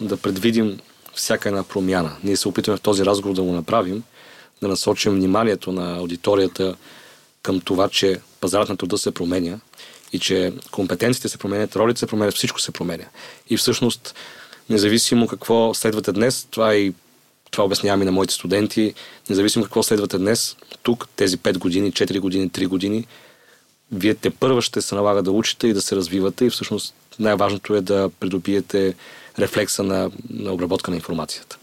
да 0.00 0.16
предвидим 0.16 0.80
всяка 1.14 1.48
една 1.48 1.62
промяна. 1.62 2.16
Ние 2.24 2.36
се 2.36 2.48
опитваме 2.48 2.76
в 2.76 2.80
този 2.80 3.04
разговор 3.04 3.36
да 3.36 3.42
го 3.42 3.52
направим, 3.52 4.02
да 4.62 4.68
насочим 4.68 5.12
вниманието 5.12 5.72
на 5.72 5.96
аудиторията 5.96 6.76
към 7.42 7.60
това, 7.60 7.88
че 7.88 8.20
пазарът 8.40 8.68
на 8.68 8.76
труда 8.76 8.98
се 8.98 9.10
променя 9.10 9.58
и 10.12 10.18
че 10.18 10.52
компетенциите 10.70 11.28
се 11.28 11.38
променят, 11.38 11.76
ролите 11.76 12.00
се 12.00 12.06
променят, 12.06 12.34
всичко 12.34 12.60
се 12.60 12.72
променя. 12.72 13.04
И 13.50 13.56
всъщност, 13.56 14.14
независимо 14.70 15.26
какво 15.26 15.74
следвате 15.74 16.12
днес, 16.12 16.46
това 16.50 16.74
и 16.74 16.92
това 17.50 17.64
обяснявам 17.64 18.02
и 18.02 18.04
на 18.04 18.12
моите 18.12 18.34
студенти, 18.34 18.94
независимо 19.28 19.64
какво 19.64 19.82
следвате 19.82 20.18
днес, 20.18 20.56
тук, 20.82 21.08
тези 21.16 21.38
5 21.38 21.58
години, 21.58 21.92
4 21.92 22.20
години, 22.20 22.50
3 22.50 22.66
години, 22.66 23.06
вие 23.92 24.14
те 24.14 24.30
първа 24.30 24.62
ще 24.62 24.82
се 24.82 24.94
налага 24.94 25.22
да 25.22 25.32
учите 25.32 25.68
и 25.68 25.72
да 25.72 25.82
се 25.82 25.96
развивате 25.96 26.44
и 26.44 26.50
всъщност 26.50 26.94
най-важното 27.18 27.74
е 27.74 27.80
да 27.80 28.10
придобиете 28.20 28.94
рефлекса 29.38 29.82
на, 29.82 30.10
на 30.30 30.52
обработка 30.52 30.90
на 30.90 30.96
информацията. 30.96 31.58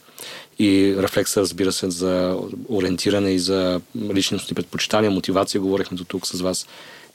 И 0.59 0.95
рефлекса, 0.97 1.41
разбира 1.41 1.71
се, 1.71 1.89
за 1.89 2.39
ориентиране 2.69 3.31
и 3.31 3.39
за 3.39 3.81
личностни 3.95 4.55
предпочитания, 4.55 5.11
мотивация, 5.11 5.61
говорихме 5.61 5.97
до 5.97 6.03
тук 6.03 6.27
с 6.27 6.41
вас 6.41 6.67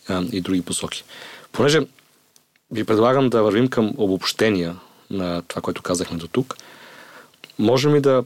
а, 0.08 0.24
и 0.32 0.40
други 0.40 0.62
посоки. 0.62 1.04
Понеже 1.52 1.80
ви 2.70 2.84
предлагам 2.84 3.30
да 3.30 3.42
вървим 3.42 3.68
към 3.68 3.92
обобщения 3.96 4.76
на 5.11 5.42
това, 5.42 5.62
което 5.62 5.82
казахме 5.82 6.18
до 6.18 6.28
тук, 6.28 6.56
можем 7.58 7.94
ли 7.94 8.00
да 8.00 8.24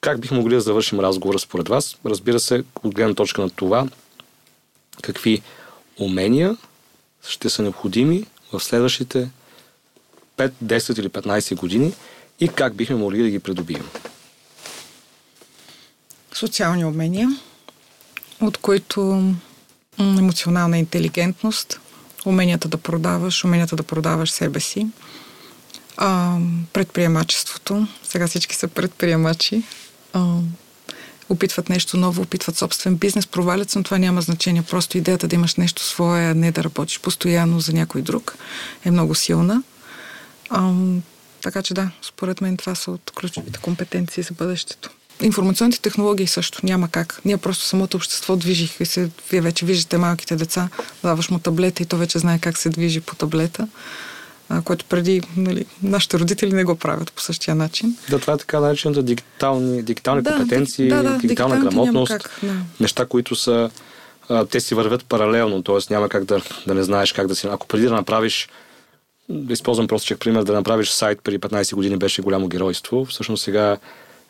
как 0.00 0.20
бихме 0.20 0.36
могли 0.36 0.54
да 0.54 0.60
завършим 0.60 1.00
разговора 1.00 1.38
според 1.38 1.68
вас? 1.68 1.96
Разбира 2.06 2.40
се, 2.40 2.64
от 2.82 2.94
гледна 2.94 3.14
точка 3.14 3.42
на 3.42 3.50
това, 3.50 3.86
какви 5.02 5.42
умения 5.98 6.56
ще 7.28 7.50
са 7.50 7.62
необходими 7.62 8.26
в 8.52 8.60
следващите 8.60 9.30
5, 10.36 10.52
10 10.64 11.00
или 11.00 11.08
15 11.08 11.56
години 11.56 11.92
и 12.40 12.48
как 12.48 12.74
бихме 12.74 12.96
могли 12.96 13.22
да 13.22 13.30
ги 13.30 13.38
придобием? 13.38 13.88
Социални 16.32 16.84
умения, 16.84 17.28
от 18.40 18.56
които 18.56 19.32
емоционална 19.98 20.78
интелигентност, 20.78 21.80
уменията 22.26 22.68
да 22.68 22.78
продаваш, 22.78 23.44
уменията 23.44 23.76
да 23.76 23.82
продаваш 23.82 24.30
себе 24.30 24.60
си, 24.60 24.86
предприемачеството. 26.72 27.86
Сега 28.02 28.28
всички 28.28 28.54
са 28.54 28.68
предприемачи. 28.68 29.62
Опитват 31.28 31.68
нещо 31.68 31.96
ново, 31.96 32.22
опитват 32.22 32.56
собствен 32.56 32.96
бизнес, 32.96 33.26
провалят 33.26 33.70
се, 33.70 33.78
но 33.78 33.84
това 33.84 33.98
няма 33.98 34.20
значение. 34.20 34.62
Просто 34.62 34.98
идеята 34.98 35.28
да 35.28 35.34
имаш 35.34 35.54
нещо 35.54 35.84
свое, 35.84 36.34
не 36.34 36.52
да 36.52 36.64
работиш 36.64 37.00
постоянно 37.00 37.60
за 37.60 37.72
някой 37.72 38.02
друг 38.02 38.36
е 38.84 38.90
много 38.90 39.14
силна. 39.14 39.62
А, 40.50 40.72
така 41.42 41.62
че 41.62 41.74
да, 41.74 41.90
според 42.02 42.40
мен 42.40 42.56
това 42.56 42.74
са 42.74 42.90
от 42.90 43.10
ключовите 43.14 43.58
компетенции 43.58 44.22
за 44.22 44.34
бъдещето. 44.34 44.90
Информационните 45.22 45.80
технологии 45.80 46.26
също 46.26 46.60
няма 46.62 46.88
как. 46.88 47.20
Ние 47.24 47.36
просто 47.36 47.64
самото 47.64 47.96
общество 47.96 48.36
движих 48.36 48.80
и 48.80 48.86
се, 48.86 49.10
вие 49.30 49.40
вече 49.40 49.66
виждате 49.66 49.98
малките 49.98 50.36
деца, 50.36 50.68
даваш 51.02 51.30
му 51.30 51.38
таблета 51.38 51.82
и 51.82 51.86
то 51.86 51.96
вече 51.96 52.18
знае 52.18 52.38
как 52.38 52.58
се 52.58 52.68
движи 52.68 53.00
по 53.00 53.14
таблета 53.14 53.68
а, 54.48 54.62
което 54.62 54.84
преди 54.84 55.22
нали, 55.36 55.64
нашите 55.82 56.18
родители 56.18 56.52
не 56.52 56.64
го 56.64 56.76
правят 56.76 57.12
по 57.12 57.22
същия 57.22 57.54
начин. 57.54 57.96
Да, 58.10 58.18
това 58.18 58.32
е 58.32 58.36
така 58.36 58.60
наречената 58.60 59.02
дигитални, 59.02 59.82
дигитални 59.82 60.22
да, 60.22 60.36
компетенции, 60.36 60.88
да, 60.88 61.02
да, 61.02 61.18
дигитална 61.18 61.56
грамотност, 61.60 62.12
как, 62.12 62.30
да. 62.42 62.54
неща, 62.80 63.06
които 63.06 63.36
са 63.36 63.70
а, 64.28 64.44
те 64.44 64.60
си 64.60 64.74
вървят 64.74 65.04
паралелно, 65.04 65.62
т.е. 65.62 65.76
няма 65.90 66.08
как 66.08 66.24
да, 66.24 66.40
да 66.66 66.74
не 66.74 66.82
знаеш 66.82 67.12
как 67.12 67.26
да 67.26 67.34
си... 67.34 67.46
Ако 67.46 67.66
преди 67.66 67.86
да 67.86 67.92
направиш 67.92 68.48
да 69.28 69.52
използвам 69.52 69.88
простичък 69.88 70.20
пример, 70.20 70.42
да 70.42 70.52
направиш 70.52 70.90
сайт 70.90 71.18
преди 71.24 71.38
15 71.38 71.74
години 71.74 71.96
беше 71.96 72.22
голямо 72.22 72.48
геройство, 72.48 73.04
всъщност 73.04 73.44
сега 73.44 73.76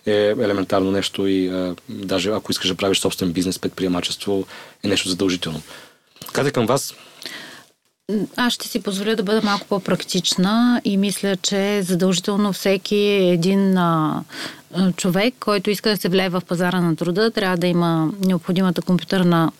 е 0.06 0.34
елементарно 0.40 0.90
нещо 0.90 1.26
и 1.26 1.48
а, 1.48 1.74
даже 1.88 2.30
ако 2.30 2.52
искаш 2.52 2.68
да 2.68 2.74
правиш 2.74 2.98
собствен 2.98 3.32
бизнес, 3.32 3.58
предприемачество 3.58 4.46
е 4.84 4.88
нещо 4.88 5.08
задължително. 5.08 5.62
Кате 6.32 6.50
към 6.50 6.66
вас, 6.66 6.94
аз 8.36 8.52
ще 8.52 8.68
си 8.68 8.82
позволя 8.82 9.14
да 9.14 9.22
бъда 9.22 9.40
малко 9.44 9.66
по-практична 9.68 10.80
и 10.84 10.96
мисля, 10.96 11.36
че 11.36 11.82
задължително 11.82 12.52
всеки 12.52 12.96
един 13.32 13.76
а, 13.76 14.22
човек, 14.96 15.34
който 15.40 15.70
иска 15.70 15.90
да 15.90 15.96
се 15.96 16.08
влее 16.08 16.28
в 16.28 16.42
пазара 16.48 16.80
на 16.80 16.96
труда, 16.96 17.30
трябва 17.30 17.56
да 17.56 17.66
има 17.66 18.12
необходимата 18.24 18.82
компютърна 18.82 19.52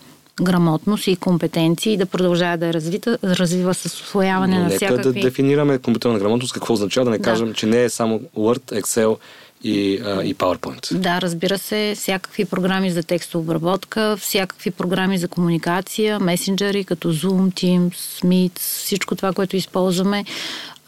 грамотност 0.42 1.06
и 1.06 1.16
компетенции 1.16 1.92
и 1.92 1.96
да 1.96 2.06
продължава 2.06 2.56
да 2.56 2.66
я 2.66 2.72
развита, 2.72 3.18
развива 3.24 3.74
с 3.74 3.84
освояване 3.84 4.58
Но 4.58 4.64
на 4.64 4.70
всякакви... 4.70 5.02
да 5.02 5.12
дефинираме 5.12 5.78
компютърна 5.78 6.18
грамотност, 6.18 6.52
какво 6.52 6.74
означава 6.74 7.04
да 7.04 7.10
не 7.10 7.18
да. 7.18 7.24
кажем, 7.24 7.54
че 7.54 7.66
не 7.66 7.84
е 7.84 7.88
само 7.88 8.20
Word, 8.36 8.80
Excel 8.80 9.16
и, 9.64 10.00
а, 10.04 10.22
и 10.24 10.34
PowerPoint. 10.34 10.98
Да, 10.98 11.20
разбира 11.20 11.58
се, 11.58 11.94
всякакви 11.96 12.44
програми 12.44 12.90
за 12.90 13.02
текстова 13.02 13.42
обработка, 13.42 14.16
всякакви 14.16 14.70
програми 14.70 15.18
за 15.18 15.28
комуникация, 15.28 16.20
месенджери 16.20 16.84
като 16.84 17.12
Zoom, 17.14 17.52
Teams, 17.52 18.24
Meet, 18.24 18.58
всичко 18.58 19.16
това, 19.16 19.32
което 19.32 19.56
използваме, 19.56 20.24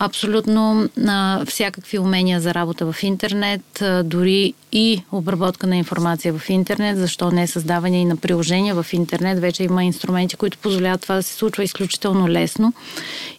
абсолютно 0.00 0.88
а, 1.06 1.44
всякакви 1.46 1.98
умения 1.98 2.40
за 2.40 2.54
работа 2.54 2.92
в 2.92 3.02
интернет, 3.02 3.82
а, 3.82 4.02
дори 4.02 4.54
и 4.72 5.02
обработка 5.12 5.66
на 5.66 5.76
информация 5.76 6.34
в 6.38 6.50
интернет, 6.50 6.98
защо 6.98 7.30
не 7.30 7.46
създаване 7.46 8.00
и 8.00 8.04
на 8.04 8.16
приложения 8.16 8.82
в 8.82 8.92
интернет. 8.92 9.40
Вече 9.40 9.64
има 9.64 9.84
инструменти, 9.84 10.36
които 10.36 10.58
позволяват 10.58 11.00
това 11.00 11.14
да 11.14 11.22
се 11.22 11.34
случва 11.34 11.64
изключително 11.64 12.28
лесно 12.28 12.72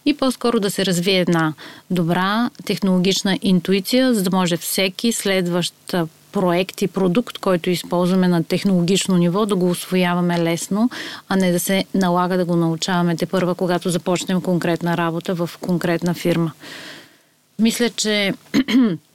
и 0.06 0.16
по-скоро 0.16 0.60
да 0.60 0.70
се 0.70 0.86
развие 0.86 1.20
една 1.20 1.54
добра 1.90 2.50
технологична 2.64 3.38
интуиция, 3.42 4.14
за 4.14 4.22
да 4.22 4.36
може 4.36 4.56
всеки 4.56 5.12
следващ 5.12 5.74
проект 6.32 6.82
и 6.82 6.88
продукт, 6.88 7.38
който 7.38 7.70
използваме 7.70 8.28
на 8.28 8.44
технологично 8.44 9.16
ниво, 9.16 9.46
да 9.46 9.56
го 9.56 9.70
освояваме 9.70 10.42
лесно, 10.42 10.90
а 11.28 11.36
не 11.36 11.52
да 11.52 11.60
се 11.60 11.84
налага 11.94 12.36
да 12.36 12.44
го 12.44 12.56
научаваме 12.56 13.16
те 13.16 13.26
първа, 13.26 13.54
когато 13.54 13.90
започнем 13.90 14.40
конкретна 14.40 14.96
работа 14.96 15.34
в 15.34 15.50
конкретна 15.60 16.14
фирма. 16.14 16.52
Мисля, 17.58 17.90
че 17.90 18.34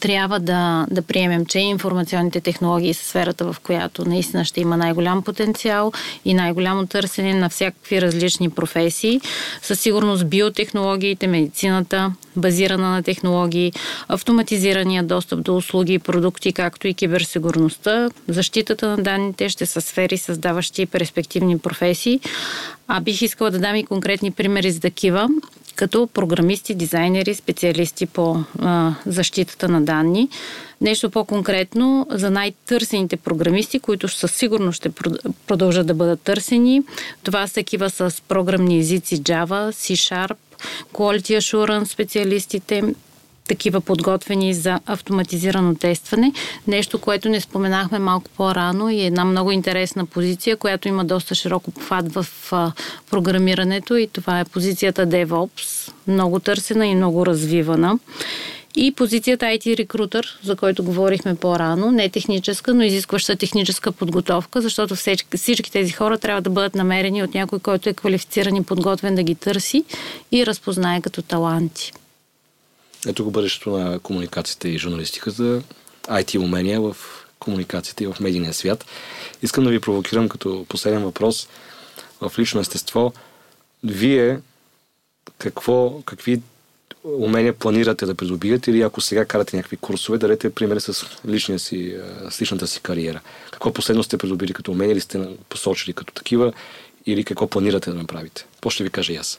трябва 0.00 0.40
да, 0.40 0.86
да 0.90 1.02
приемем, 1.02 1.46
че 1.46 1.58
информационните 1.58 2.40
технологии 2.40 2.94
са 2.94 3.04
сферата, 3.04 3.52
в 3.52 3.56
която 3.62 4.08
наистина 4.08 4.44
ще 4.44 4.60
има 4.60 4.76
най-голям 4.76 5.22
потенциал 5.22 5.92
и 6.24 6.34
най-голямо 6.34 6.86
търсене 6.86 7.34
на 7.34 7.48
всякакви 7.48 8.02
различни 8.02 8.50
професии. 8.50 9.20
Със 9.62 9.80
сигурност 9.80 10.28
биотехнологиите, 10.28 11.26
медицината, 11.26 12.12
базирана 12.36 12.90
на 12.90 13.02
технологии, 13.02 13.72
автоматизирания 14.08 15.02
достъп 15.02 15.42
до 15.42 15.56
услуги 15.56 15.92
и 15.92 15.98
продукти, 15.98 16.52
както 16.52 16.88
и 16.88 16.94
киберсигурността, 16.94 18.08
защитата 18.28 18.88
на 18.88 18.96
данните 18.96 19.48
ще 19.48 19.66
са 19.66 19.80
сфери, 19.80 20.18
създаващи 20.18 20.86
перспективни 20.86 21.58
професии. 21.58 22.20
А 22.88 23.00
бих 23.00 23.22
искала 23.22 23.50
да 23.50 23.58
дам 23.58 23.76
и 23.76 23.86
конкретни 23.86 24.30
примери 24.30 24.70
за 24.70 24.80
такива 24.80 25.28
като 25.80 26.06
програмисти, 26.06 26.74
дизайнери, 26.74 27.34
специалисти 27.34 28.06
по 28.06 28.44
а, 28.58 28.94
защитата 29.06 29.68
на 29.68 29.80
данни. 29.80 30.28
Нещо 30.80 31.10
по-конкретно 31.10 32.06
за 32.10 32.30
най-търсените 32.30 33.16
програмисти, 33.16 33.80
които 33.80 34.08
със 34.08 34.32
сигурност 34.32 34.76
ще 34.76 34.90
продължат 35.46 35.86
да 35.86 35.94
бъдат 35.94 36.20
търсени. 36.20 36.82
Това 37.22 37.46
са 37.46 37.54
такива 37.54 37.90
с 37.90 38.22
програмни 38.28 38.78
езици 38.78 39.22
Java, 39.22 39.72
C-Sharp, 39.72 40.36
Quality 40.92 41.38
Assurance 41.38 41.84
специалистите, 41.84 42.82
такива 43.50 43.80
подготвени 43.80 44.54
за 44.54 44.80
автоматизирано 44.86 45.74
тестване. 45.74 46.32
Нещо, 46.66 46.98
което 46.98 47.28
не 47.28 47.40
споменахме 47.40 47.98
малко 47.98 48.30
по-рано 48.36 48.90
и 48.90 49.00
е 49.00 49.06
една 49.06 49.24
много 49.24 49.50
интересна 49.50 50.06
позиция, 50.06 50.56
която 50.56 50.88
има 50.88 51.04
доста 51.04 51.34
широк 51.34 51.68
обхват 51.68 52.12
в 52.12 52.26
а, 52.52 52.72
програмирането 53.10 53.96
и 53.96 54.06
това 54.06 54.40
е 54.40 54.44
позицията 54.44 55.06
DevOps, 55.06 55.92
много 56.06 56.38
търсена 56.38 56.86
и 56.86 56.94
много 56.94 57.26
развивана. 57.26 57.98
И 58.76 58.92
позицията 58.92 59.46
IT 59.46 59.76
рекрутър, 59.76 60.38
за 60.42 60.56
който 60.56 60.84
говорихме 60.84 61.34
по-рано, 61.34 61.90
не 61.90 62.08
техническа, 62.08 62.74
но 62.74 62.82
изискваща 62.82 63.36
техническа 63.36 63.92
подготовка, 63.92 64.60
защото 64.60 64.94
всички, 64.94 65.36
всички 65.36 65.72
тези 65.72 65.92
хора 65.92 66.18
трябва 66.18 66.42
да 66.42 66.50
бъдат 66.50 66.74
намерени 66.74 67.22
от 67.22 67.34
някой, 67.34 67.58
който 67.58 67.88
е 67.88 67.94
квалифициран 67.94 68.56
и 68.56 68.62
подготвен 68.62 69.14
да 69.14 69.22
ги 69.22 69.34
търси 69.34 69.84
и 70.32 70.46
разпознае 70.46 71.00
като 71.00 71.22
таланти. 71.22 71.92
Ето 73.06 73.24
го 73.24 73.30
бъдещето 73.30 73.70
на 73.70 73.98
комуникацията 73.98 74.68
и 74.68 74.78
журналистиката, 74.78 75.62
IT 76.02 76.38
умения 76.38 76.80
в 76.80 76.96
комуникацията 77.38 78.04
и 78.04 78.06
в 78.06 78.16
медийния 78.20 78.54
свят. 78.54 78.84
Искам 79.42 79.64
да 79.64 79.70
ви 79.70 79.80
провокирам 79.80 80.28
като 80.28 80.66
последен 80.68 81.02
въпрос 81.02 81.48
в 82.20 82.32
лично 82.38 82.60
естество. 82.60 83.12
Вие 83.84 84.40
какво, 85.38 86.02
какви 86.02 86.40
умения 87.04 87.52
планирате 87.52 88.06
да 88.06 88.14
придобиете 88.14 88.70
или 88.70 88.82
ако 88.82 89.00
сега 89.00 89.24
карате 89.24 89.56
някакви 89.56 89.76
курсове, 89.76 90.18
дадете 90.18 90.50
пример 90.50 90.78
с, 90.78 91.06
личния 91.28 91.58
си, 91.58 91.96
с 92.30 92.42
личната 92.42 92.66
си 92.66 92.80
кариера. 92.80 93.20
Какво 93.50 93.72
последно 93.72 94.02
сте 94.02 94.18
придобили 94.18 94.52
като 94.52 94.72
умения 94.72 94.92
или 94.92 95.00
сте 95.00 95.28
посочили 95.48 95.92
като 95.92 96.14
такива 96.14 96.52
или 97.06 97.24
какво 97.24 97.46
планирате 97.46 97.90
да 97.90 97.96
направите? 97.96 98.46
Какво 98.54 98.70
ще 98.70 98.84
ви 98.84 98.90
кажа 98.90 99.12
и 99.12 99.16
аз? 99.16 99.38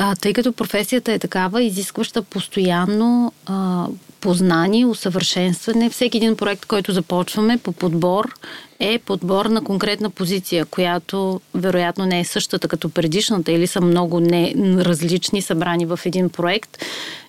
А, 0.00 0.16
тъй 0.16 0.32
като 0.32 0.52
професията 0.52 1.12
е 1.12 1.18
такава, 1.18 1.62
изискваща 1.62 2.22
постоянно 2.22 3.32
а, 3.46 3.86
познание, 4.20 4.86
усъвършенстване. 4.86 5.90
Всеки 5.90 6.16
един 6.16 6.36
проект, 6.36 6.66
който 6.66 6.92
започваме 6.92 7.58
по 7.58 7.72
подбор, 7.72 8.34
е 8.80 8.98
подбор 8.98 9.46
на 9.46 9.64
конкретна 9.64 10.10
позиция, 10.10 10.64
която 10.64 11.40
вероятно 11.54 12.06
не 12.06 12.20
е 12.20 12.24
същата 12.24 12.68
като 12.68 12.88
предишната 12.88 13.52
или 13.52 13.66
са 13.66 13.80
много 13.80 14.20
не, 14.20 14.54
различни 14.84 15.42
събрани 15.42 15.86
в 15.86 16.00
един 16.04 16.28
проект. 16.28 16.78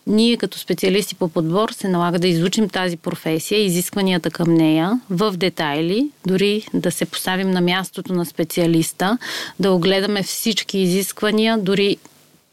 Ние 0.07 0.37
като 0.37 0.59
специалисти 0.59 1.15
по 1.15 1.29
подбор 1.29 1.69
се 1.71 1.87
налага 1.87 2.19
да 2.19 2.27
изучим 2.27 2.69
тази 2.69 2.97
професия, 2.97 3.65
изискванията 3.65 4.31
към 4.31 4.53
нея 4.53 4.99
в 5.09 5.31
детайли, 5.37 6.09
дори 6.27 6.65
да 6.73 6.91
се 6.91 7.05
поставим 7.05 7.51
на 7.51 7.61
мястото 7.61 8.13
на 8.13 8.25
специалиста, 8.25 9.17
да 9.59 9.71
огледаме 9.71 10.23
всички 10.23 10.77
изисквания, 10.77 11.57
дори 11.57 11.97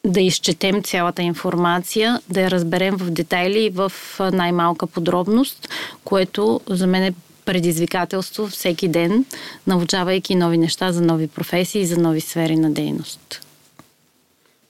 да 0.06 0.20
изчетем 0.20 0.82
цялата 0.82 1.22
информация, 1.22 2.20
да 2.28 2.40
я 2.40 2.50
разберем 2.50 2.96
в 2.96 3.10
детайли 3.10 3.64
и 3.64 3.70
в 3.70 3.92
най-малка 4.20 4.86
подробност, 4.86 5.68
което 6.04 6.60
за 6.68 6.86
мен 6.86 7.02
е 7.02 7.14
предизвикателство 7.44 8.46
всеки 8.46 8.88
ден, 8.88 9.24
научавайки 9.66 10.34
нови 10.34 10.58
неща 10.58 10.92
за 10.92 11.00
нови 11.00 11.28
професии 11.28 11.80
и 11.80 11.86
за 11.86 11.96
нови 11.96 12.20
сфери 12.20 12.56
на 12.56 12.70
дейност. 12.70 13.40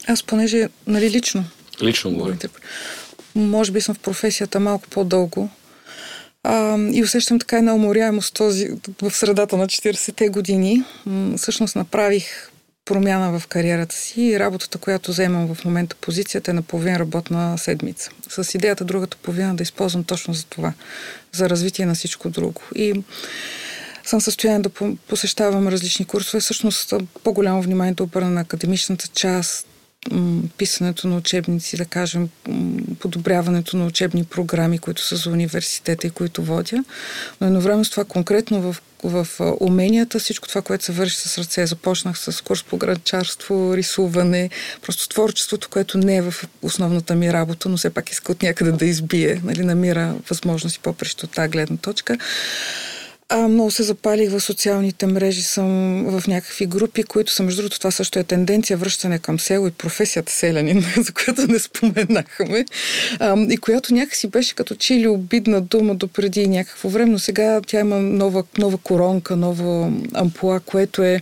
Аз 0.07 0.23
понеже, 0.23 0.69
нали, 0.87 1.11
лично. 1.11 1.45
Лично 1.83 2.11
говорим. 2.11 2.39
Може 3.35 3.73
би 3.73 3.81
съм 3.81 3.95
в 3.95 3.99
професията 3.99 4.61
малко 4.61 4.89
по-дълго. 4.89 5.49
А, 6.43 6.79
и 6.93 7.03
усещам 7.03 7.39
така 7.39 7.59
една 7.59 7.75
уморяемост 7.75 8.35
този, 8.35 8.69
в 9.03 9.11
средата 9.11 9.57
на 9.57 9.67
40-те 9.67 10.29
години. 10.29 10.85
М- 11.07 11.39
всъщност 11.39 11.77
направих 11.77 12.51
промяна 12.87 13.39
в 13.39 13.47
кариерата 13.47 13.95
си 13.95 14.23
и 14.23 14.39
работата, 14.39 14.79
която 14.79 15.11
вземам 15.11 15.55
в 15.55 15.65
момента 15.65 15.97
позицията 16.01 16.51
е 16.51 16.55
на 16.55 16.63
половин 16.63 16.97
работна 16.97 17.59
седмица. 17.59 18.11
С 18.29 18.55
идеята 18.55 18.85
другата 18.85 19.17
половина 19.23 19.55
да 19.55 19.63
използвам 19.63 20.05
точно 20.05 20.35
за 20.35 20.45
това, 20.45 20.73
за 21.33 21.51
развитие 21.51 21.87
на 21.87 21.95
всичко 21.95 22.31
друго. 22.31 22.63
И 22.75 23.03
съм 24.05 24.21
в 24.21 24.25
състояние 24.25 24.63
да 24.63 24.97
посещавам 25.09 25.69
различни 25.69 26.05
курсове. 26.05 26.41
Всъщност 26.41 26.95
по-голямо 27.25 27.63
внимание 27.63 27.95
да 27.95 28.03
обърна 28.03 28.31
на 28.31 28.41
академичната 28.41 29.09
част, 29.09 29.67
писането 30.59 31.09
на 31.09 31.17
учебници, 31.17 31.77
да 31.77 31.85
кажем, 31.85 32.29
подобряването 32.99 33.77
на 33.77 33.87
учебни 33.87 34.25
програми, 34.25 34.79
които 34.79 35.03
са 35.03 35.17
за 35.17 35.31
университета 35.31 36.07
и 36.07 36.11
които 36.11 36.43
водя. 36.43 36.85
Но 37.41 37.47
едновременно 37.47 37.85
с 37.85 37.91
това 37.91 38.05
конкретно 38.05 38.61
в, 38.61 38.77
в 39.05 39.27
уменията, 39.61 40.19
всичко 40.19 40.49
това, 40.49 40.63
което 40.63 40.85
се 40.85 40.93
върши 40.93 41.17
с 41.17 41.39
ръце. 41.39 41.67
Започнах 41.67 42.19
с 42.19 42.45
курс 42.45 42.63
по 42.63 42.77
гранчарство, 42.77 43.77
рисуване, 43.77 44.51
просто 44.83 45.09
творчеството, 45.09 45.69
което 45.69 45.99
не 45.99 46.17
е 46.17 46.23
в 46.23 46.35
основната 46.63 47.15
ми 47.15 47.33
работа, 47.33 47.69
но 47.69 47.77
все 47.77 47.91
пак 47.91 48.11
иска 48.11 48.33
от 48.33 48.43
някъде 48.43 48.73
да 48.73 48.87
избие, 48.87 49.41
нали, 49.45 49.65
намира 49.65 50.15
възможности 50.29 50.81
по-прещ 50.83 51.23
от 51.23 51.31
тази 51.31 51.49
гледна 51.49 51.77
точка. 51.77 52.19
А, 53.29 53.49
много 53.49 53.71
се 53.71 53.83
запалих 53.83 54.31
в 54.31 54.41
социалните 54.41 55.07
мрежи, 55.07 55.43
съм 55.43 56.05
в 56.05 56.27
някакви 56.27 56.67
групи, 56.67 57.03
които 57.03 57.33
са, 57.33 57.43
между 57.43 57.63
другото, 57.63 57.79
това 57.79 57.91
също 57.91 58.19
е 58.19 58.25
тенденция 58.25 58.77
връщане 58.77 59.19
към 59.19 59.41
село 59.41 59.67
и 59.67 59.71
професията 59.71 60.33
селянин, 60.33 60.85
за 60.97 61.13
която 61.13 61.47
не 61.47 61.59
споменахме, 61.59 62.65
а, 63.21 63.37
и 63.51 63.57
която 63.57 63.95
някакси 63.95 64.29
беше 64.29 64.55
като 64.55 64.75
чили 64.75 65.09
обидна 65.09 65.61
дума 65.61 65.95
до 65.95 66.09
преди 66.09 66.49
някакво 66.49 66.89
време, 66.89 67.11
но 67.11 67.19
сега 67.19 67.61
тя 67.67 67.81
има 67.81 67.97
нова, 67.97 68.45
нова 68.59 68.79
коронка, 68.79 69.37
нова 69.37 69.93
ампула, 70.15 70.61
което 70.61 71.03
е 71.03 71.21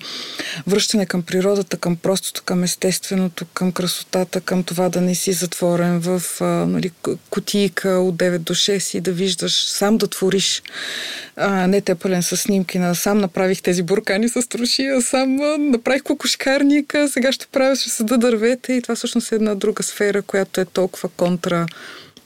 връщане 0.66 1.06
към 1.06 1.22
природата, 1.22 1.76
към 1.76 1.96
простото, 1.96 2.42
към 2.44 2.64
естественото, 2.64 3.46
към 3.54 3.72
красотата, 3.72 4.40
към 4.40 4.62
това 4.62 4.88
да 4.88 5.00
не 5.00 5.14
си 5.14 5.32
затворен 5.32 6.00
в 6.00 6.22
а, 6.40 6.44
нали, 6.44 6.90
кутийка 7.30 7.88
от 7.88 8.16
9 8.16 8.38
до 8.38 8.54
6 8.54 8.98
и 8.98 9.00
да 9.00 9.12
виждаш, 9.12 9.64
сам 9.64 9.98
да 9.98 10.06
твориш, 10.06 10.62
а, 11.36 11.66
не 11.66 11.80
те 11.80 11.93
е 11.94 11.98
пълен 11.98 12.22
с 12.22 12.36
снимки 12.36 12.78
на 12.78 12.94
сам 12.94 13.18
направих 13.18 13.62
тези 13.62 13.82
буркани 13.82 14.28
с 14.28 14.48
трошия, 14.48 15.02
сам 15.02 15.36
направих 15.70 16.02
кукушкарника, 16.02 17.08
сега 17.08 17.32
ще 17.32 17.46
правя, 17.46 17.76
ще 17.76 17.90
съда 17.90 18.18
дървета 18.18 18.72
и 18.72 18.82
това 18.82 18.94
всъщност 18.94 19.32
е 19.32 19.34
една 19.34 19.54
друга 19.54 19.82
сфера, 19.82 20.22
която 20.22 20.60
е 20.60 20.64
толкова 20.64 21.08
контра 21.08 21.66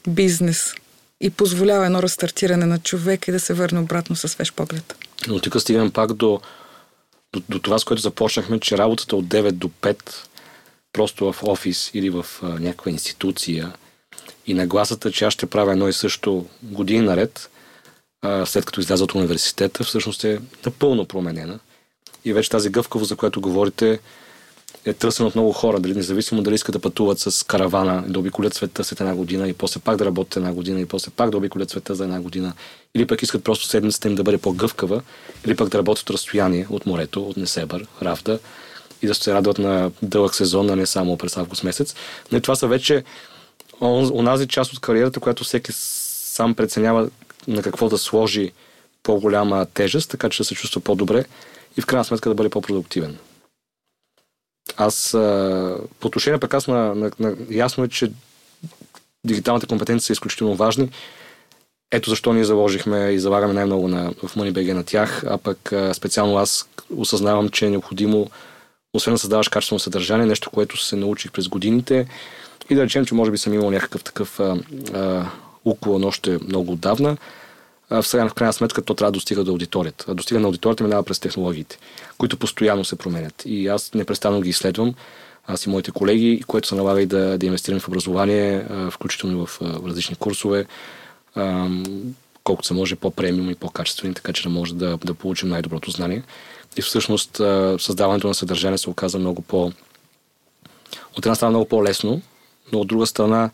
бизнес 0.09 0.75
и 1.21 1.31
позволява 1.31 1.87
едно 1.87 2.03
разстартиране 2.03 2.67
на 2.67 2.79
човек 2.79 3.29
и 3.29 3.33
да 3.33 3.41
се 3.41 3.55
върне 3.55 3.81
обратно 3.81 4.17
със 4.17 4.33
свеж 4.33 4.53
поглед. 4.53 4.97
Но 5.29 5.41
тук 5.41 5.61
стигам 5.61 5.91
пак 5.91 6.13
до, 6.13 6.41
до, 7.33 7.43
до 7.49 7.59
това, 7.59 7.79
с 7.79 7.85
което 7.85 8.03
започнахме, 8.03 8.61
че 8.61 8.79
работата 8.79 9.17
от 9.17 9.25
9 9.25 9.51
до 9.51 9.69
5 9.69 9.97
просто 10.93 11.33
в 11.33 11.43
офис 11.43 11.91
или 11.95 12.11
в 12.11 12.27
а, 12.43 12.47
някаква 12.47 12.91
институция 12.91 13.73
и 14.47 14.55
нагласата, 14.55 15.13
че 15.13 15.25
аз 15.25 15.35
ще 15.35 15.47
правя 15.47 15.73
едно 15.73 15.89
и 15.89 15.93
също 15.93 16.47
години 16.63 17.01
наред, 17.01 17.51
след 18.45 18.65
като 18.65 18.81
изляза 18.81 19.05
от 19.05 19.15
университета, 19.15 19.85
всъщност 19.85 20.25
е 20.25 20.41
напълно 20.67 21.05
променена. 21.05 21.59
И 22.25 22.33
вече 22.33 22.51
тази 22.51 22.71
гъвкавост, 22.71 23.09
за 23.09 23.17
която 23.17 23.41
говорите, 23.41 24.01
е 24.85 24.93
търсен 24.93 25.27
от 25.27 25.35
много 25.35 25.53
хора, 25.53 25.81
дали 25.81 25.95
независимо 25.95 26.43
дали 26.43 26.55
искат 26.55 26.73
да 26.73 26.79
пътуват 26.79 27.19
с 27.19 27.47
каравана, 27.47 28.05
да 28.09 28.19
обиколят 28.19 28.55
света 28.55 28.85
след 28.85 29.01
една 29.01 29.15
година 29.15 29.49
и 29.49 29.53
после 29.53 29.81
пак 29.81 29.97
да 29.97 30.05
работят 30.05 30.37
една 30.37 30.53
година 30.53 30.81
и 30.81 30.87
после 30.87 31.11
пак 31.11 31.31
да 31.31 31.37
обиколят 31.37 31.71
света 31.71 31.95
за 31.95 32.05
една 32.05 32.21
година, 32.21 32.53
или 32.95 33.07
пък 33.07 33.23
искат 33.23 33.45
просто 33.45 33.67
седмицата 33.67 34.09
им 34.09 34.15
да 34.15 34.23
бъде 34.23 34.39
по-гъвкава, 34.39 35.03
или 35.47 35.57
пък 35.57 35.69
да 35.69 35.79
работят 35.79 36.03
от 36.03 36.15
разстояние 36.15 36.67
от 36.71 36.87
морето, 36.87 37.23
от 37.23 37.37
Несебър, 37.37 37.87
Рафта 38.03 38.39
и 39.03 39.07
да 39.07 39.15
се 39.15 39.35
радват 39.35 39.59
на 39.59 39.91
дълъг 40.03 40.35
сезон, 40.35 40.71
а 40.71 40.77
не 40.77 40.87
само 40.87 41.17
през 41.17 41.37
август 41.37 41.65
месец. 41.65 41.95
Но 42.33 42.39
и 42.39 42.41
това 42.41 42.57
са 42.57 42.67
вече 42.67 43.05
онази 43.81 44.49
част 44.49 44.73
от 44.73 44.81
кариерата, 44.81 45.21
която 45.21 45.45
всеки 45.45 45.73
сам 45.73 46.55
преценява 46.55 47.11
на 47.49 47.63
какво 47.63 47.89
да 47.89 47.99
сложи 47.99 48.53
по-голяма 49.03 49.67
тежест, 49.75 50.11
така 50.11 50.29
че 50.29 50.39
да 50.39 50.45
се 50.45 50.55
чувства 50.55 50.81
по-добре 50.81 51.25
и 51.77 51.81
в 51.81 51.87
крайна 51.87 52.05
сметка 52.05 52.29
да 52.29 52.35
бъде 52.35 52.49
по-продуктивен. 52.49 53.19
Аз 54.77 55.11
по 56.01 56.07
отношение 56.09 56.41
пък 56.41 56.55
аз 56.55 56.67
на, 56.67 56.95
на, 56.95 57.11
на, 57.19 57.37
ясно 57.51 57.85
е, 57.85 57.89
че 57.89 58.13
дигиталните 59.25 59.67
компетенции 59.67 60.07
са 60.07 60.13
изключително 60.13 60.55
важни. 60.55 60.91
Ето 61.93 62.11
защо 62.11 62.33
ние 62.33 62.45
заложихме 62.45 63.11
и 63.11 63.19
залагаме 63.19 63.55
най-много 63.55 63.89
на, 63.89 64.13
в 64.13 64.37
MoneyBG 64.37 64.73
на 64.73 64.85
тях, 64.85 65.25
а 65.27 65.39
пък 65.39 65.73
специално 65.93 66.37
аз 66.37 66.69
осъзнавам, 66.97 67.49
че 67.49 67.67
е 67.67 67.71
необходимо, 67.71 68.31
освен 68.95 69.15
да 69.15 69.19
създаваш 69.19 69.49
качествено 69.49 69.79
съдържание, 69.79 70.27
нещо, 70.27 70.51
което 70.51 70.77
се 70.77 70.97
научих 70.97 71.33
през 71.33 71.49
годините 71.49 72.09
и 72.71 72.75
да 72.75 72.83
речем, 72.83 73.05
че 73.05 73.15
може 73.15 73.31
би 73.31 73.39
съм 73.39 73.55
имал 73.55 73.71
някакъв 73.71 74.05
такъв 74.05 74.41
а, 74.41 74.57
а, 74.95 75.27
уклон 75.65 76.05
още 76.05 76.39
много 76.49 76.73
отдавна, 76.73 77.17
в 77.91 78.03
сега 78.03 78.29
в 78.29 78.35
крайна 78.35 78.53
сметка 78.53 78.83
то 78.83 78.95
трябва 78.95 79.13
да 79.13 79.17
достига 79.17 79.45
до 79.45 79.51
аудиторията. 79.51 80.05
А 80.09 80.15
достига 80.15 80.41
на 80.41 80.47
аудиторията 80.47 80.85
минава 80.85 81.03
през 81.03 81.21
технологиите, 81.21 81.79
които 82.19 82.37
постоянно 82.37 82.85
се 82.85 82.97
променят. 82.97 83.43
И 83.47 83.69
аз 83.69 83.95
непрестанно 83.95 84.41
ги 84.41 84.51
изследвам, 84.51 84.95
аз 85.47 85.67
и 85.67 85.71
моите 85.71 85.91
колеги, 85.91 86.43
което 86.47 86.69
се 86.69 86.75
налага 86.75 87.03
и 87.03 87.07
да, 87.07 87.39
да 87.39 87.47
инвестираме 87.47 87.81
в 87.81 87.89
образование, 87.89 88.67
включително 88.91 89.47
в, 89.47 89.59
в 89.61 89.87
различни 89.87 90.17
курсове, 90.17 90.67
колкото 92.45 92.67
се 92.69 92.75
може 92.75 92.97
по-премиум 92.97 93.51
и 93.51 93.55
по-качествени, 93.55 94.15
така 94.15 94.33
че 94.33 94.43
да 94.43 94.49
може 94.49 94.75
да, 94.75 94.97
да 94.97 95.15
получим 95.15 95.49
най-доброто 95.49 95.91
знание. 95.91 96.23
И 96.77 96.83
всъщност 96.83 97.37
създаването 97.79 98.29
на 98.29 98.35
съдържание 98.35 98.79
се 98.79 98.91
оказа 98.91 99.19
много 99.19 99.43
по... 99.43 99.73
От 101.17 101.27
една 101.27 101.35
страна 101.35 101.51
много 101.51 101.69
по-лесно, 101.69 102.23
но 102.73 102.81
от 102.81 102.89
друга 102.89 103.07
страна 103.07 103.51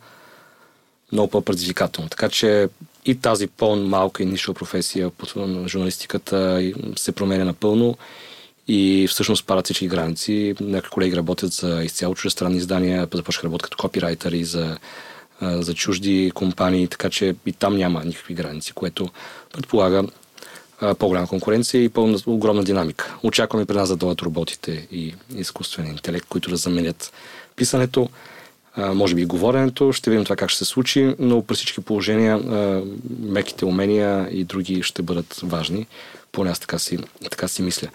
много 1.13 1.31
по-предизвикателно. 1.31 2.11
Така 2.11 2.29
че 2.29 2.69
и 3.05 3.15
тази 3.15 3.47
по-малка 3.47 4.23
и 4.23 4.27
нишова 4.27 4.55
професия 4.55 5.11
на 5.37 5.69
журналистиката 5.69 6.73
се 6.97 7.13
променя 7.13 7.45
напълно 7.45 7.97
и 8.69 9.07
всъщност 9.11 9.47
падат 9.47 9.65
всички 9.65 9.89
граници. 9.89 10.55
Някои 10.61 10.91
колеги 10.91 11.17
работят 11.17 11.53
за 11.53 11.83
изцяло 11.85 12.15
чуждестранни 12.15 12.57
издания, 12.57 13.09
започнаха 13.15 13.47
работят 13.47 13.63
като 13.63 13.77
копирайтери 13.77 14.45
за, 14.45 14.79
за 15.43 15.75
чужди 15.75 16.33
компании, 16.35 16.89
така 16.89 17.11
че 17.11 17.35
и 17.47 17.53
там 17.53 17.77
няма 17.77 18.05
никакви 18.05 18.35
граници, 18.35 18.73
което 18.73 19.09
предполага 19.53 20.05
по-голяма 20.99 21.27
конкуренция 21.27 21.85
и 21.85 21.89
по-огромна 21.89 22.65
динамика. 22.65 23.15
Очакваме 23.23 23.65
при 23.65 23.77
нас 23.77 23.89
да 23.89 23.97
дойдат 23.97 24.23
роботите 24.23 24.89
и 24.93 25.15
изкуствен 25.37 25.87
интелект, 25.87 26.27
които 26.29 26.51
да 26.51 26.57
заменят 26.57 27.13
писането, 27.57 28.09
може 28.77 29.15
би 29.15 29.23
и 29.23 29.27
говоренето. 29.27 29.93
Ще 29.93 30.11
видим 30.11 30.25
това 30.25 30.37
как 30.37 30.51
ще 30.51 30.59
се 30.59 30.65
случи, 30.65 31.15
но 31.19 31.43
при 31.43 31.55
всички 31.55 31.81
положения 31.81 32.41
меките 33.21 33.65
умения 33.65 34.29
и 34.31 34.45
други 34.45 34.83
ще 34.83 35.03
бъдат 35.03 35.41
важни. 35.43 35.87
Поне 36.33 36.51
аз 36.51 36.61
така 36.61 36.79
си, 36.79 36.99
така 37.31 37.49
си 37.49 37.63
мисля. 37.63 37.89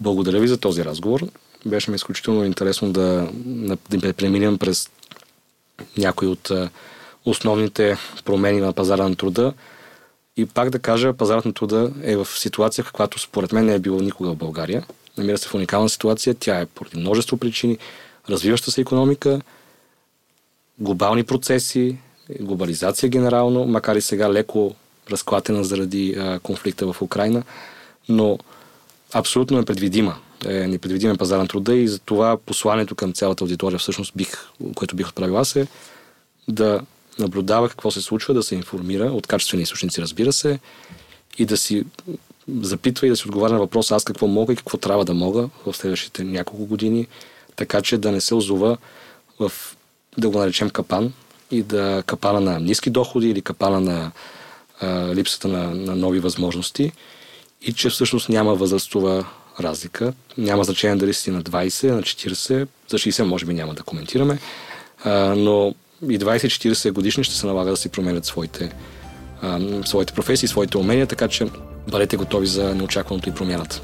Благодаря 0.00 0.40
ви 0.40 0.48
за 0.48 0.58
този 0.58 0.84
разговор. 0.84 1.20
Беше 1.66 1.90
ми 1.90 1.94
изключително 1.94 2.44
интересно 2.44 2.92
да, 2.92 3.28
да 3.90 4.12
преминем 4.12 4.58
през 4.58 4.90
някои 5.98 6.28
от 6.28 6.50
основните 7.24 7.96
промени 8.24 8.60
на 8.60 8.72
пазара 8.72 9.08
на 9.08 9.16
труда. 9.16 9.52
И 10.36 10.46
пак 10.46 10.70
да 10.70 10.78
кажа, 10.78 11.12
пазарът 11.12 11.44
на 11.44 11.52
труда 11.52 11.92
е 12.02 12.16
в 12.16 12.26
ситуация, 12.26 12.84
каквато 12.84 13.18
според 13.18 13.52
мен 13.52 13.66
не 13.66 13.74
е 13.74 13.78
било 13.78 14.00
никога 14.00 14.30
в 14.30 14.36
България. 14.36 14.84
Намира 15.16 15.38
се 15.38 15.48
в 15.48 15.54
уникална 15.54 15.88
ситуация. 15.88 16.34
Тя 16.40 16.60
е 16.60 16.66
поради 16.66 16.96
множество 16.98 17.36
причини. 17.36 17.78
Развиваща 18.30 18.70
се 18.70 18.80
економика, 18.80 19.40
глобални 20.80 21.24
процеси, 21.24 21.96
глобализация 22.40 23.08
генерално, 23.08 23.66
макар 23.66 23.96
и 23.96 24.00
сега 24.00 24.32
леко 24.32 24.74
разклатена 25.10 25.64
заради 25.64 26.14
а, 26.18 26.38
конфликта 26.38 26.92
в 26.92 27.02
Украина, 27.02 27.42
но 28.08 28.38
абсолютно 29.12 29.58
непредвидима. 29.58 30.16
Е 30.46 30.66
непредвидима 30.66 31.16
пазар 31.16 31.38
на 31.38 31.48
труда 31.48 31.74
и 31.74 31.88
за 31.88 31.98
това 31.98 32.36
посланието 32.36 32.94
към 32.94 33.12
цялата 33.12 33.44
аудитория, 33.44 33.78
всъщност, 33.78 34.12
бих, 34.16 34.48
което 34.74 34.96
бих 34.96 35.08
отправил 35.08 35.38
аз 35.38 35.56
е 35.56 35.66
да 36.48 36.80
наблюдава 37.18 37.68
какво 37.68 37.90
се 37.90 38.00
случва, 38.00 38.34
да 38.34 38.42
се 38.42 38.54
информира 38.54 39.04
от 39.04 39.26
качествени 39.26 39.62
източници, 39.62 40.02
разбира 40.02 40.32
се, 40.32 40.58
и 41.38 41.46
да 41.46 41.56
си 41.56 41.84
запитва 42.60 43.06
и 43.06 43.10
да 43.10 43.16
си 43.16 43.28
отговаря 43.28 43.52
на 43.52 43.58
въпроса 43.58 43.94
аз 43.94 44.04
какво 44.04 44.26
мога 44.26 44.52
и 44.52 44.56
какво 44.56 44.76
трябва 44.78 45.04
да 45.04 45.14
мога 45.14 45.48
в 45.66 45.74
следващите 45.76 46.24
няколко 46.24 46.66
години, 46.66 47.06
така 47.56 47.82
че 47.82 47.98
да 47.98 48.12
не 48.12 48.20
се 48.20 48.34
озова 48.34 48.76
в, 49.38 49.52
да 50.18 50.28
го 50.28 50.38
наречем 50.38 50.70
капан 50.70 51.12
и 51.50 51.62
да 51.62 52.02
капана 52.06 52.40
на 52.40 52.60
ниски 52.60 52.90
доходи 52.90 53.28
или 53.28 53.42
капана 53.42 53.80
на 53.80 54.10
а, 54.80 55.14
липсата 55.14 55.48
на, 55.48 55.74
на 55.74 55.96
нови 55.96 56.20
възможности 56.20 56.92
и 57.62 57.72
че 57.72 57.90
всъщност 57.90 58.28
няма 58.28 58.54
възрастова 58.54 59.24
разлика. 59.60 60.12
Няма 60.38 60.64
значение 60.64 60.96
дали 60.96 61.14
си 61.14 61.30
на 61.30 61.42
20, 61.42 61.90
на 61.90 62.02
40, 62.02 62.68
за 62.88 62.98
60 62.98 63.22
може 63.22 63.46
би 63.46 63.54
няма 63.54 63.74
да 63.74 63.82
коментираме, 63.82 64.38
а, 65.04 65.34
но 65.36 65.74
и 66.08 66.18
20-40 66.18 66.90
годишни 66.92 67.24
ще 67.24 67.34
се 67.34 67.46
налага 67.46 67.70
да 67.70 67.76
си 67.76 67.88
променят 67.88 68.24
своите, 68.24 68.72
а, 69.42 69.60
своите 69.86 70.12
професии, 70.12 70.48
своите 70.48 70.78
умения, 70.78 71.06
така 71.06 71.28
че 71.28 71.48
бъдете 71.88 72.16
готови 72.16 72.46
за 72.46 72.74
неочакваното 72.74 73.28
и 73.28 73.34
промяната. 73.34 73.80